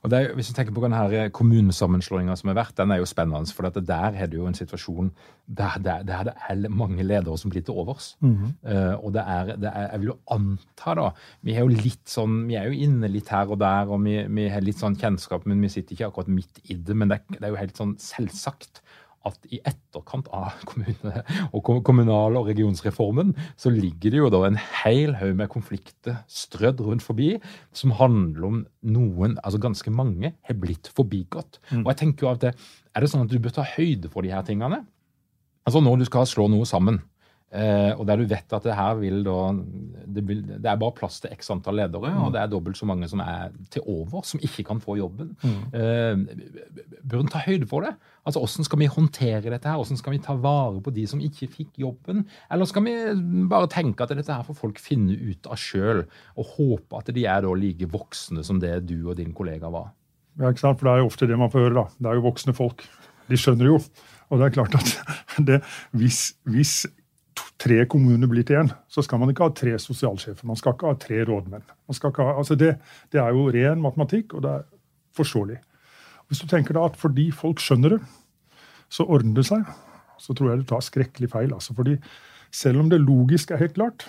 Og 0.02 0.14
er, 0.18 0.32
hvis 0.34 0.50
du 0.50 0.56
tenker 0.58 0.74
på 0.74 0.82
denne 0.82 1.02
eh, 1.14 1.30
kommunesammenslåinga 1.34 2.34
som 2.40 2.50
har 2.50 2.58
vært, 2.58 2.74
den 2.80 2.94
er 2.94 3.02
jo 3.02 3.10
spennende. 3.10 3.54
For 3.54 3.70
der 3.70 4.16
er 4.18 4.30
det 4.30 4.38
jo 4.40 4.48
en 4.50 4.58
situasjon 4.58 5.12
der, 5.46 5.78
der, 5.84 6.06
der 6.08 6.24
det 6.32 6.34
er 6.50 6.74
mange 6.74 7.06
ledere 7.06 7.38
som 7.38 7.54
blir 7.54 7.62
til 7.62 7.78
overs. 7.78 8.16
Mm 8.20 8.36
-hmm. 8.36 8.52
uh, 8.74 9.06
og 9.06 9.14
det 9.14 9.24
er, 9.28 9.56
det 9.56 9.72
er, 9.74 9.92
Jeg 9.92 10.00
vil 10.00 10.08
jo 10.08 10.18
anta, 10.32 10.94
da 10.96 11.10
Vi 11.42 11.54
er 11.54 11.60
jo 11.60 11.68
litt 11.68 12.06
sånn, 12.06 12.48
vi 12.48 12.56
er 12.56 12.66
jo 12.66 12.72
inne 12.72 13.08
litt 13.08 13.30
her 13.30 13.46
og 13.52 13.60
der, 13.60 13.90
og 13.90 14.04
vi, 14.04 14.26
vi 14.28 14.48
har 14.48 14.62
litt 14.62 14.80
sånn 14.80 14.96
kjennskap, 14.96 15.46
men 15.46 15.62
vi 15.62 15.70
sitter 15.70 15.94
ikke 15.94 16.08
akkurat 16.08 16.28
midt 16.28 16.60
i 16.64 16.74
det. 16.74 16.96
Men 16.96 17.10
det 17.10 17.22
det 17.30 17.44
er 17.44 17.50
jo 17.50 17.56
helt 17.56 17.78
sånn 17.78 17.96
selvsagt 17.98 18.82
at 19.28 19.50
i 19.54 19.60
etterkant 19.68 20.30
av 20.34 20.62
kommune, 20.70 21.24
og 21.54 21.72
kommunal- 21.86 22.40
og 22.40 22.48
regionsreformen 22.50 23.34
så 23.60 23.72
ligger 23.74 24.14
det 24.14 24.22
jo 24.22 24.32
da 24.34 24.44
en 24.48 24.60
hel 24.82 25.16
haug 25.20 25.36
med 25.40 25.52
konflikter 25.54 26.22
strødd 26.32 26.82
rundt 26.86 27.06
forbi, 27.06 27.36
som 27.74 27.96
handler 28.00 28.48
om 28.48 28.64
noen, 28.82 29.38
altså 29.44 29.62
ganske 29.62 29.94
mange, 29.94 30.34
har 30.48 30.60
blitt 30.62 30.90
forbigått. 30.96 31.62
Mm. 31.72 31.84
Og 31.84 31.94
jeg 31.94 32.02
tenker 32.06 32.28
jo 32.28 32.34
at 32.34 32.46
det, 32.48 32.56
Er 32.92 33.00
det 33.02 33.08
sånn 33.08 33.24
at 33.24 33.32
du 33.32 33.40
bør 33.40 33.54
ta 33.56 33.64
høyde 33.64 34.10
for 34.12 34.22
de 34.26 34.34
her 34.34 34.44
tingene? 34.44 34.82
Altså 35.64 35.80
Når 35.80 36.02
du 36.02 36.06
skal 36.10 36.26
slå 36.28 36.50
noe 36.52 36.66
sammen, 36.68 37.00
Eh, 37.52 37.92
og 38.00 38.06
der 38.08 38.22
du 38.22 38.30
vet 38.32 38.54
at 38.56 38.64
det 38.64 38.76
her 38.78 38.94
vil 38.96 39.26
da 39.26 39.38
det, 39.52 40.22
vil, 40.24 40.40
det, 40.48 40.64
er 40.64 40.78
bare 40.80 40.96
plass 40.96 41.18
til 41.20 41.34
x 41.36 41.50
antall 41.52 41.82
ledere, 41.82 42.14
mm. 42.14 42.22
og 42.24 42.30
det 42.32 42.40
er 42.40 42.52
dobbelt 42.52 42.80
så 42.80 42.88
mange 42.88 43.10
som 43.12 43.20
er 43.20 43.52
til 43.74 43.84
over, 43.92 44.24
som 44.24 44.40
ikke 44.40 44.64
kan 44.70 44.80
få 44.80 44.96
jobben. 44.96 45.34
Mm. 45.44 45.58
Eh, 45.76 46.96
bør 47.04 47.26
en 47.26 47.32
ta 47.32 47.42
høyde 47.44 47.68
for 47.68 47.84
det? 47.84 47.92
Altså, 48.24 48.40
Hvordan 48.40 48.68
skal 48.70 48.80
vi 48.80 48.88
håndtere 48.94 49.42
dette? 49.52 49.68
her? 49.68 49.76
Hvordan 49.82 50.00
skal 50.00 50.16
vi 50.16 50.22
ta 50.24 50.38
vare 50.40 50.80
på 50.84 50.94
de 50.96 51.04
som 51.12 51.20
ikke 51.20 51.50
fikk 51.58 51.82
jobben? 51.84 52.24
Eller 52.52 52.70
skal 52.72 52.86
vi 52.88 52.96
bare 53.52 53.68
tenke 53.72 54.08
at 54.08 54.16
dette 54.16 54.32
her 54.32 54.48
får 54.48 54.60
folk 54.62 54.80
finne 54.80 55.18
ut 55.20 55.52
av 55.52 55.60
sjøl, 55.60 56.06
og 56.40 56.56
håpe 56.56 57.04
at 57.04 57.12
de 57.12 57.28
er 57.28 57.44
da 57.44 57.52
like 57.52 57.90
voksne 57.92 58.46
som 58.48 58.64
det 58.64 58.78
du 58.88 59.02
og 59.02 59.20
din 59.20 59.36
kollega 59.36 59.68
var? 59.74 59.92
Ja, 60.40 60.54
ikke 60.54 60.64
sant? 60.64 60.80
For 60.80 60.88
Det 60.88 60.96
er 60.96 61.04
jo 61.04 61.12
ofte 61.12 61.28
det 61.28 61.38
man 61.38 61.52
får 61.52 61.68
høre. 61.68 61.84
da. 61.84 61.86
Det 62.00 62.14
er 62.14 62.16
jo 62.22 62.28
voksne 62.30 62.56
folk. 62.56 62.88
De 63.28 63.36
skjønner 63.36 63.74
jo. 63.74 63.82
Og 64.32 64.40
det 64.40 64.48
er 64.48 64.56
klart 64.56 64.76
at 64.80 64.96
det, 65.48 65.60
hvis, 65.92 66.32
hvis 66.48 66.86
tre 67.62 67.84
kommuner 67.90 68.30
blir 68.30 68.46
til 68.48 68.64
én, 68.64 68.72
så 68.90 69.04
skal 69.06 69.22
man 69.22 69.32
ikke 69.32 69.46
ha 69.46 69.54
tre 69.56 69.76
sosialsjefer. 69.80 70.48
Man 70.50 70.58
skal 70.58 70.74
ikke 70.74 70.90
ha 70.90 70.98
tre 71.00 71.22
rådmenn. 71.28 71.68
Ha, 71.68 72.26
altså 72.32 72.58
det, 72.58 72.74
det, 73.14 73.22
er 73.22 73.36
jo 73.36 73.50
ren 73.54 73.84
matematikk, 73.84 74.34
og 74.34 74.46
det 74.46 74.56
er 74.56 74.66
forståelig. 75.18 75.60
Hvis 76.28 76.42
du 76.42 76.48
tenker 76.50 76.78
da 76.78 76.88
at 76.88 76.98
fordi 77.00 77.30
folk 77.36 77.62
skjønner 77.62 77.98
det, 77.98 78.02
så 78.92 79.06
ordner 79.06 79.38
det 79.40 79.48
seg, 79.48 79.68
så 80.22 80.34
tror 80.38 80.52
jeg 80.52 80.62
du 80.62 80.70
tar 80.72 80.86
skrekkelig 80.86 81.32
feil. 81.32 81.54
Altså 81.54 81.76
fordi 81.78 81.98
selv 82.52 82.82
om 82.82 82.90
det 82.92 83.02
logisk 83.04 83.52
er 83.52 83.62
helt 83.62 83.78
klart, 83.78 84.08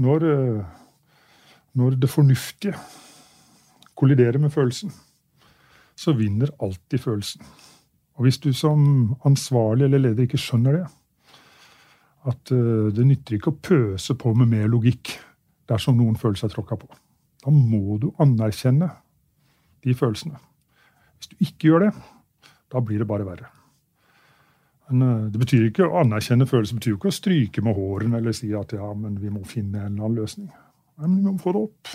når, 0.00 0.26
eh, 0.30 0.62
når 1.76 1.98
det 2.00 2.10
fornuftige 2.10 2.76
kolliderer 3.98 4.38
med 4.38 4.52
følelsen, 4.52 4.92
så 5.96 6.14
vinner 6.16 6.52
alltid 6.62 7.02
følelsen. 7.02 7.42
Og 8.16 8.24
hvis 8.24 8.38
du 8.38 8.52
som 8.56 9.16
ansvarlig 9.24 9.84
eller 9.88 10.00
leder 10.06 10.24
ikke 10.24 10.40
skjønner 10.40 10.78
det, 10.78 10.86
at 12.28 12.52
uh, 12.52 12.88
det 12.92 13.06
nytter 13.06 13.38
ikke 13.38 13.52
å 13.52 13.60
pøse 13.64 14.16
på 14.18 14.32
med 14.36 14.50
mer 14.50 14.68
logikk 14.70 15.14
dersom 15.70 15.96
noen 15.96 16.18
føler 16.20 16.40
seg 16.40 16.52
tråkka 16.52 16.76
på. 16.80 16.88
Da 17.40 17.52
må 17.54 17.96
du 18.00 18.10
anerkjenne 18.20 18.90
de 19.86 19.94
følelsene. 19.96 20.36
Hvis 21.16 21.30
du 21.30 21.46
ikke 21.46 21.70
gjør 21.70 21.86
det, 21.86 21.90
da 22.72 22.82
blir 22.84 23.00
det 23.00 23.08
bare 23.08 23.26
verre. 23.28 23.48
Men 24.90 25.04
uh, 25.06 25.30
det 25.32 25.40
betyr 25.40 25.68
ikke 25.68 25.88
Å 25.88 26.02
anerkjenne 26.02 26.48
følelser 26.50 26.80
betyr 26.80 26.96
ikke 26.96 27.12
å 27.12 27.14
stryke 27.14 27.64
med 27.64 27.78
hårene 27.78 28.20
eller 28.20 28.36
si 28.36 28.50
at 28.56 28.74
ja, 28.76 28.90
men 28.96 29.16
vi 29.22 29.32
må 29.32 29.44
finne 29.48 29.84
en 29.84 29.94
eller 29.94 30.08
annen 30.08 30.20
løsning. 30.20 30.50
Men 31.00 31.16
vi 31.16 31.24
må 31.30 31.36
få 31.40 31.54
det 31.56 31.64
opp. 31.68 31.94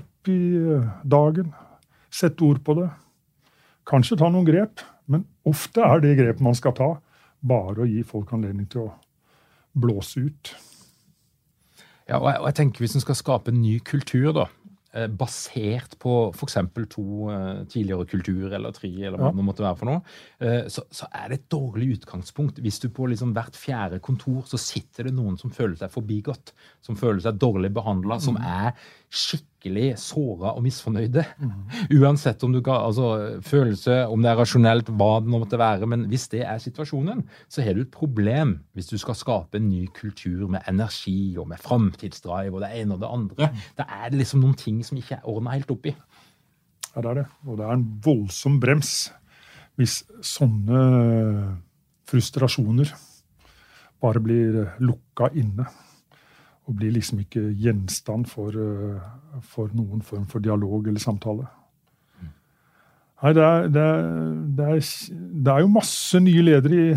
Opp 0.00 0.32
i 0.32 0.40
uh, 0.58 0.90
dagen. 1.06 1.54
Sette 2.12 2.44
ord 2.46 2.60
på 2.66 2.76
det. 2.78 2.90
Kanskje 3.88 4.18
ta 4.20 4.28
noen 4.32 4.46
grep, 4.46 4.82
men 5.12 5.24
ofte 5.48 5.82
er 5.84 6.00
det 6.00 6.14
grepet 6.16 6.44
man 6.44 6.56
skal 6.56 6.72
ta, 6.76 6.86
bare 7.44 7.84
å 7.84 7.88
gi 7.88 8.00
folk 8.06 8.30
anledning 8.32 8.68
til 8.72 8.86
å 8.86 8.92
blåse 9.74 10.26
ut. 10.28 10.54
Ja, 12.08 12.18
og 12.20 12.28
jeg, 12.28 12.40
og 12.42 12.50
jeg 12.50 12.58
tenker 12.60 12.84
Hvis 12.84 12.98
en 12.98 13.04
skal 13.04 13.16
skape 13.16 13.52
en 13.52 13.62
ny 13.62 13.78
kultur, 13.84 14.28
da, 14.36 14.44
eh, 14.92 15.06
basert 15.08 15.96
på 16.02 16.12
f.eks. 16.34 16.58
to 16.92 17.04
uh, 17.30 17.62
tidligere 17.70 18.04
kulturer 18.10 18.58
eller 18.58 18.74
tre, 18.76 18.90
eller 18.92 19.16
hva 19.16 19.30
ja. 19.30 19.38
det 19.38 19.46
måtte 19.46 19.64
være 19.64 19.78
for 19.80 19.90
noe, 19.90 20.02
uh, 20.44 20.66
så, 20.68 20.84
så, 20.92 21.08
er 21.08 21.32
det 21.32 21.40
et 21.40 21.48
dårlig 21.54 21.94
utgangspunkt. 21.96 22.60
Hvis 22.64 22.82
du 22.84 22.90
på 22.92 23.08
liksom 23.10 23.32
hvert 23.36 23.56
fjerde 23.56 24.02
kontor 24.04 24.44
så 24.50 24.60
sitter 24.60 25.08
det 25.08 25.16
noen 25.16 25.40
som 25.40 25.54
føler 25.54 25.78
seg 25.80 25.92
forbigått, 25.94 26.52
som 26.84 27.00
føler 27.00 27.24
seg 27.24 27.40
dårlig 27.40 27.72
behandla, 27.74 28.20
mm. 28.20 28.26
som 28.28 28.38
er 28.40 28.76
skikkelig 29.08 29.53
virkelig 29.64 29.96
såra 29.98 30.52
og 30.54 30.62
misfornøyde. 30.64 31.24
Uansett 31.96 32.42
om 32.44 32.52
du 32.52 32.60
ga 32.60 32.84
altså, 32.84 33.40
følelse, 33.42 34.06
om 34.06 34.22
det 34.22 34.30
er 34.30 34.36
rasjonelt, 34.36 34.88
hva 34.88 35.20
det 35.20 35.30
nå 35.30 35.40
måtte 35.40 35.58
være. 35.58 35.86
Men 35.86 36.06
hvis 36.10 36.28
det 36.28 36.44
er 36.44 36.58
situasjonen, 36.58 37.24
så 37.48 37.62
har 37.62 37.74
du 37.74 37.80
et 37.82 37.92
problem 37.92 38.60
hvis 38.74 38.88
du 38.88 38.98
skal 38.98 39.14
skape 39.14 39.58
en 39.58 39.68
ny 39.68 39.86
kultur 39.94 40.48
med 40.48 40.62
energi 40.68 41.36
og 41.38 41.48
med 41.48 41.58
framtidsdrive 41.58 42.54
og 42.54 42.62
det 42.62 42.72
ene 42.80 42.94
og 42.94 43.00
det 43.00 43.10
andre. 43.10 43.50
Da 43.78 43.88
er 43.88 44.10
det 44.10 44.20
liksom 44.20 44.40
noen 44.40 44.54
ting 44.54 44.82
som 44.84 44.98
ikke 44.98 45.16
er 45.18 45.28
ordna 45.28 45.54
helt 45.56 45.70
opp 45.70 45.86
i. 45.86 45.94
Ja, 46.94 47.00
det 47.00 47.10
er 47.10 47.22
det. 47.22 47.28
Og 47.46 47.58
det 47.58 47.66
er 47.66 47.78
en 47.78 47.88
voldsom 48.04 48.60
brems 48.60 49.10
hvis 49.74 50.04
sånne 50.22 51.56
frustrasjoner 52.06 52.92
bare 54.04 54.20
blir 54.22 54.60
lukka 54.84 55.32
inne 55.34 55.66
og 56.64 56.78
blir 56.78 56.94
liksom 56.94 57.20
ikke 57.20 57.42
gjenstand 57.60 58.28
for, 58.30 58.54
eh, 58.56 59.40
for 59.42 59.68
noen 59.76 60.02
form 60.02 60.24
for 60.30 60.40
dialog 60.40 60.88
eller 60.88 61.02
samtale. 61.02 61.46
Nei, 63.22 63.32
det 63.32 63.42
er, 63.44 63.68
det, 63.72 63.82
er, 63.82 64.00
det, 64.56 64.64
er, 64.64 64.80
det 65.44 65.52
er, 65.52 65.60
jo 65.60 65.68
masse 65.72 66.20
nye 66.20 66.42
ledere 66.44 66.80
i 66.80 66.96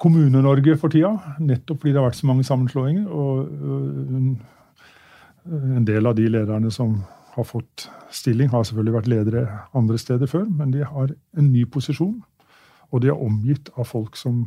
Kommune-Norge 0.00 0.76
for 0.80 0.92
tida. 0.92 1.10
Nettopp 1.40 1.82
fordi 1.82 1.92
det 1.92 2.00
har 2.00 2.06
vært 2.08 2.20
så 2.20 2.28
mange 2.30 2.46
sammenslåinger. 2.48 3.04
Og 3.08 3.50
en 5.50 5.84
del 5.88 6.08
av 6.08 6.16
de 6.16 6.30
lederne 6.32 6.72
som 6.72 6.96
har 7.36 7.44
fått 7.44 7.90
stilling, 8.14 8.48
har 8.48 8.64
selvfølgelig 8.64 8.94
vært 8.94 9.10
ledere 9.12 9.44
andre 9.76 9.98
steder 10.00 10.30
før, 10.30 10.46
men 10.48 10.72
de 10.72 10.84
har 10.88 11.12
en 11.12 11.52
ny 11.52 11.66
posisjon. 11.68 12.16
Og 12.88 13.02
de 13.04 13.12
er 13.12 13.20
omgitt 13.20 13.68
av 13.76 13.90
folk 13.90 14.16
som 14.16 14.46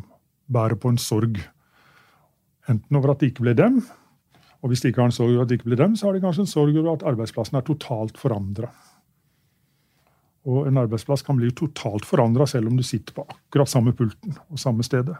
bærer 0.49 0.80
på 0.80 0.89
en 0.89 0.97
sorg 1.02 1.38
Enten 2.69 2.99
over 2.99 3.13
at 3.13 3.21
det 3.21 3.32
ikke 3.32 3.47
ble 3.47 3.55
dem, 3.58 3.79
og 4.60 4.71
hvis 4.71 4.84
de 4.84 4.91
ikke 4.91 5.01
har 5.01 5.10
en 5.10 5.15
sorg 5.15 5.34
over 5.34 5.45
at 5.45 5.51
det 5.51 5.60
ikke 5.60 5.71
ble 5.71 5.79
dem, 5.79 5.95
så 5.97 6.08
har 6.08 6.15
de 6.15 6.21
kanskje 6.23 6.45
en 6.45 6.51
sorg 6.51 6.77
over 6.77 6.91
at 6.93 7.05
arbeidsplassen 7.08 7.58
er 7.58 7.65
totalt 7.65 8.19
forandra. 8.19 8.69
Og 10.49 10.67
en 10.67 10.79
arbeidsplass 10.82 11.23
kan 11.25 11.38
bli 11.39 11.51
totalt 11.55 12.08
forandra 12.08 12.47
selv 12.49 12.71
om 12.71 12.77
du 12.77 12.84
sitter 12.86 13.15
på 13.15 13.25
akkurat 13.27 13.71
samme 13.71 13.93
pulten 13.95 14.38
og 14.49 14.62
samme 14.62 14.86
stedet. 14.88 15.15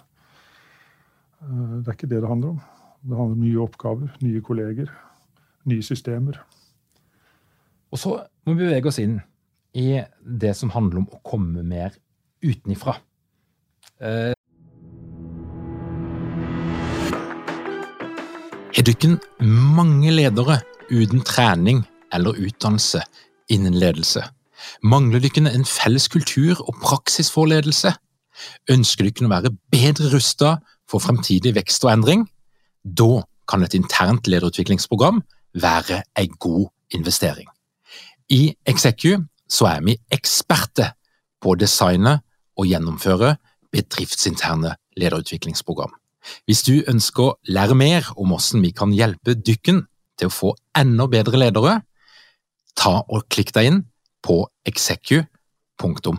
Eh, 1.44 1.76
det 1.80 1.88
er 1.88 1.98
ikke 1.98 2.12
det 2.12 2.22
det 2.22 2.32
handler 2.32 2.56
om. 2.56 2.62
Det 3.02 3.16
handler 3.16 3.38
om 3.38 3.44
nye 3.44 3.64
oppgaver, 3.64 4.14
nye 4.24 4.42
kolleger, 4.44 4.92
nye 5.72 5.86
systemer. 5.86 6.40
Og 7.90 8.00
så 8.00 8.16
må 8.46 8.54
vi 8.54 8.66
bevege 8.66 8.92
oss 8.92 9.00
inn 9.02 9.20
i 9.78 10.02
det 10.20 10.56
som 10.58 10.74
handler 10.74 11.04
om 11.04 11.10
å 11.14 11.22
komme 11.26 11.64
mer 11.64 11.96
utenifra. 12.44 12.98
Har 18.90 19.20
mange 19.46 20.10
ledere 20.10 20.56
uten 20.90 21.22
trening 21.22 21.84
eller 22.10 22.34
utdannelse 22.42 23.04
innen 23.54 23.76
ledelse? 23.78 24.24
Mangler 24.82 25.22
dykken 25.22 25.46
en 25.46 25.66
felles 25.66 26.08
kultur 26.10 26.58
og 26.64 26.80
praksis 26.82 27.30
for 27.30 27.46
ledelse? 27.46 27.92
Ønsker 28.66 29.06
dykken 29.06 29.30
å 29.30 29.34
være 29.36 29.52
bedre 29.70 30.10
rustet 30.16 30.66
for 30.90 31.06
fremtidig 31.06 31.54
vekst 31.60 31.86
og 31.86 31.92
endring? 31.94 32.26
Da 32.82 33.22
kan 33.46 33.62
et 33.62 33.78
internt 33.78 34.26
lederutviklingsprogram 34.26 35.22
være 35.54 36.02
en 36.18 36.34
god 36.42 36.66
investering. 36.90 37.46
I 38.34 38.56
Execu 38.66 39.20
er 39.70 39.86
vi 39.86 40.00
eksperter 40.10 40.96
på 41.38 41.54
å 41.54 41.62
designe 41.62 42.24
og 42.58 42.66
gjennomføre 42.66 43.36
bedriftsinterne 43.70 44.80
lederutviklingsprogram. 44.98 45.94
Hvis 46.48 46.64
du 46.68 46.84
ønsker 46.90 47.24
å 47.24 47.36
lære 47.50 47.76
mer 47.78 48.10
om 48.16 48.34
hvordan 48.34 48.64
vi 48.66 48.72
kan 48.76 48.94
hjelpe 48.96 49.36
dykken 49.38 49.84
til 50.20 50.30
å 50.30 50.34
få 50.34 50.54
enda 50.78 51.08
bedre 51.12 51.40
ledere, 51.40 51.82
ta 52.76 53.02
og 53.08 53.28
klikk 53.32 53.54
deg 53.56 53.72
inn 53.72 53.84
på 54.26 54.42
execu.no. 54.68 56.16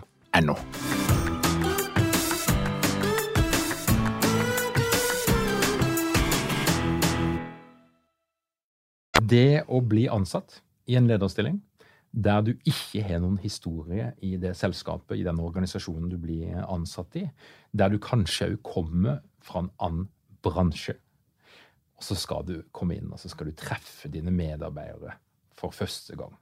Det 9.31 9.63
å 9.69 9.79
bli 9.79 10.09
ansatt 10.11 10.59
i 10.91 10.97
en 10.99 11.07
lederstilling 11.07 11.61
der 12.11 12.41
du 12.43 12.51
ikke 12.67 13.03
har 13.07 13.21
noen 13.23 13.37
historie 13.39 14.11
i 14.25 14.35
det 14.39 14.53
selskapet, 14.59 15.17
i 15.17 15.25
den 15.27 15.39
organisasjonen 15.39 16.09
du 16.11 16.17
blir 16.19 16.57
ansatt 16.65 17.15
i, 17.21 17.25
der 17.71 17.93
du 17.93 18.01
kanskje 18.03 18.51
òg 18.51 18.59
kommer 18.67 19.21
fra 19.41 19.63
en 19.63 19.71
annen 19.79 20.09
bransje. 20.43 20.97
Og 21.95 22.03
så 22.03 22.17
skal 22.17 22.43
du 22.47 22.55
komme 22.75 22.97
inn 22.97 23.11
og 23.13 23.21
så 23.21 23.31
skal 23.31 23.51
du 23.51 23.55
treffe 23.57 24.11
dine 24.11 24.33
medarbeidere 24.33 25.15
for 25.55 25.73
første 25.75 26.17
gang. 26.19 26.33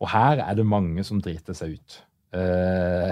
Og 0.00 0.12
her 0.12 0.44
er 0.44 0.56
det 0.56 0.66
mange 0.68 1.04
som 1.04 1.20
driter 1.20 1.56
seg 1.56 1.76
ut. 1.76 2.00
Uh, 2.30 3.10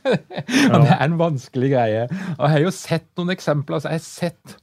og 0.72 0.78
det 0.82 0.94
er 0.96 1.04
en 1.04 1.20
vanskelig 1.20 1.70
greie. 1.72 2.06
Og 2.38 2.42
jeg 2.44 2.54
har 2.56 2.64
jo 2.64 2.72
sett 2.74 3.06
noen 3.16 3.36
eksempler. 3.36 3.78
altså 3.78 3.92
Jeg 3.92 4.00
har 4.00 4.08
sett 4.08 4.56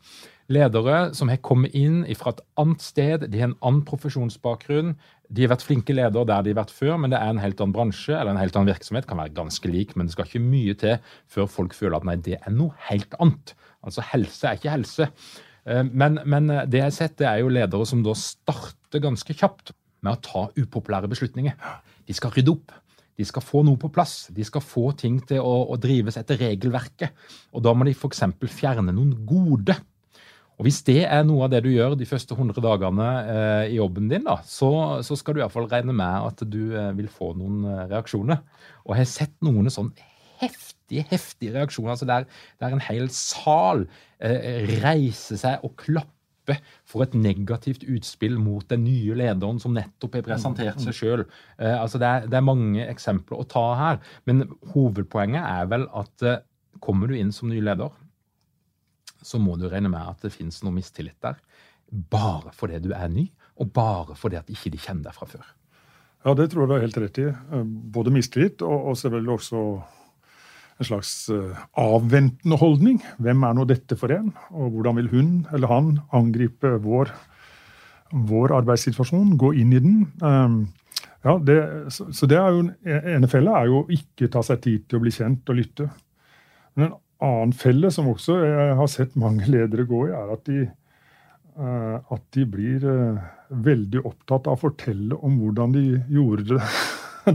ledere 0.51 0.97
som 1.17 1.31
har 1.31 1.41
kommet 1.43 1.75
inn 1.75 2.03
fra 2.19 2.33
et 2.33 2.43
annet 2.59 2.83
sted, 2.83 3.25
de 3.27 3.41
har 3.41 3.51
en 3.51 3.59
annen 3.61 3.83
profesjonsbakgrunn. 3.87 4.95
De 5.27 5.43
har 5.43 5.51
vært 5.51 5.65
flinke 5.67 5.95
ledere 5.95 6.27
der 6.29 6.45
de 6.45 6.53
har 6.53 6.61
vært 6.61 6.75
før, 6.75 6.95
men 7.01 7.11
det 7.11 7.19
er 7.19 7.33
en 7.33 7.41
helt 7.43 7.59
annen 7.63 7.75
bransje 7.75 8.15
eller 8.15 8.31
en 8.33 8.39
helt 8.39 8.55
annen 8.55 8.71
virksomhet. 8.71 9.07
Kan 9.09 9.19
være 9.19 9.35
ganske 9.35 9.71
lik, 9.71 9.95
men 9.95 10.07
det 10.07 10.15
skal 10.15 10.29
ikke 10.29 10.43
mye 10.43 10.77
til 10.79 10.95
før 11.33 11.49
folk 11.51 11.75
føler 11.75 11.99
at 11.99 12.07
nei, 12.07 12.15
det 12.23 12.39
er 12.39 12.55
noe 12.55 12.75
helt 12.87 13.17
annet. 13.23 13.53
Altså 13.83 14.05
helse 14.13 14.47
er 14.47 14.59
ikke 14.59 14.73
helse. 14.73 15.09
Eh, 15.67 15.83
men, 15.87 16.21
men 16.25 16.47
det 16.69 16.81
jeg 16.81 16.87
har 16.87 16.95
sett, 16.95 17.17
det 17.19 17.27
er 17.29 17.43
jo 17.43 17.51
ledere 17.51 17.89
som 17.89 18.05
da 18.05 18.15
starter 18.17 19.03
ganske 19.03 19.35
kjapt 19.35 19.75
med 20.05 20.15
å 20.15 20.21
ta 20.23 20.43
upopulære 20.55 21.09
beslutninger. 21.11 21.57
De 22.07 22.15
skal 22.15 22.33
rydde 22.35 22.53
opp. 22.53 22.75
De 23.17 23.25
skal 23.25 23.41
få 23.41 23.63
noe 23.65 23.79
på 23.81 23.89
plass. 23.93 24.27
De 24.33 24.45
skal 24.45 24.61
få 24.61 24.91
ting 24.97 25.17
til 25.25 25.41
å, 25.41 25.53
å 25.73 25.77
drives 25.81 26.19
etter 26.19 26.37
regelverket. 26.39 27.15
Og 27.57 27.63
da 27.65 27.73
må 27.73 27.87
de 27.87 27.95
f.eks. 27.97 28.23
fjerne 28.53 28.93
noen 28.93 29.15
gode 29.27 29.75
og 30.57 30.65
Hvis 30.65 30.79
det 30.87 31.03
er 31.05 31.21
noe 31.25 31.45
av 31.45 31.51
det 31.53 31.61
du 31.67 31.69
gjør 31.69 31.93
de 31.97 32.07
første 32.09 32.33
100 32.33 32.57
dagene 32.65 33.07
eh, 33.29 33.73
i 33.75 33.77
jobben 33.77 34.07
din, 34.09 34.25
da, 34.25 34.39
så, 34.41 34.71
så, 35.05 35.17
skal 35.19 35.37
du 35.37 35.43
iallfall 35.43 35.69
regne 35.69 35.93
med 35.93 36.29
at 36.31 36.41
du 36.49 36.73
eh, 36.73 36.93
vil 36.97 37.11
få 37.13 37.35
noen 37.37 37.61
eh, 37.69 37.83
reaksjoner. 37.91 38.41
Og 38.87 38.95
jeg 38.95 39.03
har 39.03 39.11
sett 39.11 39.35
noen 39.45 39.69
sånn 39.73 39.91
heftige, 40.41 41.05
heftige 41.11 41.53
reaksjoner. 41.59 41.93
altså 41.93 42.09
Der, 42.09 42.25
der 42.57 42.73
en 42.73 42.81
hel 42.87 43.09
sal 43.13 43.85
reiser 44.17 45.37
seg 45.37 45.65
og 45.65 45.75
klapper 45.77 46.57
for 46.89 47.05
et 47.05 47.13
negativt 47.13 47.83
utspill 47.85 48.39
mot 48.41 48.65
den 48.71 48.81
nye 48.87 49.17
lederen 49.19 49.61
som 49.61 49.77
nettopp 49.77 50.17
har 50.17 50.25
presentert 50.25 50.81
seg 50.81 50.95
sjøl. 50.95 51.25
Altså 51.59 52.01
det, 52.01 52.11
det, 52.31 52.39
er 52.39 52.45
mange 52.47 52.85
eksempler 52.87 53.43
å 53.43 53.45
ta 53.51 53.65
her. 53.77 54.01
Men 54.25 54.47
hovedpoenget 54.73 55.43
er 55.43 55.69
vel 55.69 55.85
at 55.91 56.29
kommer 56.81 57.11
du 57.11 57.17
inn 57.19 57.33
som 57.35 57.51
ny 57.51 57.59
leder, 57.61 57.91
så 59.25 59.39
må 59.41 59.57
du 59.57 59.67
regne 59.69 59.91
med 59.91 60.01
at 60.01 60.25
det 60.25 60.33
fins 60.35 60.61
noe 60.63 60.75
mistillit 60.75 61.17
der. 61.23 61.37
Bare 61.87 62.51
fordi 62.55 62.81
du 62.83 62.91
er 62.95 63.07
ny, 63.11 63.27
og 63.57 63.71
bare 63.75 64.17
fordi 64.19 64.39
at 64.39 64.49
ikke 64.51 64.73
de 64.73 64.81
kjenner 64.81 65.09
deg 65.09 65.17
fra 65.17 65.29
før. 65.29 65.45
Ja, 66.25 66.33
det 66.35 66.49
tror 66.51 66.65
jeg 66.65 66.69
du 66.69 66.75
har 66.75 66.83
helt 66.83 66.97
rett 66.99 67.21
i. 67.21 67.27
Eh, 67.29 67.69
både 67.93 68.11
mistillit 68.13 68.63
og, 68.65 68.91
og 68.91 68.99
selvfølgelig 68.99 69.37
også 69.37 69.61
en 70.77 70.85
slags 70.85 71.11
uh, 71.33 71.57
avventende 71.79 72.57
holdning. 72.61 72.99
Hvem 73.23 73.45
er 73.47 73.55
nå 73.57 73.65
dette 73.69 73.97
for 73.97 74.13
en, 74.13 74.29
og 74.53 74.75
hvordan 74.75 74.99
vil 74.99 75.09
hun 75.09 75.31
eller 75.55 75.71
han 75.71 75.87
angripe 76.13 76.75
vår, 76.83 77.09
vår 78.29 78.53
arbeidssituasjon, 78.59 79.37
gå 79.41 79.55
inn 79.57 79.73
i 79.73 79.81
den? 79.81 80.03
Um, 80.21 80.59
ja, 81.25 81.33
det, 81.43 81.57
så, 81.95 82.29
det 82.29 82.37
er 82.37 82.53
jo, 82.53 82.67
en 82.67 83.09
ene 83.15 83.29
felle 83.31 83.55
er 83.57 83.71
jo 83.71 83.81
ikke 83.93 84.29
ta 84.31 84.43
seg 84.45 84.61
tid 84.63 84.85
til 84.85 84.99
å 84.99 85.03
bli 85.03 85.15
kjent 85.15 85.49
og 85.49 85.57
lytte. 85.57 85.89
Men 86.77 86.91
en 86.91 86.95
annen 87.23 87.53
felle 87.57 87.89
som 87.93 88.09
også 88.11 88.37
jeg 88.43 88.75
har 88.79 88.91
sett 88.91 89.17
mange 89.19 89.47
ledere 89.49 89.87
gå 89.89 90.03
i, 90.07 90.13
er 90.15 90.33
at 90.35 90.43
de, 90.49 90.65
eh, 91.57 91.95
at 92.13 92.25
de 92.35 92.45
blir 92.49 92.85
eh, 92.91 93.21
veldig 93.67 94.03
opptatt 94.05 94.49
av 94.49 94.57
å 94.57 94.63
fortelle 94.67 95.17
om 95.25 95.39
hvordan 95.41 95.73
de 95.75 95.85
gjorde 96.13 96.49
det 96.51 96.61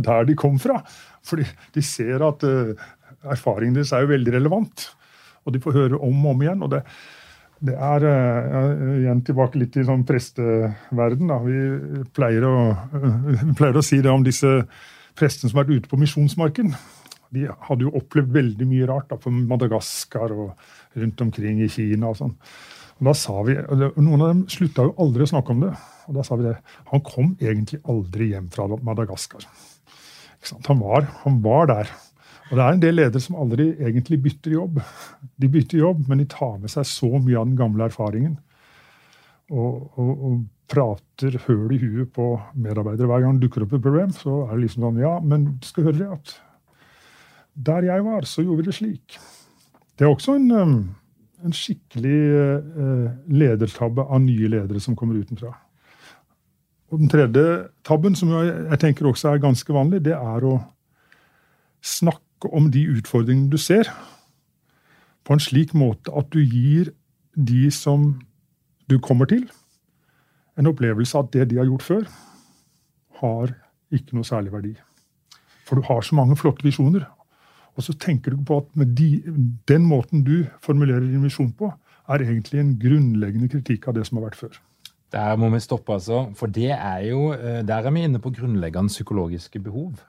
der 0.07 0.29
de 0.29 0.39
kom 0.39 0.61
fra. 0.63 0.81
Fordi 1.27 1.47
de 1.75 1.85
ser 1.87 2.25
at 2.27 2.47
eh, 2.47 2.77
erfaringen 3.23 3.81
deres 3.81 3.95
er 3.95 4.07
jo 4.07 4.15
veldig 4.15 4.37
relevant. 4.39 4.87
Og 5.43 5.55
de 5.55 5.63
får 5.63 5.79
høre 5.79 5.99
om 5.99 6.25
og 6.27 6.37
om 6.37 6.47
igjen. 6.47 6.63
og 6.63 6.71
det, 6.77 6.85
det 7.63 7.75
er 7.75 8.07
igjen 9.01 9.23
tilbake 9.27 9.59
litt 9.59 9.77
i 9.79 9.87
sånn 9.87 10.07
presteverden. 10.07 11.31
Da. 11.31 11.41
Vi 11.43 12.07
pleier 12.15 12.47
å, 12.47 12.57
pleier 13.59 13.79
å 13.79 13.87
si 13.87 13.99
det 14.03 14.11
om 14.15 14.23
disse 14.27 14.61
prestene 15.19 15.51
som 15.51 15.59
har 15.59 15.67
vært 15.67 15.83
ute 15.83 15.91
på 15.91 15.99
misjonsmarken 16.01 16.71
de 17.33 17.49
hadde 17.69 17.87
jo 17.87 17.95
opplevd 17.99 18.35
veldig 18.35 18.69
mye 18.69 18.89
rart 18.91 19.09
da, 19.11 19.19
på 19.21 19.33
Madagaskar 19.33 20.35
og 20.37 21.01
rundt 21.01 21.25
omkring 21.25 21.63
i 21.65 21.71
Kina. 21.73 22.13
og 22.13 22.19
sånn. 22.21 22.37
Og 23.01 23.09
da 23.09 23.15
sa 23.17 23.41
vi, 23.47 23.57
Noen 23.57 24.21
av 24.21 24.29
dem 24.29 24.45
slutta 24.53 24.87
jo 24.87 24.95
aldri 25.03 25.25
å 25.25 25.33
snakke 25.33 25.55
om 25.55 25.65
det. 25.65 25.73
og 26.07 26.15
da 26.19 26.25
sa 26.27 26.37
vi 26.37 26.47
det, 26.47 26.57
Han 26.93 27.05
kom 27.07 27.37
egentlig 27.41 27.81
aldri 27.89 28.31
hjem 28.33 28.49
fra 28.53 28.69
Madagaskar. 28.69 29.47
Han 30.69 30.81
var, 30.83 31.07
han 31.25 31.43
var 31.43 31.67
der. 31.71 31.93
Og 32.51 32.59
det 32.59 32.63
er 32.63 32.75
en 32.75 32.83
del 32.83 32.97
ledere 32.99 33.23
som 33.23 33.39
aldri 33.41 33.71
egentlig 33.81 34.21
bytter 34.23 34.57
jobb. 34.59 34.81
De 35.41 35.49
bytter 35.49 35.79
jobb, 35.79 36.03
men 36.09 36.21
de 36.21 36.27
tar 36.29 36.59
med 36.61 36.71
seg 36.71 36.85
så 36.85 37.09
mye 37.17 37.39
av 37.39 37.47
den 37.47 37.57
gamle 37.57 37.87
erfaringen. 37.89 38.37
Og, 39.53 39.89
og, 39.97 40.11
og 40.13 40.43
prater 40.73 41.37
høl 41.47 41.73
i 41.75 41.81
huet 41.81 42.13
på 42.15 42.27
medarbeidere 42.55 43.09
hver 43.09 43.25
gang 43.25 43.39
det 43.39 43.47
dukker 43.47 43.65
opp 43.65 43.75
et 43.77 43.85
problem, 43.85 44.13
så 44.17 44.43
er 44.47 44.55
det 44.55 44.63
liksom 44.67 44.87
sånn 44.87 45.01
Ja, 45.03 45.17
men 45.21 45.47
du 45.61 45.69
skal 45.69 45.89
høre 45.89 45.99
det 45.99 46.11
at 46.17 46.35
der 47.55 47.89
jeg 47.89 48.05
var, 48.05 48.25
så 48.29 48.43
gjorde 48.43 48.63
vi 48.63 48.69
det 48.69 48.75
slik. 48.77 49.19
Det 49.99 50.07
er 50.07 50.11
også 50.13 50.37
en, 50.39 50.51
um, 50.51 50.77
en 51.45 51.55
skikkelig 51.57 52.21
uh, 52.77 53.11
ledertabbe 53.29 54.07
av 54.07 54.23
nye 54.25 54.49
ledere 54.49 54.81
som 54.81 54.97
kommer 54.97 55.21
utenfra. 55.21 55.53
Og 56.93 56.99
Den 57.01 57.09
tredje 57.09 57.69
tabben, 57.85 58.17
som 58.17 58.33
jeg 58.33 58.79
tenker 58.81 59.09
også 59.09 59.33
er 59.33 59.45
ganske 59.45 59.73
vanlig, 59.73 60.03
det 60.05 60.13
er 60.13 60.45
å 60.45 60.59
snakke 61.83 62.51
om 62.53 62.69
de 62.73 62.83
utfordringene 62.99 63.51
du 63.53 63.57
ser, 63.61 63.89
på 65.25 65.33
en 65.33 65.41
slik 65.41 65.73
måte 65.79 66.13
at 66.19 66.29
du 66.35 66.41
gir 66.43 66.91
de 67.33 67.71
som 67.73 68.21
du 68.91 68.99
kommer 69.01 69.31
til, 69.31 69.47
en 70.59 70.69
opplevelse 70.69 71.17
av 71.17 71.29
at 71.29 71.33
det 71.33 71.49
de 71.53 71.61
har 71.63 71.69
gjort 71.71 71.87
før, 71.87 72.05
har 73.23 73.55
ikke 73.95 74.19
noe 74.19 74.29
særlig 74.29 74.53
verdi. 74.53 74.73
For 75.65 75.79
du 75.79 75.87
har 75.87 76.05
så 76.05 76.17
mange 76.19 76.37
flotte 76.37 76.67
visjoner. 76.67 77.07
Og 77.77 77.87
så 77.87 77.95
tenker 77.97 78.35
du 78.35 78.43
på 78.45 78.59
at 78.61 78.75
med 78.77 78.93
de, 78.99 79.23
den 79.69 79.87
måten 79.89 80.25
du 80.27 80.45
formulerer 80.65 81.07
din 81.07 81.25
visjon 81.25 81.53
på, 81.57 81.71
er 82.13 82.25
egentlig 82.25 82.61
en 82.61 82.77
grunnleggende 82.81 83.49
kritikk 83.53 83.89
av 83.89 83.97
det 83.97 84.05
som 84.09 84.19
har 84.19 84.29
vært 84.29 84.41
før. 84.41 84.59
Der 85.13 85.37
må 85.37 85.51
vi 85.53 85.61
stoppe, 85.61 85.93
altså. 85.93 86.25
For 86.37 86.49
det 86.53 86.71
er 86.73 87.05
jo, 87.11 87.33
eh, 87.37 87.61
der 87.69 87.87
er 87.87 87.93
vi 87.93 88.05
inne 88.07 88.21
på 88.21 88.33
grunnleggende 88.33 88.93
psykologiske 88.93 89.61
behov. 89.61 90.01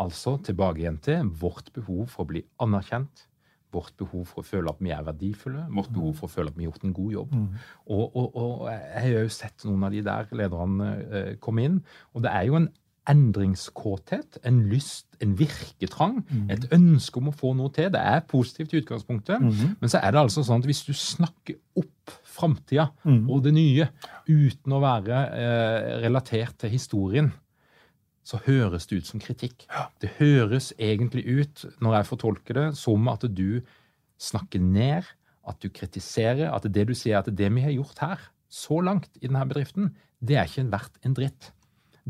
Altså 0.00 0.36
tilbake 0.44 0.80
igjen 0.80 1.00
til 1.02 1.28
vårt 1.40 1.72
behov 1.76 2.06
for 2.12 2.24
å 2.24 2.30
bli 2.30 2.42
anerkjent, 2.60 3.26
vårt 3.72 3.94
behov 3.98 4.26
for 4.26 4.42
å 4.42 4.46
føle 4.46 4.72
at 4.72 4.80
vi 4.82 4.92
er 4.94 5.04
verdifulle, 5.06 5.66
vårt 5.70 5.92
behov 5.94 6.14
for 6.18 6.26
å 6.26 6.32
føle 6.32 6.50
at 6.50 6.56
vi 6.58 6.64
har 6.64 6.72
gjort 6.72 6.86
en 6.86 6.94
god 6.96 7.12
jobb. 7.12 7.34
Mm. 7.34 7.48
Og, 7.86 8.04
og, 8.16 8.36
og, 8.36 8.64
jeg 8.70 9.02
har 9.04 9.10
jo 9.14 9.34
sett 9.34 9.66
noen 9.68 9.84
av 9.86 9.94
de 9.94 10.02
der 10.06 10.32
lederne 10.40 10.88
eh, 11.10 11.32
komme 11.40 11.66
inn. 11.68 11.76
Og 12.14 12.24
det 12.24 12.32
er 12.34 12.48
jo 12.48 12.58
en 12.60 12.70
endringskåthet, 13.10 14.38
en 14.46 14.62
lyst, 14.70 15.08
en 15.22 15.34
virketrang, 15.38 16.20
mm. 16.22 16.46
et 16.54 16.66
ønske 16.76 17.20
om 17.20 17.30
å 17.30 17.34
få 17.36 17.52
noe 17.58 17.72
til. 17.74 17.90
Det 17.92 18.00
er 18.00 18.24
positivt 18.30 18.74
i 18.74 18.80
utgangspunktet, 18.84 19.42
mm. 19.42 19.76
men 19.80 19.92
så 19.92 20.00
er 20.00 20.14
det 20.14 20.22
altså 20.22 20.44
sånn 20.46 20.62
at 20.62 20.70
hvis 20.70 20.84
du 20.86 20.92
snakker 20.96 21.58
opp 21.80 22.14
framtida 22.30 22.88
mm. 23.04 23.22
og 23.30 23.44
det 23.44 23.54
nye 23.56 23.90
uten 24.30 24.74
å 24.74 24.82
være 24.82 25.22
eh, 25.36 25.92
relatert 26.06 26.60
til 26.62 26.74
historien, 26.74 27.32
så 28.26 28.38
høres 28.44 28.86
det 28.86 29.00
ut 29.00 29.08
som 29.08 29.22
kritikk. 29.22 29.64
Det 30.02 30.12
høres 30.20 30.70
egentlig 30.78 31.24
ut, 31.26 31.64
når 31.82 31.98
jeg 31.98 32.10
fortolker 32.10 32.58
det, 32.58 32.66
som 32.78 33.08
at 33.10 33.24
du 33.26 33.62
snakker 34.20 34.62
ned, 34.62 35.08
at 35.48 35.58
du 35.62 35.70
kritiserer, 35.72 36.50
at 36.52 36.68
det 36.68 36.84
du 36.90 36.94
sier 36.94 37.18
at 37.18 37.30
det 37.32 37.48
vi 37.56 37.64
har 37.64 37.74
gjort 37.74 38.04
her, 38.04 38.28
så 38.50 38.80
langt 38.84 39.10
i 39.18 39.26
denne 39.26 39.46
bedriften, 39.48 39.94
det 40.20 40.36
er 40.36 40.50
ikke 40.50 40.68
verdt 40.70 41.00
en 41.06 41.16
dritt. 41.16 41.50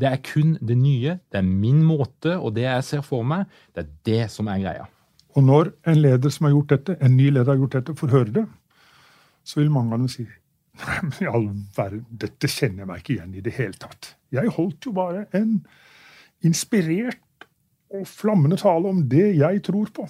Det 0.01 0.09
er 0.09 0.21
kun 0.25 0.55
det 0.57 0.77
nye, 0.81 1.19
det 1.29 1.37
er 1.37 1.45
min 1.45 1.83
måte, 1.85 2.33
og 2.39 2.55
det 2.55 2.65
jeg 2.65 2.87
ser 2.87 3.05
for 3.05 3.25
meg, 3.27 3.45
det 3.75 3.83
er 3.83 3.91
det 4.07 4.21
som 4.33 4.49
er 4.49 4.63
greia. 4.63 4.87
Og 5.37 5.45
når 5.45 5.71
en 5.87 6.01
leder 6.01 6.33
som 6.33 6.47
har 6.47 6.55
gjort 6.55 6.73
dette, 6.73 6.97
en 6.99 7.15
ny 7.15 7.29
leder 7.29 7.53
har 7.53 7.59
gjort 7.61 7.77
dette, 7.77 7.95
får 7.99 8.13
høre 8.15 8.33
det, 8.41 8.45
så 9.45 9.61
vil 9.61 9.71
mange 9.73 9.93
av 9.93 10.01
dem 10.01 10.11
si 10.11 10.27
Nei, 10.81 10.97
i 11.19 11.27
all 11.27 11.49
verden, 11.75 12.05
dette 12.15 12.47
kjenner 12.49 12.85
jeg 12.85 12.89
meg 12.89 13.01
ikke 13.01 13.13
igjen 13.17 13.33
i 13.35 13.41
det 13.43 13.51
hele 13.57 13.75
tatt. 13.77 14.13
Jeg 14.31 14.53
holdt 14.55 14.87
jo 14.87 14.93
bare 14.95 15.25
en 15.37 15.57
inspirert 16.47 17.45
og 17.91 18.05
flammende 18.07 18.57
tale 18.57 18.89
om 18.89 19.01
det 19.11 19.33
jeg 19.35 19.61
tror 19.67 19.91
på. 19.93 20.05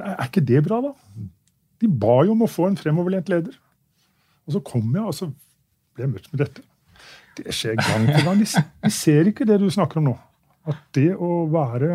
Er 0.00 0.24
ikke 0.26 0.44
det 0.48 0.62
bra, 0.64 0.80
da? 0.84 0.94
De 1.76 1.90
ba 1.92 2.22
jo 2.24 2.32
om 2.32 2.46
å 2.46 2.50
få 2.50 2.70
en 2.70 2.80
fremoverlent 2.80 3.28
leder. 3.30 3.60
Og 4.48 4.56
så 4.56 4.62
kom 4.64 4.88
jeg, 4.96 5.04
og 5.04 5.14
så 5.16 5.28
ble 5.28 6.06
jeg 6.06 6.14
møtt 6.14 6.32
med 6.32 6.42
dette. 6.46 6.64
Det 7.36 7.52
skjer 7.54 7.76
gang 7.80 8.06
på 8.08 8.22
gang. 8.24 8.40
De 8.40 8.92
ser 8.92 9.28
ikke 9.30 9.46
det 9.48 9.58
du 9.60 9.68
snakker 9.72 10.00
om 10.00 10.10
nå. 10.10 10.16
At 10.66 10.80
det 10.96 11.12
å 11.14 11.46
være 11.52 11.90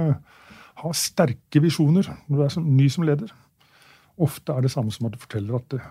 ha 0.81 0.93
sterke 0.97 1.61
visjoner 1.61 2.07
når 2.27 2.37
du 2.37 2.45
er 2.45 2.53
som, 2.53 2.69
ny 2.77 2.87
som 2.91 3.05
leder, 3.05 3.33
ofte 4.21 4.53
er 4.55 4.65
det 4.65 4.71
samme 4.73 4.93
som 4.93 5.07
at 5.07 5.15
du 5.15 5.21
forteller 5.21 5.59
at 5.59 5.67
det, 5.73 5.81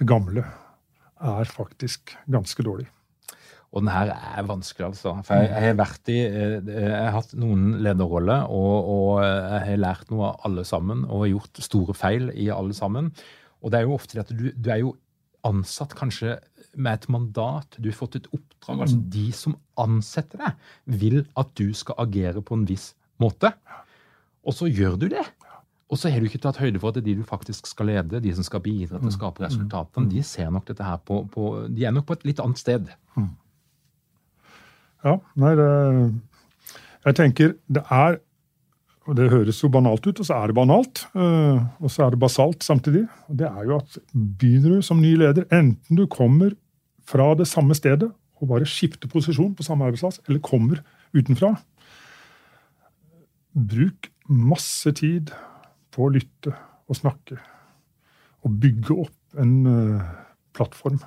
det 0.00 0.08
gamle 0.08 0.44
er 1.24 1.48
faktisk 1.48 2.16
ganske 2.30 2.66
dårlig. 2.66 2.88
Og 3.74 3.82
den 3.82 3.90
her 3.90 4.12
er 4.14 4.46
vanskelig, 4.46 4.86
altså. 4.92 5.16
For 5.26 5.40
jeg, 5.40 5.50
jeg 5.50 5.66
har 5.66 5.78
vært 5.80 6.10
i 6.12 6.18
eh, 6.22 6.68
Jeg 6.68 6.90
har 6.94 7.16
hatt 7.16 7.32
noen 7.34 7.80
lederroller, 7.82 8.44
og, 8.46 8.90
og, 8.92 9.08
jeg 9.24 9.64
har 9.66 9.80
lært 9.82 10.12
noe 10.14 10.28
av 10.28 10.46
alle 10.46 10.62
sammen, 10.68 11.02
og 11.08 11.24
har 11.24 11.32
gjort 11.32 11.62
store 11.66 11.96
feil 11.98 12.28
i 12.38 12.46
alle 12.54 12.76
sammen. 12.76 13.10
Og 13.64 13.72
det 13.72 13.80
er 13.80 13.88
jo 13.88 13.96
ofte 13.96 14.14
det 14.14 14.26
at 14.28 14.30
du, 14.36 14.46
du 14.54 14.70
er 14.70 14.84
jo 14.84 14.94
ansatt 15.44 15.96
kanskje 15.98 16.36
med 16.76 16.98
et 16.98 17.08
mandat, 17.12 17.78
du 17.78 17.88
har 17.90 17.96
fått 17.96 18.18
et 18.20 18.28
oppdrag. 18.32 18.84
altså 18.86 18.98
mm. 18.98 19.06
De 19.14 19.24
som 19.36 19.56
ansetter 19.80 20.42
deg, 20.42 20.66
vil 21.00 21.22
at 21.40 21.54
du 21.58 21.68
skal 21.76 21.98
agere 22.06 22.42
på 22.44 22.58
en 22.58 22.66
viss 22.68 22.92
måte. 23.22 23.52
Og 24.44 24.56
så 24.56 24.68
gjør 24.68 24.98
du 25.00 25.08
det. 25.12 25.24
Og 25.92 26.00
så 26.00 26.10
har 26.10 26.20
du 26.20 26.26
ikke 26.26 26.40
tatt 26.42 26.58
høyde 26.58 26.80
for 26.80 26.90
at 26.90 26.98
det 26.98 27.04
de 27.06 27.20
du 27.20 27.24
faktisk 27.28 27.68
skal 27.70 27.90
lede, 27.92 28.20
de 28.20 28.34
som 28.34 28.46
skal 28.46 28.62
bidra 28.64 28.98
til 28.98 29.08
å 29.08 29.12
mm. 29.12 29.16
skape 29.18 29.44
resultatene, 29.44 30.10
de 30.10 30.22
ser 30.26 30.50
nok 30.52 30.66
dette 30.70 30.84
her 30.84 31.00
på, 31.04 31.22
på 31.30 31.50
De 31.70 31.84
er 31.86 31.94
nok 31.94 32.08
på 32.08 32.16
et 32.16 32.28
litt 32.32 32.42
annet 32.42 32.60
sted. 32.60 32.92
Ja, 35.04 35.18
nei, 35.36 35.52
det 35.60 35.68
Jeg 37.04 37.16
tenker 37.18 37.58
det 37.68 37.82
er 37.92 38.22
og 39.04 39.18
Det 39.18 39.26
høres 39.28 39.58
jo 39.60 39.68
banalt 39.68 40.06
ut, 40.06 40.16
og 40.16 40.24
så 40.24 40.38
er 40.38 40.48
det 40.48 40.56
banalt. 40.56 41.02
Eh, 41.12 41.58
og 41.84 41.90
så 41.92 42.06
er 42.06 42.14
det 42.14 42.22
basalt 42.22 42.64
samtidig. 42.64 43.02
og 43.28 43.36
Det 43.36 43.44
er 43.44 43.66
jo 43.68 43.76
at 43.76 43.98
begynner 44.14 44.78
du 44.78 44.86
som 44.86 45.02
ny 45.02 45.10
leder, 45.20 45.44
enten 45.52 45.98
du 45.98 46.06
kommer 46.08 46.54
fra 47.08 47.32
det 47.38 47.46
samme 47.50 47.76
stedet 47.76 48.10
og 48.40 48.50
bare 48.50 48.68
skifter 48.68 49.08
posisjon 49.08 49.54
på 49.56 49.64
samme 49.66 49.86
arbeidsplass, 49.86 50.20
eller 50.26 50.42
kommer 50.44 50.82
utenfra, 51.14 51.54
bruk 53.54 54.10
masse 54.28 54.90
tid 54.98 55.30
på 55.94 56.06
å 56.06 56.12
lytte 56.12 56.54
og 56.88 56.98
snakke. 56.98 57.38
Og 58.44 58.58
bygge 58.60 58.96
opp 59.04 59.40
en 59.40 59.54
uh, 59.66 60.06
plattform 60.56 60.98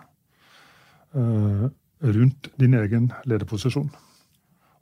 uh, 1.16 1.68
rundt 2.02 2.50
din 2.60 2.78
egen 2.80 3.12
lederposisjon. 3.28 3.90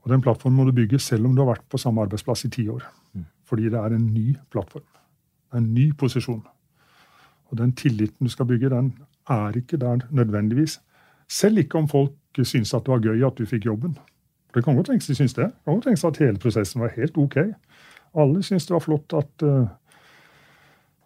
Og 0.05 0.11
Den 0.11 0.21
plattformen 0.21 0.59
må 0.59 0.67
du 0.67 0.75
bygge 0.77 1.01
selv 1.01 1.25
om 1.25 1.35
du 1.35 1.41
har 1.41 1.55
vært 1.55 1.67
på 1.71 1.81
samme 1.81 2.03
arbeidsplass 2.05 2.45
i 2.45 2.53
ti 2.53 2.67
år. 2.69 2.85
Mm. 3.17 3.25
Fordi 3.49 3.71
det 3.73 3.79
er 3.81 3.95
en 3.95 4.11
ny 4.13 4.35
plattform. 4.53 4.85
Det 4.85 5.57
er 5.57 5.63
en 5.63 5.73
ny 5.73 5.87
posisjon. 5.97 6.43
Og 7.49 7.57
den 7.57 7.73
tilliten 7.77 8.27
du 8.27 8.31
skal 8.31 8.47
bygge, 8.49 8.69
den 8.69 8.93
er 9.29 9.57
ikke 9.57 9.79
der 9.81 10.05
nødvendigvis. 10.13 10.77
Selv 11.31 11.63
ikke 11.63 11.79
om 11.79 11.87
folk 11.89 12.43
syns 12.43 12.73
at 12.75 12.85
det 12.85 12.93
var 12.93 13.03
gøy 13.05 13.23
at 13.25 13.37
du 13.37 13.47
fikk 13.49 13.65
jobben. 13.69 13.95
Det 14.55 14.63
kan 14.63 14.77
godt 14.77 14.87
tenkes 14.91 15.09
de 15.09 15.17
syns 15.17 15.35
det. 15.35 15.49
Det 15.51 15.65
kan 15.65 15.77
godt 15.77 15.87
tenkes 15.89 16.05
at 16.07 16.19
hele 16.23 16.41
prosessen 16.41 16.83
var 16.83 16.93
helt 16.95 17.17
ok. 17.19 17.37
Alle 18.15 18.43
syns 18.45 18.67
det 18.67 18.75
var 18.75 18.83
flott 18.83 19.15
at, 19.17 19.43
uh, 19.43 19.67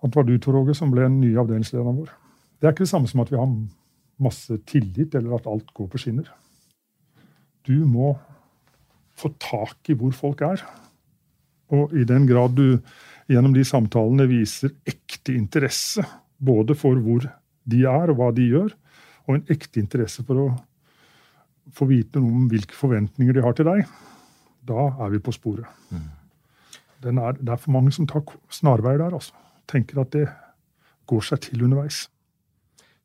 at 0.03 0.09
det 0.11 0.19
var 0.19 0.27
du, 0.27 0.35
Tor 0.37 0.59
Åge, 0.61 0.75
som 0.77 0.91
ble 0.93 1.07
den 1.07 1.19
nye 1.23 1.39
avdelingslederen 1.41 2.01
vår. 2.03 2.11
Det 2.59 2.67
er 2.67 2.75
ikke 2.75 2.85
det 2.85 2.93
samme 2.93 3.09
som 3.09 3.23
at 3.23 3.31
vi 3.31 3.39
har 3.39 3.49
masse 4.19 4.59
tillit, 4.69 5.15
eller 5.15 5.37
at 5.39 5.47
alt 5.49 5.73
går 5.73 5.87
på 5.89 6.01
skinner. 6.01 6.27
Du 7.65 7.85
må 7.87 8.13
få 9.19 9.31
tak 9.41 9.89
i 9.89 9.95
hvor 9.97 10.13
folk 10.15 10.43
er. 10.45 10.61
Og 11.73 11.93
i 11.97 12.05
den 12.07 12.27
grad 12.29 12.55
du 12.57 12.79
gjennom 13.29 13.53
de 13.53 13.65
samtalene 13.65 14.27
viser 14.29 14.73
ekte 14.89 15.35
interesse, 15.37 16.03
både 16.37 16.75
for 16.77 16.99
hvor 17.03 17.25
de 17.69 17.81
er 17.85 18.11
og 18.11 18.19
hva 18.19 18.29
de 18.35 18.47
gjør, 18.49 18.73
og 19.29 19.37
en 19.37 19.45
ekte 19.53 19.77
interesse 19.81 20.25
for 20.25 20.41
å 20.41 20.47
få 21.75 21.85
vite 21.89 22.21
noe 22.21 22.33
om 22.33 22.47
hvilke 22.49 22.73
forventninger 22.73 23.37
de 23.37 23.43
har 23.45 23.53
til 23.53 23.69
deg, 23.69 23.83
da 24.65 24.87
er 25.05 25.11
vi 25.13 25.21
på 25.21 25.33
sporet. 25.35 25.69
Mm. 25.93 26.07
Er, 27.05 27.37
det 27.37 27.53
er 27.53 27.61
for 27.61 27.71
mange 27.71 27.93
som 27.95 28.07
tar 28.09 28.25
snarveier 28.51 28.99
der. 29.03 29.13
altså. 29.13 29.37
Tenker 29.69 30.01
at 30.01 30.11
det 30.15 30.25
går 31.09 31.21
seg 31.29 31.45
til 31.45 31.63
underveis 31.67 32.07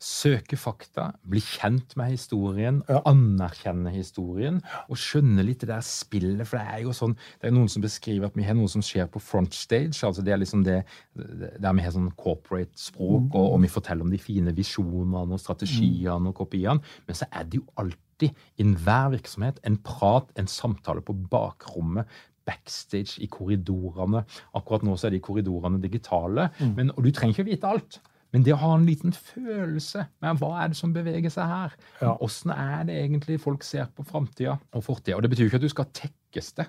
søke 0.05 0.57
fakta, 0.61 1.09
bli 1.25 1.41
kjent 1.41 1.95
med 1.97 2.13
historien, 2.13 2.83
ja. 2.91 3.01
anerkjenne 3.09 3.93
historien 3.95 4.61
og 4.93 5.01
skjønne 5.01 5.45
litt 5.47 5.63
det 5.65 5.71
der 5.71 5.85
spillet. 5.87 6.45
For 6.49 6.61
det 6.61 6.75
er 6.75 6.83
jo 6.85 6.93
sånn, 6.97 7.17
det 7.41 7.49
er 7.49 7.57
noen 7.57 7.71
som 7.73 7.85
beskriver 7.85 8.29
at 8.29 8.37
vi 8.37 8.45
har 8.45 8.59
noe 8.59 8.71
som 8.71 8.85
skjer 8.85 9.09
på 9.13 9.23
front 9.23 9.57
stage. 9.57 9.97
altså 10.05 10.25
Det 10.25 10.35
er 10.35 10.43
liksom 10.43 10.67
det 10.67 10.83
der 11.17 11.73
vi 11.73 11.87
har 11.87 11.95
sånn 11.95 12.13
corporate 12.21 12.77
språk, 12.79 13.31
mm. 13.31 13.33
og, 13.33 13.49
og, 13.55 13.59
vi 13.65 13.73
forteller 13.73 14.05
om 14.05 14.13
de 14.13 14.21
fine 14.21 14.53
visjonene 14.57 15.25
og 15.25 15.41
strategiene 15.41 16.21
mm. 16.27 16.31
og 16.33 16.39
kopiene. 16.45 16.95
Men 17.09 17.21
så 17.21 17.31
er 17.33 17.49
det 17.49 17.63
jo 17.63 17.67
alltid 17.81 18.31
i 18.31 18.63
enhver 18.63 19.11
virksomhet 19.17 19.59
en 19.67 19.81
prat, 19.83 20.29
en 20.39 20.49
samtale 20.51 21.03
på 21.05 21.17
bakrommet 21.33 22.11
backstage 22.45 23.23
i 23.25 23.29
korridorene. 23.33 24.21
Akkurat 24.57 24.85
nå 24.85 24.99
så 25.01 25.09
er 25.09 25.17
de 25.17 25.25
korridorene 25.25 25.81
digitale, 25.81 26.51
mm. 26.59 26.75
men, 26.77 26.93
og 26.93 27.07
du 27.07 27.15
trenger 27.15 27.39
ikke 27.39 27.55
vite 27.55 27.71
alt. 27.71 28.03
Men 28.35 28.43
det 28.43 28.53
å 28.57 28.59
ha 28.65 28.73
en 28.75 28.87
liten 28.89 29.13
følelse 29.15 30.09
med 30.25 30.41
hva 30.41 30.49
er 30.65 30.73
det 30.73 30.79
som 30.81 30.91
beveger 30.95 31.31
seg 31.31 31.47
her, 31.47 31.77
ja. 32.03 32.17
åssen 32.25 32.51
er 32.51 32.83
det 32.89 32.97
egentlig 33.05 33.39
folk 33.43 33.63
ser 33.63 33.87
på 33.95 34.03
framtida 34.09 34.57
og 34.75 34.83
fortida. 34.83 35.21
Det 35.23 35.31
betyr 35.31 35.47
ikke 35.47 35.61
at 35.63 35.67
du 35.69 35.71
skal 35.71 35.87
tekkes 35.95 36.51
det, 36.59 36.67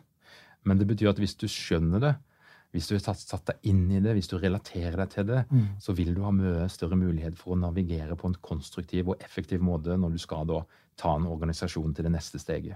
men 0.70 0.78
det 0.78 0.86
betyr 0.94 1.10
at 1.10 1.20
hvis 1.22 1.34
du 1.42 1.48
skjønner 1.50 2.00
det, 2.10 2.16
Hvis 2.76 2.90
du 2.90 2.96
har 2.98 3.00
satt, 3.06 3.22
satt 3.24 3.46
deg 3.48 3.70
inn 3.72 3.86
i 3.96 4.02
det, 4.04 4.12
hvis 4.18 4.28
du 4.28 4.34
relaterer 4.36 4.98
deg 5.00 5.10
til 5.14 5.24
det, 5.30 5.46
Mm. 5.50 5.68
så 5.80 5.94
vil 5.96 6.10
du 6.14 6.18
ha 6.26 6.32
mye 6.36 6.66
større 6.68 6.98
mulighet 7.00 7.38
for 7.40 7.54
å 7.56 7.60
navigere 7.62 8.18
på 8.20 8.28
en 8.28 8.36
konstruktiv 8.44 9.08
og 9.14 9.22
effektiv 9.24 9.62
måte 9.64 9.96
når 9.96 10.12
du 10.12 10.18
skal 10.20 10.44
da 10.50 10.58
ta 11.00 11.14
en 11.16 11.26
organisasjon 11.26 11.94
til 11.96 12.04
det 12.04 12.12
neste 12.12 12.38
steget. 12.38 12.76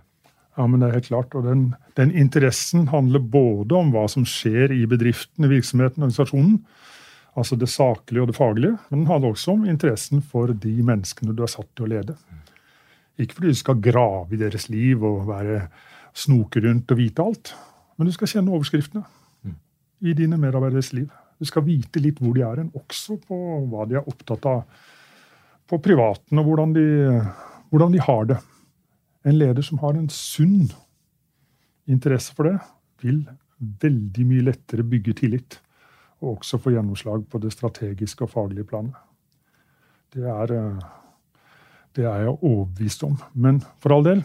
Ja, 0.57 0.67
men 0.67 0.79
det 0.79 0.87
er 0.87 0.93
helt 1.01 1.09
klart. 1.11 1.35
Og 1.35 1.43
den, 1.43 1.75
den 1.99 2.11
interessen 2.15 2.87
handler 2.87 3.19
både 3.19 3.75
om 3.75 3.91
hva 3.91 4.05
som 4.07 4.23
skjer 4.23 4.71
i 4.71 4.85
bedriften, 4.87 5.43
i 5.43 5.51
virksomheten, 5.51 5.99
organisasjonen, 6.07 6.61
altså 7.39 7.57
det 7.59 7.69
saklige 7.71 8.23
og 8.23 8.29
det 8.29 8.37
faglige, 8.37 8.75
men 8.89 9.01
den 9.01 9.09
handler 9.09 9.33
også 9.33 9.55
om 9.55 9.65
interessen 9.69 10.21
for 10.25 10.51
de 10.51 10.73
menneskene 10.85 11.35
du 11.35 11.43
er 11.45 11.51
satt 11.51 11.69
til 11.75 11.87
å 11.87 11.93
lede. 11.93 12.15
Ikke 13.19 13.37
fordi 13.37 13.53
du 13.53 13.59
skal 13.59 13.81
grave 13.83 14.35
i 14.35 14.39
deres 14.39 14.69
liv 14.71 15.03
og 15.03 15.25
være 15.27 15.63
snoke 16.15 16.61
rundt 16.63 16.91
og 16.91 16.99
vite 16.99 17.23
alt, 17.23 17.53
men 17.97 18.07
du 18.07 18.15
skal 18.15 18.31
kjenne 18.31 18.53
overskriftene 18.55 19.03
i 19.99 20.13
dine 20.15 20.39
medarbeideres 20.39 20.93
liv. 20.95 21.09
Du 21.39 21.47
skal 21.47 21.65
vite 21.67 22.01
litt 22.03 22.19
hvor 22.19 22.35
de 22.35 22.43
er 22.43 22.61
hen, 22.61 22.71
også 22.75 23.17
på 23.23 23.37
hva 23.71 23.85
de 23.87 23.99
er 23.99 24.07
opptatt 24.07 24.47
av 24.47 24.63
på 25.69 25.77
privaten, 25.83 26.39
og 26.41 26.47
hvordan 26.47 26.73
de, 26.75 26.85
hvordan 27.69 27.93
de 27.93 28.01
har 28.03 28.29
det. 28.31 28.39
En 29.27 29.37
leder 29.37 29.65
som 29.65 29.79
har 29.83 29.95
en 29.95 30.09
sunn 30.11 30.69
interesse 31.89 32.33
for 32.35 32.49
det, 32.49 32.57
vil 33.03 33.21
veldig 33.83 34.25
mye 34.27 34.47
lettere 34.49 34.87
bygge 34.87 35.15
tillit. 35.19 35.59
Og 36.19 36.37
også 36.37 36.59
få 36.59 36.73
gjennomslag 36.73 37.23
på 37.31 37.39
det 37.43 37.53
strategiske 37.55 38.25
og 38.25 38.33
faglige 38.33 38.67
planet. 38.67 38.97
Det 40.13 40.25
er, 40.25 40.53
eh, 40.53 40.79
det 41.95 42.05
er 42.05 42.25
jeg 42.25 42.35
overbevist 42.35 43.03
om. 43.03 43.17
Men 43.33 43.61
for 43.79 43.95
all 43.95 44.03
del, 44.03 44.23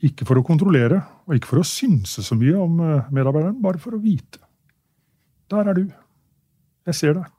ikke 0.00 0.26
for 0.28 0.38
å 0.38 0.46
kontrollere, 0.46 1.02
og 1.26 1.36
ikke 1.36 1.50
for 1.52 1.62
å 1.62 1.68
synse 1.68 2.22
så 2.22 2.36
mye 2.38 2.56
om 2.56 2.80
eh, 2.80 3.08
medarbeideren, 3.10 3.62
bare 3.62 3.82
for 3.82 3.96
å 3.96 4.02
vite. 4.02 4.40
Der 5.50 5.68
er 5.68 5.74
du. 5.74 5.86
Jeg 6.86 6.94
ser 6.94 7.18
deg. 7.18 7.32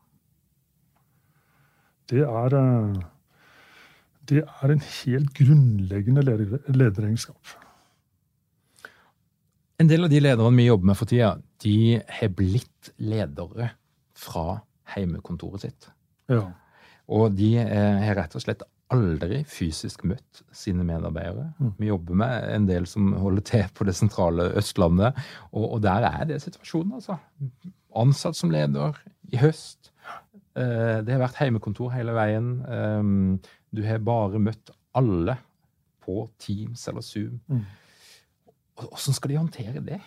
Det 2.07 2.23
er 2.23 2.55
eh, 2.55 3.05
det 4.27 4.43
er 4.43 4.73
en 4.73 4.83
helt 4.83 5.31
grunnleggende 5.37 6.23
lederegenskap. 6.25 7.55
En 9.79 9.87
del 9.87 10.07
av 10.07 10.11
de 10.11 10.19
lederne 10.19 10.57
vi 10.57 10.67
jobber 10.67 10.89
med 10.89 10.97
for 10.99 11.07
tida, 11.07 11.35
de 11.63 11.99
har 12.19 12.33
blitt 12.35 12.91
ledere 12.97 13.69
fra 14.17 14.61
heimekontoret 14.95 15.67
sitt. 15.67 15.89
Ja. 16.31 16.47
Og 17.07 17.35
de 17.37 17.53
eh, 17.61 18.01
har 18.03 18.17
rett 18.19 18.35
og 18.35 18.43
slett 18.43 18.65
aldri 18.93 19.41
fysisk 19.47 20.05
møtt 20.07 20.41
sine 20.55 20.85
medarbeidere. 20.87 21.49
Mm. 21.59 21.73
Vi 21.79 21.89
jobber 21.89 22.19
med 22.23 22.47
en 22.53 22.67
del 22.69 22.87
som 22.87 23.11
holder 23.19 23.43
til 23.47 23.65
på 23.75 23.87
det 23.87 23.95
sentrale 23.97 24.49
Østlandet, 24.59 25.17
og, 25.51 25.65
og 25.75 25.81
der 25.83 26.07
er 26.07 26.23
det 26.29 26.41
situasjonen, 26.43 26.97
altså. 26.99 27.17
Ansatt 27.97 28.39
som 28.39 28.51
leder 28.53 28.95
i 29.33 29.39
høst. 29.41 29.91
Eh, 30.57 30.99
det 31.03 31.13
har 31.13 31.23
vært 31.25 31.41
heimekontor 31.41 31.91
hele 31.95 32.15
veien. 32.17 32.53
Um, 32.67 33.35
du 33.75 33.83
har 33.85 34.03
bare 34.03 34.39
møtt 34.41 34.71
alle 34.97 35.37
på 36.05 36.23
Teams 36.39 36.87
eller 36.87 37.03
Zoom. 37.03 37.41
Mm. 37.51 37.65
Åssen 38.87 39.15
skal 39.17 39.33
de 39.33 39.41
håndtere 39.41 39.83
det? 39.83 39.99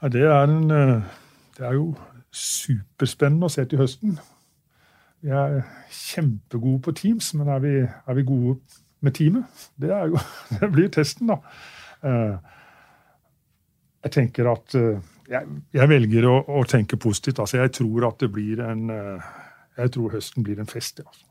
Ja, 0.00 0.08
det, 0.08 0.22
er 0.24 0.46
en, 0.46 0.70
eh, 0.70 1.18
det 1.60 1.66
er 1.68 1.76
jo 1.76 1.90
superspennende 2.32 3.48
å 3.48 3.52
se 3.52 3.64
til 3.68 3.82
høsten. 3.82 4.14
Vi 5.20 5.32
er 5.36 5.58
kjempegode 5.92 6.80
på 6.86 6.94
Teams, 6.96 7.34
men 7.36 7.50
er 7.52 7.60
vi, 7.60 7.72
er 7.84 8.16
vi 8.16 8.24
gode 8.24 8.56
med 9.04 9.12
teamet? 9.18 9.66
Det, 9.80 9.90
jo, 10.12 10.20
det 10.60 10.70
blir 10.72 10.88
testen, 10.94 11.28
da. 11.32 11.36
Eh, 12.04 12.56
Jeg 14.06 14.12
tenker 14.16 14.48
at 14.48 14.74
eh, 14.80 15.00
Jeg, 15.28 15.46
jeg 15.76 15.88
velger 15.92 16.24
å, 16.30 16.38
å 16.48 16.62
tenke 16.64 16.96
positivt. 16.96 17.38
Altså, 17.44 17.58
jeg 17.60 17.74
tror 17.76 18.06
at 18.08 18.22
det 18.24 18.30
blir 18.32 18.62
en 18.64 18.88
eh, 18.90 19.28
Jeg 19.76 19.92
tror 19.98 20.14
høsten 20.16 20.46
blir 20.46 20.60
en 20.62 20.70
fest. 20.70 21.02
ja, 21.04 21.08
Altså. 21.10 21.26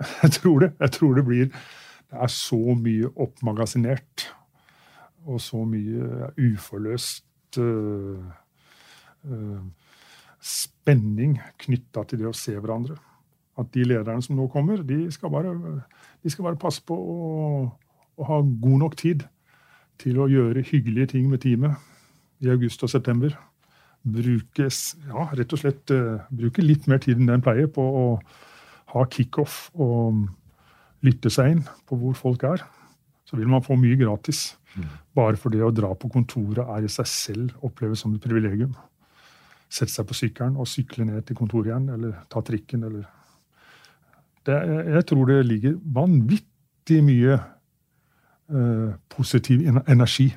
Jeg 0.22 0.32
tror 0.38 0.60
det. 0.64 0.70
Jeg 0.80 0.90
tror 0.96 1.14
det 1.18 1.24
blir 1.26 1.46
Det 1.52 2.16
er 2.24 2.30
så 2.32 2.60
mye 2.80 3.10
oppmagasinert 3.20 4.30
og 5.28 5.36
så 5.44 5.60
mye 5.68 6.30
uforløst 6.40 7.58
spenning 10.40 11.36
knytta 11.60 12.06
til 12.08 12.22
det 12.22 12.30
å 12.30 12.36
se 12.36 12.54
hverandre. 12.56 12.96
At 13.60 13.68
de 13.74 13.84
lederne 13.84 14.24
som 14.24 14.38
nå 14.38 14.46
kommer, 14.52 14.80
de 14.86 15.04
skal 15.12 15.32
bare, 15.32 15.52
de 16.22 16.32
skal 16.32 16.48
bare 16.48 16.60
passe 16.60 16.82
på 16.86 16.96
å, 16.96 17.20
å 18.16 18.28
ha 18.28 18.40
god 18.40 18.78
nok 18.86 18.96
tid 19.00 19.26
til 20.00 20.20
å 20.22 20.30
gjøre 20.30 20.64
hyggelige 20.64 21.12
ting 21.14 21.28
med 21.28 21.42
teamet 21.44 21.76
i 22.40 22.50
august 22.52 22.82
og 22.86 22.92
september. 22.92 23.34
Bruke, 24.00 24.70
ja, 24.70 25.26
rett 25.36 25.52
og 25.52 25.60
slett 25.60 25.92
uh, 25.92 26.22
bruke 26.32 26.64
litt 26.64 26.86
mer 26.88 27.02
tid 27.04 27.20
enn 27.20 27.28
den 27.28 27.44
pleier 27.44 27.68
på 27.68 27.84
å 27.84 28.04
ha 28.94 29.02
kickoff 29.12 29.66
og 29.76 30.24
lytte 31.04 31.32
seg 31.32 31.56
inn 31.56 31.66
på 31.88 31.98
hvor 32.00 32.16
folk 32.16 32.46
er. 32.48 32.64
Så 33.28 33.36
vil 33.38 33.50
man 33.50 33.62
få 33.62 33.76
mye 33.78 33.98
gratis. 34.00 34.54
Bare 35.14 35.38
for 35.38 35.52
det 35.52 35.62
å 35.66 35.72
dra 35.74 35.92
på 35.98 36.08
kontoret 36.10 36.64
er 36.64 36.86
i 36.86 36.90
seg 36.90 37.08
selv 37.10 37.66
oppleves 37.66 38.02
som 38.02 38.14
et 38.14 38.24
privilegium. 38.24 38.72
Sette 39.70 39.92
seg 39.92 40.08
på 40.08 40.16
sykkelen 40.18 40.58
og 40.58 40.68
sykle 40.68 41.06
ned 41.06 41.24
til 41.26 41.38
kontoret 41.38 41.70
igjen, 41.70 41.88
eller 41.94 42.22
ta 42.32 42.42
trikken, 42.42 42.84
eller 42.88 43.06
det, 44.48 44.56
Jeg 44.96 45.06
tror 45.06 45.26
det 45.28 45.40
ligger 45.46 45.76
vanvittig 45.94 47.02
mye 47.06 47.36
eh, 47.36 48.88
positiv 49.12 49.62
energi 49.86 50.30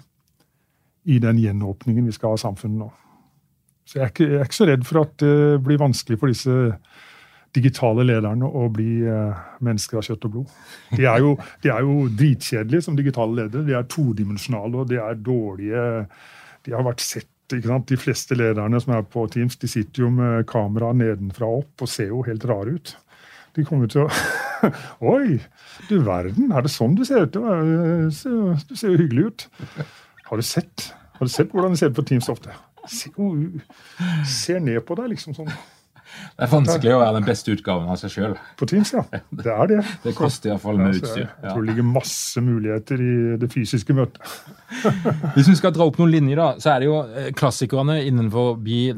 i 1.04 1.20
den 1.20 1.40
gjenåpningen 1.40 2.06
vi 2.06 2.14
skal 2.16 2.34
ha 2.34 2.38
av 2.38 2.44
samfunnet 2.44 2.84
nå. 2.84 2.92
Så 3.84 3.98
jeg 3.98 4.06
er, 4.06 4.12
ikke, 4.14 4.28
jeg 4.30 4.40
er 4.40 4.48
ikke 4.48 4.60
så 4.60 4.68
redd 4.70 4.86
for 4.88 5.02
at 5.02 5.18
det 5.20 5.64
blir 5.66 5.82
vanskelig 5.82 6.20
for 6.22 6.32
disse 6.32 6.54
digitale 7.54 8.06
lederne 8.08 8.48
å 8.48 8.68
bli 8.74 9.04
eh, 9.06 9.42
mennesker 9.64 10.00
av 10.00 10.08
kjøtt 10.08 10.30
og 10.30 10.36
blod. 10.38 10.54
De 10.96 11.06
er, 11.06 11.20
jo, 11.22 11.36
de 11.62 11.74
er 11.74 11.84
jo 11.86 12.08
dritkjedelige 12.22 12.86
som 12.86 12.98
digitale 12.98 13.44
ledere. 13.44 13.66
De 13.68 13.76
er 13.78 13.90
todimensjonale, 13.92 14.82
og 14.82 14.90
de 14.90 15.02
er 15.02 15.20
dårlige 15.20 15.84
De 16.64 16.72
har 16.72 16.86
vært 16.86 17.04
sett? 17.04 17.33
De 17.62 17.98
fleste 18.00 18.36
lederne 18.36 18.80
som 18.82 18.94
er 18.96 19.04
på 19.04 19.28
Teams, 19.32 19.56
de 19.62 19.68
sitter 19.68 20.04
jo 20.06 20.10
med 20.10 20.46
kamera 20.50 20.94
nedenfra 20.94 21.46
og 21.46 21.64
opp 21.66 21.86
og 21.86 21.90
ser 21.90 22.08
jo 22.14 22.22
helt 22.26 22.46
rare 22.50 22.74
ut. 22.80 22.96
De 23.54 23.64
kommer 23.68 23.88
til 23.92 24.06
å 24.08 24.10
Oi, 25.14 25.38
du 25.90 26.00
verden, 26.06 26.52
er 26.56 26.64
det 26.66 26.72
sånn 26.74 26.96
du 26.98 27.04
ser 27.06 27.28
ut? 27.28 27.34
Du 27.36 27.44
er- 27.46 28.10
ser 28.14 28.94
jo 28.94 28.98
hyggelig 28.98 29.26
ut. 29.28 29.48
Har 30.30 30.40
du 30.40 30.44
sett 30.48 30.94
Har 31.20 31.28
du 31.28 31.32
sett 31.34 31.52
hvordan 31.54 31.76
de 31.76 31.78
ser 31.78 31.92
ut 31.92 31.98
på 32.00 32.06
Teams 32.10 32.30
ofte? 32.34 32.50
Se, 32.90 33.12
ser 34.28 34.60
ned 34.60 34.82
på 34.88 34.96
deg, 35.00 35.12
liksom 35.14 35.36
sånn. 35.38 35.52
Det 36.34 36.46
er 36.46 36.52
vanskelig 36.52 36.94
å 36.96 37.00
være 37.02 37.16
den 37.20 37.26
beste 37.28 37.54
utgaven 37.54 37.90
av 37.94 37.98
seg 38.02 38.12
sjøl. 38.14 38.36
På 38.60 38.68
Teams, 38.70 38.92
ja. 38.96 39.04
Det 39.44 39.50
er 39.54 39.70
det. 39.72 39.80
Det 40.04 40.14
koster 40.18 40.52
iallfall 40.52 40.80
med 40.82 40.94
jeg, 40.96 41.04
utstyr. 41.04 41.26
jeg 41.28 41.46
tror 41.50 41.62
det 41.64 41.70
ligger 41.72 41.88
masse 41.90 42.44
muligheter 42.44 43.04
i 43.04 43.14
det 43.42 43.50
fysiske 43.54 43.96
møtet. 43.98 44.22
Hvis 45.36 45.50
vi 45.52 45.56
skal 45.60 45.74
dra 45.76 45.88
opp 45.90 46.00
noen 46.02 46.14
linjer, 46.14 46.40
da, 46.42 46.48
så 46.62 46.74
er 46.74 46.84
det 46.84 46.90
jo 46.90 46.98
eh, 47.06 47.30
klassikerne 47.38 48.00
innenfor 48.08 48.56
bi- 48.64 48.94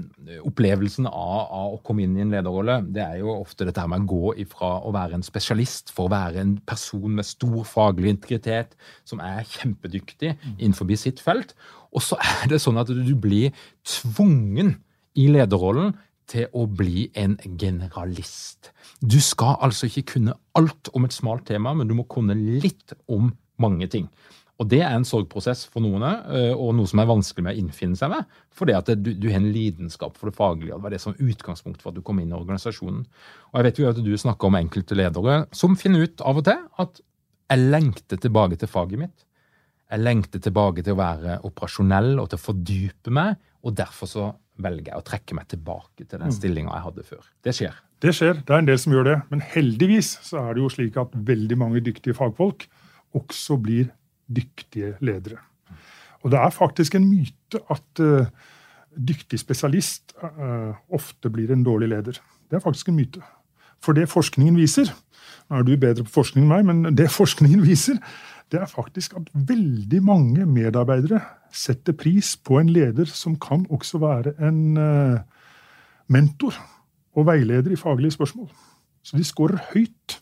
opplevelsen 0.45 1.05
av, 1.05 1.41
av 1.53 1.75
å 1.75 1.81
komme 1.85 2.05
inn 2.05 2.15
i 2.17 2.23
en 2.23 2.31
lederrolle. 2.33 2.79
Det 2.95 3.03
er 3.03 3.19
jo 3.21 3.35
ofte 3.35 3.67
dette 3.67 3.83
her 3.83 3.91
med 3.91 4.07
å 4.07 4.09
gå 4.09 4.33
ifra 4.45 4.71
å 4.87 4.93
være 4.95 5.19
en 5.19 5.25
spesialist 5.25 5.91
for 5.93 6.07
å 6.07 6.13
være 6.15 6.41
en 6.41 6.55
person 6.65 7.05
med 7.19 7.27
stor 7.27 7.61
faglig 7.69 8.15
integritet, 8.15 8.73
som 9.07 9.21
er 9.23 9.45
kjempedyktig 9.45 10.33
innenfor 10.57 10.89
sitt 10.97 11.21
felt. 11.23 11.53
Og 11.95 12.03
så 12.03 12.17
er 12.19 12.49
det 12.51 12.61
sånn 12.63 12.79
at 12.81 12.89
du 12.91 13.13
blir 13.21 13.53
tvungen 13.87 14.75
i 15.15 15.29
lederrollen 15.31 15.93
til 16.29 16.47
å 16.57 16.65
bli 16.67 17.07
en 17.17 17.37
generalist. 17.59 18.71
Du 19.01 19.19
skal 19.21 19.59
altså 19.65 19.89
ikke 19.89 20.15
kunne 20.15 20.37
alt 20.57 20.89
om 20.93 21.05
et 21.05 21.15
smalt 21.15 21.45
tema, 21.49 21.73
men 21.73 21.89
du 21.89 21.95
må 21.97 22.07
kunne 22.09 22.35
litt 22.35 22.95
om 23.11 23.29
mange 23.61 23.87
ting. 23.91 24.09
Og 24.55 24.69
det 24.71 24.79
er 24.85 24.93
en 24.95 25.03
sorgprosess 25.07 25.65
for 25.67 25.83
noen, 25.83 26.03
eh, 26.05 26.53
og 26.55 26.77
noe 26.77 26.87
som 26.87 27.01
er 27.01 27.09
vanskelig 27.09 27.43
med 27.43 27.57
å 27.57 27.59
innfinne 27.59 27.99
seg 27.99 28.13
med. 28.13 28.37
Fordi 28.55 28.75
at 28.77 28.91
du, 28.95 29.11
du 29.19 29.27
har 29.27 29.41
en 29.41 29.49
lidenskap 29.51 30.15
for 30.15 30.31
det 30.31 30.37
faglige, 30.37 30.71
og 30.71 30.79
det 30.79 30.87
var 30.87 30.95
det 30.95 31.01
som 31.03 31.17
utgangspunkt 31.19 31.83
for 31.83 31.91
at 31.91 31.99
du 31.99 32.05
kom 32.05 32.21
inn 32.23 32.31
i 32.31 32.37
organisasjonen. 32.37 33.03
Og 33.51 33.59
jeg 33.59 33.67
vet 33.67 33.81
jo 33.81 33.89
at 33.89 33.99
du 34.05 34.13
snakker 34.19 34.47
om 34.47 34.59
enkelte 34.61 34.95
ledere 34.95 35.41
som 35.55 35.75
finner 35.79 36.07
ut 36.07 36.23
av 36.23 36.39
og 36.39 36.47
til 36.47 36.63
at 36.85 37.03
jeg 37.51 37.69
lengter 37.75 38.21
tilbake 38.21 38.57
til 38.61 38.71
faget 38.71 39.03
mitt. 39.03 39.25
Jeg 39.91 40.01
lengter 40.01 40.41
tilbake 40.41 40.85
til 40.85 40.95
å 40.95 41.01
være 41.01 41.37
operasjonell 41.45 42.15
og 42.21 42.31
til 42.31 42.39
å 42.39 42.45
fordype 42.45 43.13
meg, 43.13 43.35
og 43.65 43.75
derfor 43.77 44.09
så 44.09 44.31
velger 44.61 44.93
jeg 44.93 45.01
å 45.01 45.05
trekke 45.05 45.35
meg 45.37 45.49
tilbake 45.51 46.05
til 46.05 46.21
den 46.21 46.33
stillinga 46.33 46.73
jeg 46.77 46.85
hadde 46.85 47.05
før. 47.07 47.27
Det 47.43 47.53
skjer. 47.57 47.77
Det 48.03 48.13
skjer, 48.15 48.39
det 48.45 48.53
er 48.53 48.61
en 48.61 48.69
del 48.69 48.79
som 48.79 48.93
gjør 48.95 49.07
det. 49.07 49.15
Men 49.31 49.43
heldigvis 49.43 50.15
så 50.25 50.41
er 50.43 50.55
det 50.55 50.63
jo 50.63 50.71
slik 50.71 50.99
at 51.01 51.15
veldig 51.27 51.57
mange 51.59 51.83
dyktige 51.83 52.15
fagfolk 52.17 52.67
også 53.15 53.57
blir 53.61 53.89
dyktige 54.31 54.95
ledere. 55.05 55.39
Og 56.23 56.31
det 56.33 56.39
er 56.41 56.53
faktisk 56.53 56.97
en 56.97 57.07
myte 57.07 57.61
at 57.71 58.01
uh, 58.01 58.27
dyktig 58.95 59.39
spesialist 59.39 60.15
uh, 60.23 60.73
ofte 60.89 61.29
blir 61.29 61.51
en 61.53 61.65
dårlig 61.65 61.91
leder. 61.91 62.19
Det 62.49 62.57
er 62.57 62.63
faktisk 62.63 62.89
en 62.89 62.97
myte. 62.97 63.21
For 63.83 63.97
det 63.97 64.09
forskningen 64.11 64.57
viser 64.57 64.91
Nå 65.45 65.59
er 65.59 65.65
du 65.65 65.75
bedre 65.77 66.01
på 66.01 66.09
forskning 66.09 66.47
enn 66.47 66.49
meg, 66.49 66.63
men 66.65 66.95
det 66.97 67.05
forskningen 67.13 67.61
viser, 67.61 67.99
det 68.51 68.61
er 68.61 68.69
faktisk 68.69 69.15
at 69.17 69.31
veldig 69.33 70.01
mange 70.05 70.45
medarbeidere 70.45 71.21
setter 71.55 71.95
pris 71.97 72.35
på 72.37 72.59
en 72.59 72.69
leder 72.69 73.09
som 73.09 73.39
kan 73.41 73.65
også 73.73 73.99
være 74.03 74.35
en 74.47 74.77
uh, 74.77 75.19
mentor 76.11 76.57
og 77.15 77.25
veileder 77.29 77.73
i 77.73 77.79
faglige 77.79 78.17
spørsmål. 78.17 78.49
Så 79.05 79.17
de 79.17 79.25
scorer 79.25 79.61
høyt 79.73 80.19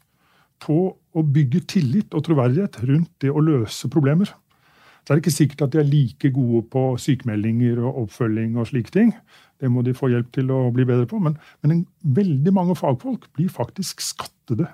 på 0.64 0.78
å 0.94 1.24
bygge 1.24 1.66
tillit 1.74 2.16
og 2.16 2.24
troverdighet 2.28 2.80
rundt 2.88 3.12
det 3.24 3.32
å 3.32 3.44
løse 3.44 3.90
problemer. 3.92 4.32
Så 5.04 5.12
er 5.12 5.20
det 5.20 5.26
ikke 5.26 5.36
sikkert 5.36 5.66
at 5.66 5.74
de 5.74 5.82
er 5.82 5.90
like 5.90 6.32
gode 6.32 6.62
på 6.72 6.84
sykemeldinger 7.02 7.82
og 7.84 8.06
oppfølging 8.06 8.56
og 8.56 8.70
slike 8.70 8.94
ting. 8.96 9.12
Det 9.60 9.72
må 9.72 9.84
de 9.84 9.96
få 9.96 10.10
hjelp 10.14 10.30
til 10.36 10.52
å 10.56 10.70
bli 10.76 10.86
bedre 10.88 11.08
på. 11.10 11.20
Men, 11.24 11.36
men 11.64 11.76
en, 11.76 11.84
veldig 12.16 12.54
mange 12.56 12.78
fagfolk 12.80 13.28
blir 13.36 13.52
faktisk 13.52 14.04
skattede 14.04 14.70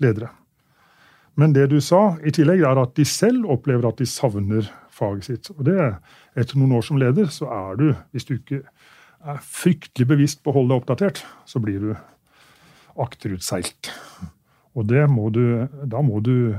ledere. 0.00 0.30
Men 1.36 1.52
det 1.52 1.68
du 1.70 1.80
sa 1.84 2.16
i 2.24 2.32
tillegg, 2.32 2.60
er 2.64 2.78
at 2.80 2.94
de 2.96 3.04
selv 3.08 3.44
opplever 3.52 3.84
at 3.88 3.98
de 4.00 4.08
savner 4.08 4.68
faget 4.96 5.24
sitt. 5.28 5.50
Og 5.56 5.64
det, 5.68 5.76
etter 6.36 6.56
noen 6.56 6.72
år 6.78 6.84
som 6.86 7.00
leder, 7.00 7.26
så 7.32 7.44
er 7.52 7.76
du, 7.80 7.86
hvis 8.16 8.26
du 8.28 8.34
ikke 8.38 8.60
er 9.26 9.38
fryktelig 9.44 10.06
bevisst 10.08 10.42
på 10.42 10.50
å 10.52 10.54
holde 10.56 10.70
deg 10.72 10.80
oppdatert, 10.80 11.18
så 11.48 11.56
blir 11.60 11.78
du 11.82 11.92
akterutseilt. 13.02 13.90
Og 14.76 14.82
må 15.12 15.24
du, 15.32 15.68
da 15.84 16.00
må 16.04 16.20
du 16.24 16.56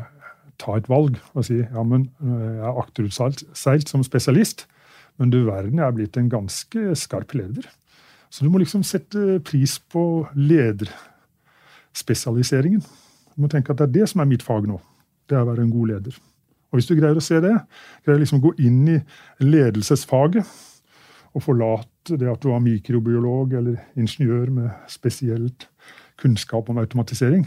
ta 0.57 0.77
et 0.77 0.89
valg 0.89 1.17
og 1.37 1.45
si 1.45 1.57
ja, 1.61 1.83
men 1.85 2.09
jeg 2.21 2.65
er 2.65 2.79
akterutseilt 2.81 3.89
som 3.89 4.03
spesialist, 4.05 4.67
men 5.17 5.29
du 5.33 5.45
verden, 5.45 5.79
jeg 5.79 5.87
er 5.87 5.97
blitt 5.97 6.17
en 6.17 6.29
ganske 6.29 6.95
skarp 6.97 7.33
leder. 7.37 7.65
Så 8.29 8.43
du 8.43 8.49
må 8.53 8.57
liksom 8.61 8.83
sette 8.85 9.39
pris 9.45 9.79
på 9.79 10.27
lederspesialiseringen. 10.35 12.83
Du 13.37 13.43
må 13.45 13.51
tenke 13.53 13.69
at 13.69 13.77
det 13.77 13.85
er 13.85 13.93
det 13.99 14.07
som 14.09 14.23
er 14.23 14.29
mitt 14.31 14.41
fag 14.41 14.65
nå. 14.65 14.79
Det 15.29 15.37
er 15.37 15.43
å 15.45 15.51
være 15.51 15.61
en 15.67 15.73
god 15.73 15.91
leder. 15.91 16.15
Og 16.71 16.79
Hvis 16.79 16.87
du 16.89 16.95
greier 16.97 17.19
å 17.19 17.23
se 17.23 17.37
det, 17.43 17.53
greier 18.03 18.19
liksom 18.19 18.41
å 18.41 18.47
gå 18.47 18.55
inn 18.65 18.81
i 18.89 18.97
ledelsesfaget 19.45 20.49
og 21.37 21.43
forlate 21.45 22.17
det 22.17 22.31
at 22.31 22.41
du 22.41 22.49
er 22.49 22.63
mikrobiolog 22.63 23.53
eller 23.59 23.77
ingeniør 23.99 24.49
med 24.55 24.89
spesielt 24.89 25.67
kunnskap 26.17 26.71
om 26.71 26.79
automatisering, 26.81 27.45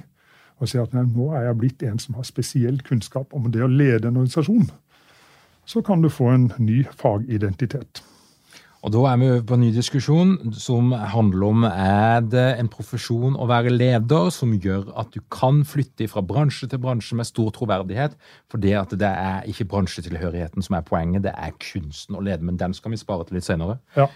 og 0.63 0.71
si 0.71 0.79
at 0.79 0.95
nå 0.95 1.31
er 1.35 1.49
jeg 1.49 1.59
blitt 1.59 1.83
en 1.89 1.99
som 1.99 2.15
har 2.21 2.29
spesiell 2.29 2.79
kunnskap 2.87 3.35
om 3.35 3.51
det 3.51 3.65
å 3.65 3.71
lede 3.71 4.07
en 4.07 4.21
organisasjon, 4.21 4.71
så 5.67 5.83
kan 5.83 6.05
du 6.05 6.11
få 6.13 6.31
en 6.31 6.53
ny 6.63 6.85
fagidentitet. 7.01 8.05
Og 8.81 8.93
Da 8.95 9.01
er 9.11 9.17
vi 9.21 9.29
over 9.29 9.43
på 9.45 9.57
en 9.59 9.61
ny 9.61 9.69
diskusjon 9.75 10.55
som 10.57 10.93
handler 10.93 11.43
om 11.51 11.65
er 11.69 12.23
det 12.25 12.47
en 12.63 12.69
profesjon 12.73 13.37
å 13.37 13.49
være 13.51 13.73
leder 13.75 14.31
som 14.33 14.55
gjør 14.57 14.89
at 15.03 15.11
du 15.13 15.21
kan 15.29 15.61
flytte 15.69 16.09
fra 16.09 16.23
bransje 16.25 16.71
til 16.71 16.81
bransje 16.81 17.19
med 17.19 17.29
stor 17.29 17.51
troverdighet. 17.53 18.17
For 18.49 18.63
det 18.63 18.73
at 18.81 18.95
det 18.97 19.11
er 19.11 19.45
ikke 19.53 19.69
bransjetilhørigheten 19.69 20.65
som 20.65 20.79
er 20.79 20.87
poenget, 20.89 21.27
det 21.29 21.35
er 21.37 21.53
kunsten 21.61 22.17
å 22.17 22.25
lede. 22.25 22.41
Men 22.41 22.57
den 22.57 22.73
skal 22.77 22.95
vi 22.95 23.03
spare 23.03 23.29
til 23.29 23.37
litt 23.37 23.49
senere. 23.49 23.77
Ja. 23.99 24.09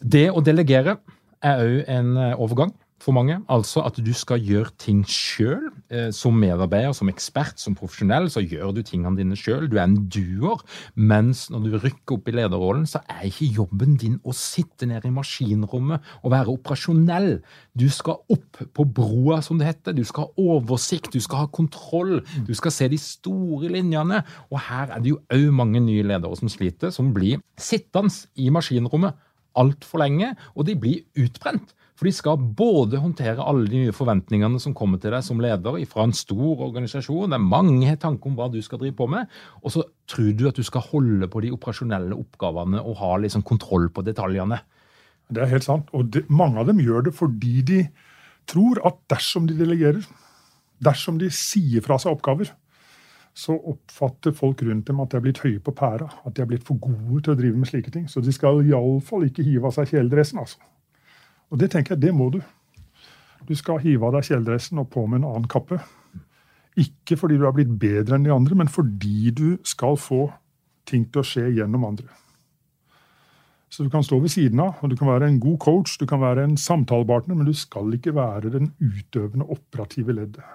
Det 0.00 0.30
å 0.32 0.40
delegere 0.40 0.96
er 1.44 1.60
òg 1.60 1.92
en 1.92 2.16
overgang 2.40 2.72
for 3.00 3.16
mange. 3.16 3.38
Altså 3.50 3.82
at 3.86 3.98
du 4.00 4.10
skal 4.16 4.42
gjøre 4.44 4.72
ting 4.80 5.02
sjøl. 5.08 5.70
Eh, 5.90 6.10
som 6.14 6.36
medarbeider, 6.38 6.92
som 6.96 7.10
ekspert, 7.10 7.58
som 7.60 7.74
profesjonell, 7.78 8.28
så 8.30 8.42
gjør 8.44 8.74
du 8.76 8.82
tingene 8.86 9.18
dine 9.18 9.38
sjøl. 9.38 9.68
Du 9.70 9.78
er 9.78 9.86
en 9.88 9.96
duer. 10.12 10.60
Mens 10.94 11.46
når 11.50 11.64
du 11.64 11.78
rykker 11.78 12.18
opp 12.18 12.28
i 12.30 12.34
lederrollen, 12.36 12.86
så 12.88 13.02
er 13.10 13.26
ikke 13.28 13.48
jobben 13.60 13.96
din 14.00 14.18
å 14.22 14.34
sitte 14.36 14.88
nede 14.90 15.08
i 15.08 15.14
maskinrommet 15.14 16.12
og 16.22 16.34
være 16.34 16.54
operasjonell. 16.54 17.40
Du 17.78 17.88
skal 17.92 18.20
opp 18.30 18.60
på 18.76 18.86
broa, 18.86 19.40
som 19.44 19.60
det 19.60 19.70
heter. 19.70 19.96
Du 19.96 20.04
skal 20.06 20.28
ha 20.28 20.46
oversikt, 20.54 21.12
du 21.14 21.24
skal 21.24 21.46
ha 21.46 21.50
kontroll. 21.50 22.20
Du 22.46 22.54
skal 22.58 22.74
se 22.74 22.90
de 22.92 23.00
store 23.00 23.72
linjene. 23.72 24.22
Og 24.52 24.60
her 24.68 24.92
er 24.94 25.02
det 25.02 25.14
jo 25.14 25.22
òg 25.32 25.48
mange 25.56 25.82
nye 25.82 26.06
ledere 26.06 26.36
som 26.38 26.52
sliter, 26.52 26.94
som 26.94 27.14
blir 27.16 27.40
sittende 27.60 28.12
i 28.40 28.48
maskinrommet 28.52 29.16
altfor 29.58 30.02
lenge, 30.02 30.34
og 30.54 30.66
de 30.68 30.76
blir 30.78 31.02
utbrent. 31.18 31.74
For 32.00 32.08
de 32.08 32.14
skal 32.16 32.44
både 32.56 32.96
håndtere 32.96 33.44
alle 33.44 33.68
de 33.68 33.82
nye 33.82 33.92
forventningene 33.92 34.56
som 34.62 34.72
kommer 34.72 34.96
til 35.02 35.12
deg 35.12 35.20
som 35.20 35.40
leder 35.44 35.74
fra 35.84 36.06
en 36.06 36.14
stor 36.16 36.62
organisasjon. 36.64 37.28
Det 37.28 37.36
er 37.36 37.44
mange 37.44 37.92
tanker 38.00 38.30
om 38.30 38.38
hva 38.38 38.46
du 38.48 38.56
skal 38.64 38.80
drive 38.80 38.96
på 38.96 39.04
med. 39.12 39.28
Og 39.60 39.74
så 39.74 39.84
tror 40.08 40.30
du 40.32 40.46
at 40.48 40.56
du 40.56 40.64
skal 40.64 40.86
holde 40.86 41.28
på 41.28 41.42
de 41.44 41.50
operasjonelle 41.52 42.16
oppgavene 42.16 42.80
og 42.80 42.96
ha 43.02 43.10
liksom 43.20 43.44
kontroll 43.44 43.90
på 43.92 44.06
detaljene. 44.06 44.62
Det 45.28 45.44
er 45.44 45.52
helt 45.52 45.68
sant. 45.68 45.92
Og 45.92 46.08
det, 46.16 46.24
mange 46.32 46.64
av 46.64 46.72
dem 46.72 46.80
gjør 46.80 47.10
det 47.10 47.14
fordi 47.20 47.60
de 47.68 47.82
tror 48.48 48.80
at 48.88 48.96
dersom 49.12 49.44
de 49.52 49.60
delegerer, 49.60 50.00
dersom 50.80 51.20
de 51.20 51.28
sier 51.28 51.84
fra 51.84 52.00
seg 52.00 52.16
oppgaver, 52.16 52.48
så 53.36 53.60
oppfatter 53.60 54.32
folk 54.32 54.64
rundt 54.64 54.88
dem 54.88 55.04
at 55.04 55.12
de 55.12 55.20
er 55.20 55.28
blitt 55.28 55.44
høye 55.44 55.60
på 55.60 55.76
pæra. 55.76 56.08
At 56.24 56.32
de 56.32 56.48
er 56.48 56.48
blitt 56.48 56.64
for 56.64 56.80
gode 56.80 57.26
til 57.26 57.36
å 57.36 57.38
drive 57.44 57.60
med 57.60 57.68
slike 57.68 57.92
ting. 57.92 58.08
Så 58.08 58.24
de 58.24 58.32
skal 58.32 58.64
iallfall 58.64 59.28
ikke 59.28 59.44
hive 59.44 59.68
av 59.68 59.76
seg 59.76 59.92
kjeledressen. 59.92 60.40
altså. 60.40 60.64
Og 61.50 61.58
det 61.58 61.70
tenker 61.72 61.96
jeg, 61.96 62.04
det 62.06 62.14
må 62.14 62.30
du. 62.30 62.40
Du 63.48 63.56
skal 63.58 63.80
hive 63.82 64.06
av 64.06 64.14
deg 64.14 64.28
kjeledressen 64.28 64.78
og 64.82 64.90
på 64.92 65.06
med 65.10 65.20
en 65.20 65.30
annen 65.32 65.50
kappe. 65.50 65.80
Ikke 66.78 67.18
fordi 67.18 67.38
du 67.40 67.46
er 67.48 67.54
blitt 67.56 67.72
bedre 67.82 68.16
enn 68.16 68.26
de 68.26 68.32
andre, 68.34 68.56
men 68.58 68.70
fordi 68.70 69.32
du 69.34 69.46
skal 69.66 69.98
få 69.98 70.28
ting 70.88 71.08
til 71.10 71.22
å 71.22 71.26
skje 71.26 71.48
gjennom 71.56 71.86
andre. 71.88 72.08
Så 73.70 73.86
du 73.86 73.90
kan 73.90 74.02
stå 74.02 74.18
ved 74.18 74.32
siden 74.32 74.62
av, 74.62 74.80
og 74.82 74.90
du 74.90 74.96
kan 74.98 75.10
være 75.10 75.28
en 75.30 75.38
god 75.42 75.58
coach, 75.62 75.94
du 75.98 76.06
kan 76.10 76.22
være 76.22 76.42
en 76.46 76.56
samtalepartner, 76.58 77.36
men 77.38 77.46
du 77.46 77.54
skal 77.54 77.92
ikke 77.94 78.14
være 78.16 78.50
den 78.50 78.72
utøvende, 78.82 79.46
operative 79.46 80.14
leddet. 80.16 80.46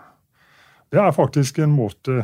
Det 0.92 1.00
er 1.02 1.16
faktisk 1.16 1.60
en 1.60 1.76
måte 1.76 2.24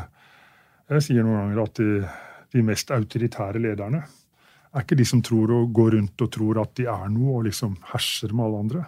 Jeg 0.92 1.04
sier 1.06 1.24
noen 1.24 1.38
ganger 1.38 1.60
at 1.64 1.78
de, 1.80 2.08
de 2.52 2.62
mest 2.68 2.90
autoritære 2.92 3.62
lederne 3.64 4.02
er 4.72 4.86
ikke 4.86 4.98
de 5.00 5.06
som 5.08 5.22
tror 5.24 5.52
og 5.56 5.72
går 5.76 5.96
rundt 5.98 6.24
og 6.24 6.32
tror 6.32 6.62
at 6.62 6.74
de 6.80 6.88
er 6.90 7.08
noe 7.12 7.40
og 7.40 7.48
liksom 7.50 7.76
herser 7.92 8.32
med 8.34 8.46
alle 8.46 8.62
andre. 8.66 8.84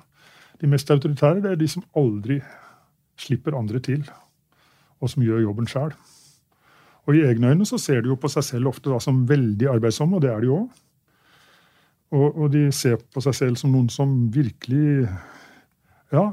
De 0.61 0.69
mest 0.71 0.91
autoritære 0.93 1.41
det 1.43 1.51
er 1.51 1.59
de 1.59 1.67
som 1.67 1.84
aldri 1.99 2.39
slipper 3.19 3.57
andre 3.57 3.81
til, 3.84 4.05
og 5.03 5.11
som 5.11 5.23
gjør 5.25 5.43
jobben 5.43 5.67
sjøl. 5.69 5.91
Og 7.03 7.17
i 7.17 7.25
egne 7.27 7.51
øyne 7.51 7.67
så 7.67 7.77
ser 7.81 8.01
de 8.01 8.11
jo 8.13 8.19
på 8.19 8.31
seg 8.31 8.45
selv 8.47 8.71
ofte 8.71 8.91
da 8.91 8.99
som 9.03 9.25
veldig 9.27 9.67
arbeidsomme, 9.73 10.15
og 10.15 10.23
det 10.23 10.31
er 10.31 10.43
de 10.43 10.51
òg. 10.55 10.81
Og, 12.13 12.27
og, 12.29 12.47
de 12.53 12.67
ser 12.71 12.99
på 13.11 13.23
seg 13.25 13.36
selv 13.36 13.59
som 13.59 13.73
noen 13.73 13.89
som 13.89 14.11
virkelig 14.31 15.07
ja, 16.13 16.27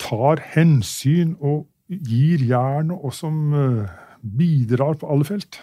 tar 0.00 0.40
hensyn 0.54 1.36
og 1.38 1.66
gir 1.92 2.40
jernet, 2.48 2.96
og 2.96 3.12
som 3.14 3.52
uh, 3.52 3.84
bidrar 4.22 4.96
på 4.98 5.10
alle 5.12 5.28
felt. 5.28 5.60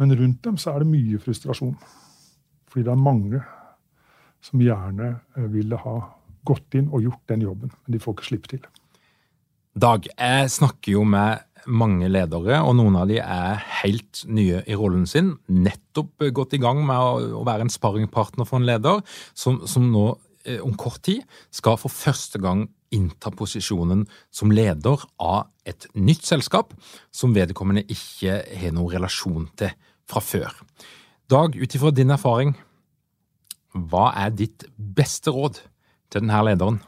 Men 0.00 0.14
rundt 0.18 0.42
dem 0.44 0.58
så 0.60 0.74
er 0.74 0.82
det 0.82 0.90
mye 0.90 1.20
frustrasjon. 1.22 1.76
Fordi 2.70 2.86
det 2.86 2.92
er 2.94 3.00
mange 3.00 3.42
som 4.44 4.62
gjerne 4.62 5.14
eh, 5.36 5.48
ville 5.52 5.78
ha 5.80 5.96
gått 6.44 6.76
inn 6.76 6.90
og 6.92 7.04
gjort 7.06 7.30
den 7.32 7.44
jobben, 7.46 7.72
men 7.72 7.94
de 7.94 8.00
får 8.02 8.16
ikke 8.16 8.28
slippe 8.28 8.50
til. 8.52 8.64
Dag, 9.74 10.06
jeg 10.06 10.50
snakker 10.54 10.94
jo 10.94 11.04
med 11.08 11.40
mange 11.66 12.10
ledere, 12.12 12.60
og 12.60 12.76
noen 12.76 12.98
av 13.00 13.08
de 13.08 13.16
er 13.22 13.62
helt 13.80 14.20
nye 14.28 14.60
i 14.68 14.76
rollen 14.76 15.06
sin. 15.08 15.32
Nettopp 15.48 16.26
gått 16.36 16.54
i 16.54 16.60
gang 16.62 16.82
med 16.86 17.00
å 17.00 17.42
være 17.46 17.66
en 17.66 17.72
sparringpartner 17.72 18.48
for 18.48 18.60
en 18.60 18.68
leder, 18.68 19.00
som, 19.32 19.62
som 19.70 19.88
nå 19.90 20.10
eh, 20.44 20.60
om 20.60 20.76
kort 20.78 21.02
tid 21.08 21.24
skal 21.54 21.80
for 21.80 21.92
første 21.94 22.42
gang 22.42 22.68
innta 22.94 23.32
posisjonen 23.34 24.06
som 24.34 24.52
leder 24.54 25.02
av 25.20 25.50
et 25.66 25.86
nytt 25.94 26.24
selskap 26.26 26.72
som 27.14 27.34
vedkommende 27.36 27.84
ikke 27.90 28.40
har 28.54 28.74
noen 28.76 28.94
relasjon 28.96 29.48
til 29.58 29.74
fra 30.08 30.22
før. 30.24 30.52
Dag, 31.30 31.56
ut 31.56 31.74
ifra 31.76 31.92
din 31.94 32.12
erfaring, 32.12 32.54
hva 33.74 34.10
er 34.20 34.34
ditt 34.36 34.66
beste 34.76 35.32
råd 35.34 35.62
til 36.12 36.20
denne 36.20 36.42
lederen? 36.46 36.82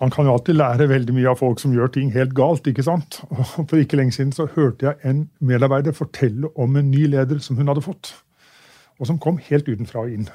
Man 0.00 0.10
kan 0.10 0.26
jo 0.26 0.34
alltid 0.34 0.56
lære 0.58 0.88
veldig 0.90 1.14
mye 1.16 1.30
av 1.30 1.38
folk 1.38 1.60
som 1.62 1.72
gjør 1.72 1.92
ting 1.94 2.10
helt 2.12 2.34
galt. 2.36 2.66
ikke 2.66 2.82
sant? 2.82 3.20
Og 3.30 3.68
For 3.70 3.78
ikke 3.78 3.96
lenge 3.96 4.12
siden 4.12 4.32
så 4.32 4.48
hørte 4.56 4.90
jeg 4.90 5.10
en 5.10 5.28
medarbeider 5.40 5.94
fortelle 5.96 6.50
om 6.58 6.76
en 6.76 6.90
ny 6.90 7.06
leder 7.06 7.38
som 7.38 7.56
hun 7.56 7.70
hadde 7.70 7.84
fått, 7.84 8.10
og 8.98 9.06
som 9.06 9.18
kom 9.18 9.38
helt 9.38 9.68
utenfra 9.68 10.04
og 10.04 10.16
inn. 10.16 10.28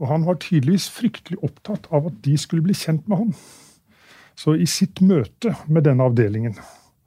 Og 0.00 0.10
han 0.10 0.26
var 0.26 0.40
tydeligvis 0.42 0.88
fryktelig 0.92 1.38
opptatt 1.46 1.88
av 1.94 2.10
at 2.10 2.18
de 2.24 2.36
skulle 2.40 2.64
bli 2.64 2.76
kjent 2.76 3.06
med 3.08 3.22
han. 3.22 3.36
Så 4.36 4.56
i 4.60 4.66
sitt 4.68 5.00
møte 5.00 5.54
med 5.72 5.86
denne 5.88 6.04
avdelingen 6.04 6.58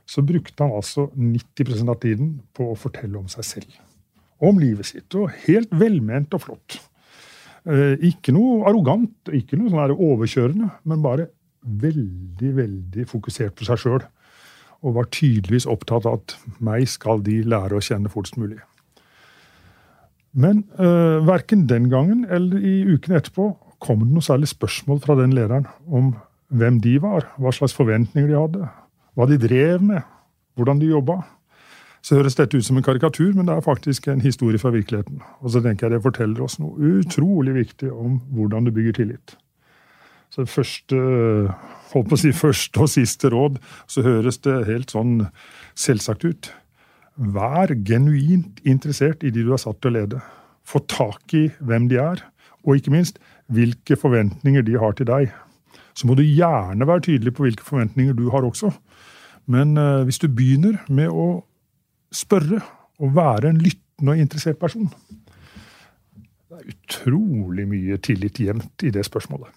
så 0.10 0.24
brukte 0.26 0.66
han 0.66 0.74
altså 0.74 1.08
90% 1.14 1.92
av 1.92 2.00
tiden 2.02 2.32
på 2.58 2.72
å 2.72 2.78
fortelle 2.80 3.20
om 3.20 3.28
seg 3.30 3.46
selv. 3.46 3.76
Om 4.42 4.58
livet 4.62 4.90
sitt. 4.90 5.14
Og 5.14 5.30
helt 5.46 5.74
velment 5.76 6.34
og 6.34 6.48
flott. 6.48 6.80
Eh, 7.70 8.00
ikke 8.10 8.34
noe 8.34 8.64
arrogant, 8.70 9.30
ikke 9.30 9.60
noe 9.60 9.70
sånn 9.70 9.94
overkjørende, 9.94 10.72
men 10.90 11.04
bare 11.06 11.28
veldig, 11.62 12.54
veldig 12.58 13.06
fokusert 13.10 13.58
på 13.60 13.68
seg 13.68 13.84
sjøl. 13.84 14.08
Og 14.80 14.96
var 14.96 15.12
tydeligvis 15.14 15.68
opptatt 15.70 16.08
av 16.10 16.22
at 16.22 16.38
meg 16.64 16.88
skal 16.90 17.22
de 17.22 17.42
lære 17.44 17.78
å 17.78 17.84
kjenne 17.84 18.10
fortest 18.10 18.40
mulig. 18.40 18.62
Men 20.34 20.64
uh, 20.78 21.26
verken 21.26 21.66
den 21.70 21.90
gangen 21.90 22.26
eller 22.30 22.62
i 22.62 22.84
ukene 22.94 23.18
etterpå 23.18 23.50
kom 23.82 24.04
det 24.04 24.14
noe 24.14 24.26
særlig 24.26 24.52
spørsmål 24.52 25.02
fra 25.04 25.16
den 25.18 25.34
lederen 25.34 25.66
om 25.88 26.14
hvem 26.50 26.80
de 26.84 26.98
var, 27.02 27.28
hva 27.40 27.52
slags 27.56 27.76
forventninger 27.78 28.30
de 28.30 28.38
hadde, 28.38 28.70
hva 29.16 29.28
de 29.30 29.38
drev 29.42 29.84
med, 29.86 30.02
hvordan 30.58 30.82
de 30.82 30.90
jobba. 30.92 31.22
Så 32.02 32.16
høres 32.16 32.38
dette 32.38 32.58
ut 32.58 32.66
som 32.66 32.78
en 32.80 32.86
karikatur, 32.86 33.34
men 33.36 33.48
det 33.48 33.56
er 33.56 33.66
faktisk 33.66 34.08
en 34.08 34.24
historie 34.24 34.60
fra 34.62 34.72
virkeligheten. 34.72 35.20
Og 35.44 35.52
så 35.52 35.62
tenker 35.64 35.88
jeg 35.88 35.98
det 35.98 36.06
forteller 36.06 36.46
oss 36.46 36.58
noe 36.62 36.94
utrolig 37.00 37.58
viktig 37.58 37.92
om 37.92 38.22
hvordan 38.36 38.68
du 38.68 38.74
bygger 38.76 39.02
tillit. 39.02 39.36
Så 40.30 40.46
det 40.46 40.54
første, 40.54 41.00
holdt 41.92 42.10
på 42.10 42.16
å 42.16 42.22
si 42.22 42.32
første 42.44 42.86
og 42.86 42.92
siste 42.92 43.32
råd, 43.34 43.60
så 43.90 44.06
høres 44.06 44.40
det 44.46 44.62
helt 44.70 44.94
sånn 44.96 45.26
selvsagt 45.78 46.26
ut. 46.28 46.52
Vær 47.20 47.74
genuint 47.84 48.62
interessert 48.64 49.26
i 49.28 49.32
de 49.36 49.44
du 49.44 49.52
er 49.52 49.60
satt 49.60 49.82
til 49.84 49.92
å 49.92 49.98
lede. 49.98 50.22
Få 50.64 50.80
tak 50.88 51.34
i 51.36 51.50
hvem 51.60 51.90
de 51.92 52.00
er, 52.00 52.22
og 52.64 52.80
ikke 52.80 52.94
minst 52.94 53.20
hvilke 53.52 53.98
forventninger 54.00 54.64
de 54.64 54.78
har 54.80 54.96
til 54.96 55.10
deg. 55.10 55.34
Så 55.98 56.08
må 56.08 56.16
du 56.16 56.24
gjerne 56.24 56.88
være 56.88 57.10
tydelig 57.10 57.34
på 57.36 57.44
hvilke 57.44 57.66
forventninger 57.66 58.16
du 58.16 58.30
har 58.32 58.48
også. 58.48 58.72
Men 59.52 59.76
uh, 59.76 60.06
hvis 60.08 60.22
du 60.22 60.30
begynner 60.32 60.80
med 60.88 61.12
å 61.12 61.42
spørre 62.16 62.62
og 63.00 63.16
være 63.16 63.52
en 63.52 63.60
lyttende 63.64 64.16
og 64.16 64.22
interessert 64.22 64.60
person 64.60 64.88
Det 66.48 66.56
er 66.56 66.72
utrolig 66.72 67.66
mye 67.68 67.98
tillit 68.04 68.40
gjemt 68.40 68.88
i 68.88 68.92
det 68.96 69.04
spørsmålet. 69.08 69.52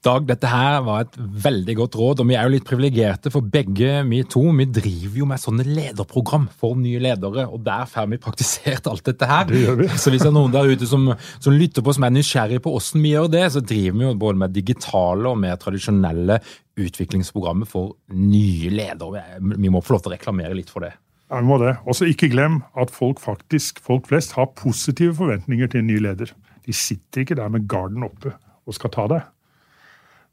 Dag, 0.00 0.24
dette 0.24 0.48
her 0.48 0.78
var 0.80 1.02
et 1.02 1.16
veldig 1.44 1.74
godt 1.76 1.96
råd, 2.00 2.20
og 2.22 2.28
vi 2.30 2.36
er 2.38 2.46
jo 2.48 2.54
litt 2.54 2.64
privilegerte, 2.64 3.28
for 3.28 3.44
begge 3.44 3.98
vi 4.08 4.22
to 4.32 4.40
vi 4.56 4.64
driver 4.64 5.18
jo 5.20 5.26
med 5.28 5.40
sånne 5.42 5.64
lederprogram 5.66 6.46
for 6.56 6.78
nye 6.80 7.02
ledere, 7.04 7.42
og 7.44 7.60
der 7.66 7.84
får 7.84 8.06
vi 8.08 8.18
praktisert 8.22 8.86
alt 8.88 9.04
dette 9.04 9.26
her. 9.28 9.44
Det 9.50 9.58
gjør 9.60 9.74
vi. 9.82 9.88
Så 10.00 10.12
hvis 10.12 10.22
det 10.24 10.30
er 10.30 10.36
noen 10.38 10.54
der 10.54 10.70
ute 10.72 10.86
som, 10.88 11.10
som 11.36 11.52
lytter 11.52 11.84
på, 11.84 11.92
som 11.92 12.06
er 12.08 12.14
nysgjerrig 12.14 12.62
på 12.64 12.72
hvordan 12.72 13.04
vi 13.04 13.10
gjør 13.12 13.28
det, 13.34 13.42
så 13.52 13.60
driver 13.60 13.98
vi 13.98 14.06
jo 14.06 14.12
både 14.22 14.40
med 14.40 14.54
digitale 14.56 15.28
og 15.28 15.36
mer 15.42 15.58
tradisjonelle 15.60 16.38
utviklingsprogrammer 16.80 17.68
for 17.68 17.92
nye 18.16 18.70
ledere. 18.72 19.26
Vi 19.52 19.68
må 19.68 19.82
få 19.84 19.98
lov 19.98 20.06
til 20.06 20.14
å 20.14 20.14
reklamere 20.14 20.56
litt 20.56 20.72
for 20.72 20.86
det. 20.86 20.94
Ja, 21.28 21.42
vi 21.42 21.50
må 21.50 21.58
det. 21.60 21.74
Også 21.84 22.08
ikke 22.08 22.30
glem 22.32 22.62
at 22.72 22.88
folk 22.94 23.20
faktisk, 23.20 23.84
folk 23.84 24.08
flest 24.08 24.32
har 24.38 24.48
positive 24.56 25.12
forventninger 25.20 25.68
til 25.68 25.84
en 25.84 25.92
ny 25.92 26.00
leder. 26.08 26.32
De 26.64 26.72
sitter 26.72 27.26
ikke 27.26 27.36
der 27.36 27.52
med 27.52 27.68
garden 27.68 28.08
oppe 28.08 28.32
og 28.64 28.78
skal 28.78 28.94
ta 28.96 29.06
deg. 29.12 29.28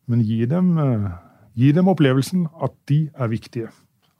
Men 0.07 0.23
gi 0.23 0.45
dem, 0.47 0.77
eh, 0.79 1.11
gi 1.55 1.71
dem 1.75 1.87
opplevelsen 1.91 2.47
at 2.63 2.73
de 2.87 3.09
er 3.13 3.27
viktige. 3.27 3.71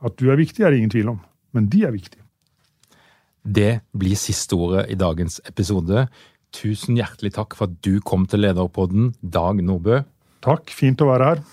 At 0.04 0.18
du 0.18 0.30
er 0.30 0.38
viktig, 0.38 0.64
er 0.64 0.72
det 0.72 0.78
ingen 0.82 0.94
tvil 0.94 1.10
om, 1.16 1.20
men 1.54 1.70
de 1.72 1.86
er 1.88 1.92
viktige. 1.92 2.24
Det 3.48 3.82
blir 3.96 4.20
siste 4.20 4.54
ordet 4.56 4.90
i 4.92 4.96
dagens 5.00 5.40
episode. 5.48 6.08
Tusen 6.52 6.98
hjertelig 7.00 7.34
takk 7.38 7.56
for 7.56 7.70
at 7.70 7.82
du 7.82 8.02
kom 8.02 8.26
til 8.28 8.44
Lederpodden, 8.44 9.14
Dag 9.24 9.56
Nordbø. 9.64 10.04
Takk, 10.44 10.70
fint 10.70 11.00
å 11.02 11.08
være 11.08 11.30
her. 11.32 11.44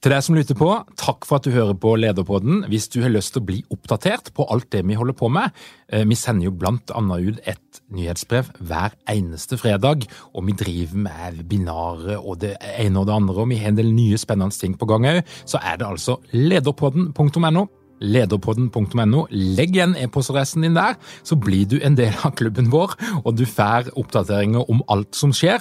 Til 0.00 0.14
deg 0.14 0.22
som 0.24 0.32
lytter 0.32 0.56
på, 0.56 0.66
takk 0.96 1.26
for 1.28 1.36
at 1.36 1.44
du 1.44 1.52
hører 1.52 1.74
på 1.76 1.90
Lederpodden. 2.00 2.62
Hvis 2.72 2.86
du 2.88 3.02
har 3.04 3.12
lyst 3.12 3.34
til 3.34 3.42
å 3.42 3.48
bli 3.50 3.58
oppdatert 3.68 4.30
på 4.32 4.46
alt 4.48 4.70
det 4.72 4.80
vi 4.88 4.94
holder 4.96 5.12
på 5.12 5.28
med, 5.28 5.52
eh, 5.92 6.06
vi 6.08 6.16
sender 6.16 6.46
jo 6.46 6.54
blant 6.56 6.88
annet 6.96 7.26
ut 7.26 7.40
et 7.44 7.80
nyhetsbrev 7.92 8.48
hver 8.64 8.94
eneste 9.12 9.58
fredag, 9.60 10.06
og 10.32 10.46
vi 10.46 10.54
driver 10.56 10.96
med 11.04 11.36
webinarer 11.36 12.16
og 12.16 12.38
det 12.40 12.54
ene 12.78 12.96
og 12.96 13.10
det 13.10 13.14
andre, 13.14 13.34
og 13.42 13.50
vi 13.50 13.58
har 13.60 13.68
en 13.68 13.76
del 13.76 13.92
nye 13.92 14.16
spennende 14.16 14.56
ting 14.56 14.72
på 14.72 14.88
gang 14.88 15.04
òg, 15.04 15.20
så 15.44 15.60
er 15.60 15.76
det 15.76 15.86
altså 15.86 16.16
lederpodden.no. 16.32 17.66
Lederpodden.no. 18.00 19.26
Legg 19.30 19.76
igjen 19.76 19.98
e-postadressen 20.00 20.64
din 20.64 20.80
der, 20.80 20.96
så 21.22 21.36
blir 21.36 21.68
du 21.68 21.76
en 21.84 21.94
del 21.94 22.16
av 22.24 22.32
klubben 22.40 22.72
vår, 22.72 22.96
og 23.20 23.36
du 23.36 23.44
får 23.44 23.92
oppdateringer 24.00 24.64
om 24.64 24.80
alt 24.88 25.12
som 25.12 25.36
skjer. 25.36 25.60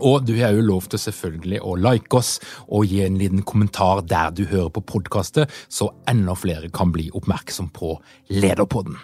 Og 0.00 0.24
du 0.26 0.32
har 0.38 0.54
jo 0.56 0.64
lov 0.64 0.88
til 0.90 1.02
selvfølgelig 1.02 1.60
å 1.62 1.76
like 1.76 2.16
oss 2.16 2.38
og 2.68 2.88
gi 2.88 3.02
en 3.04 3.18
liten 3.20 3.44
kommentar 3.46 4.02
der 4.08 4.32
du 4.34 4.46
hører 4.48 4.72
på 4.72 4.84
podkastet, 4.94 5.50
så 5.68 5.90
enda 6.10 6.34
flere 6.38 6.72
kan 6.72 6.94
bli 6.94 7.10
oppmerksom 7.12 7.68
på 7.76 7.98
Lederpodden. 8.32 8.96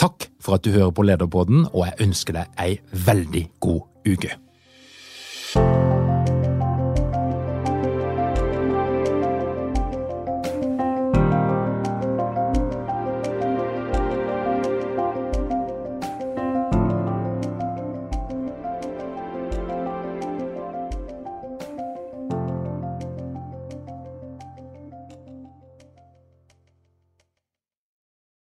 Takk 0.00 0.30
for 0.40 0.56
at 0.56 0.64
du 0.64 0.72
hører 0.72 0.92
på 0.96 1.04
Lederpodden, 1.04 1.66
og 1.72 1.84
jeg 1.88 2.08
ønsker 2.08 2.36
deg 2.36 2.60
ei 2.60 2.78
veldig 3.08 3.44
god 3.60 3.82
uke. 4.08 4.36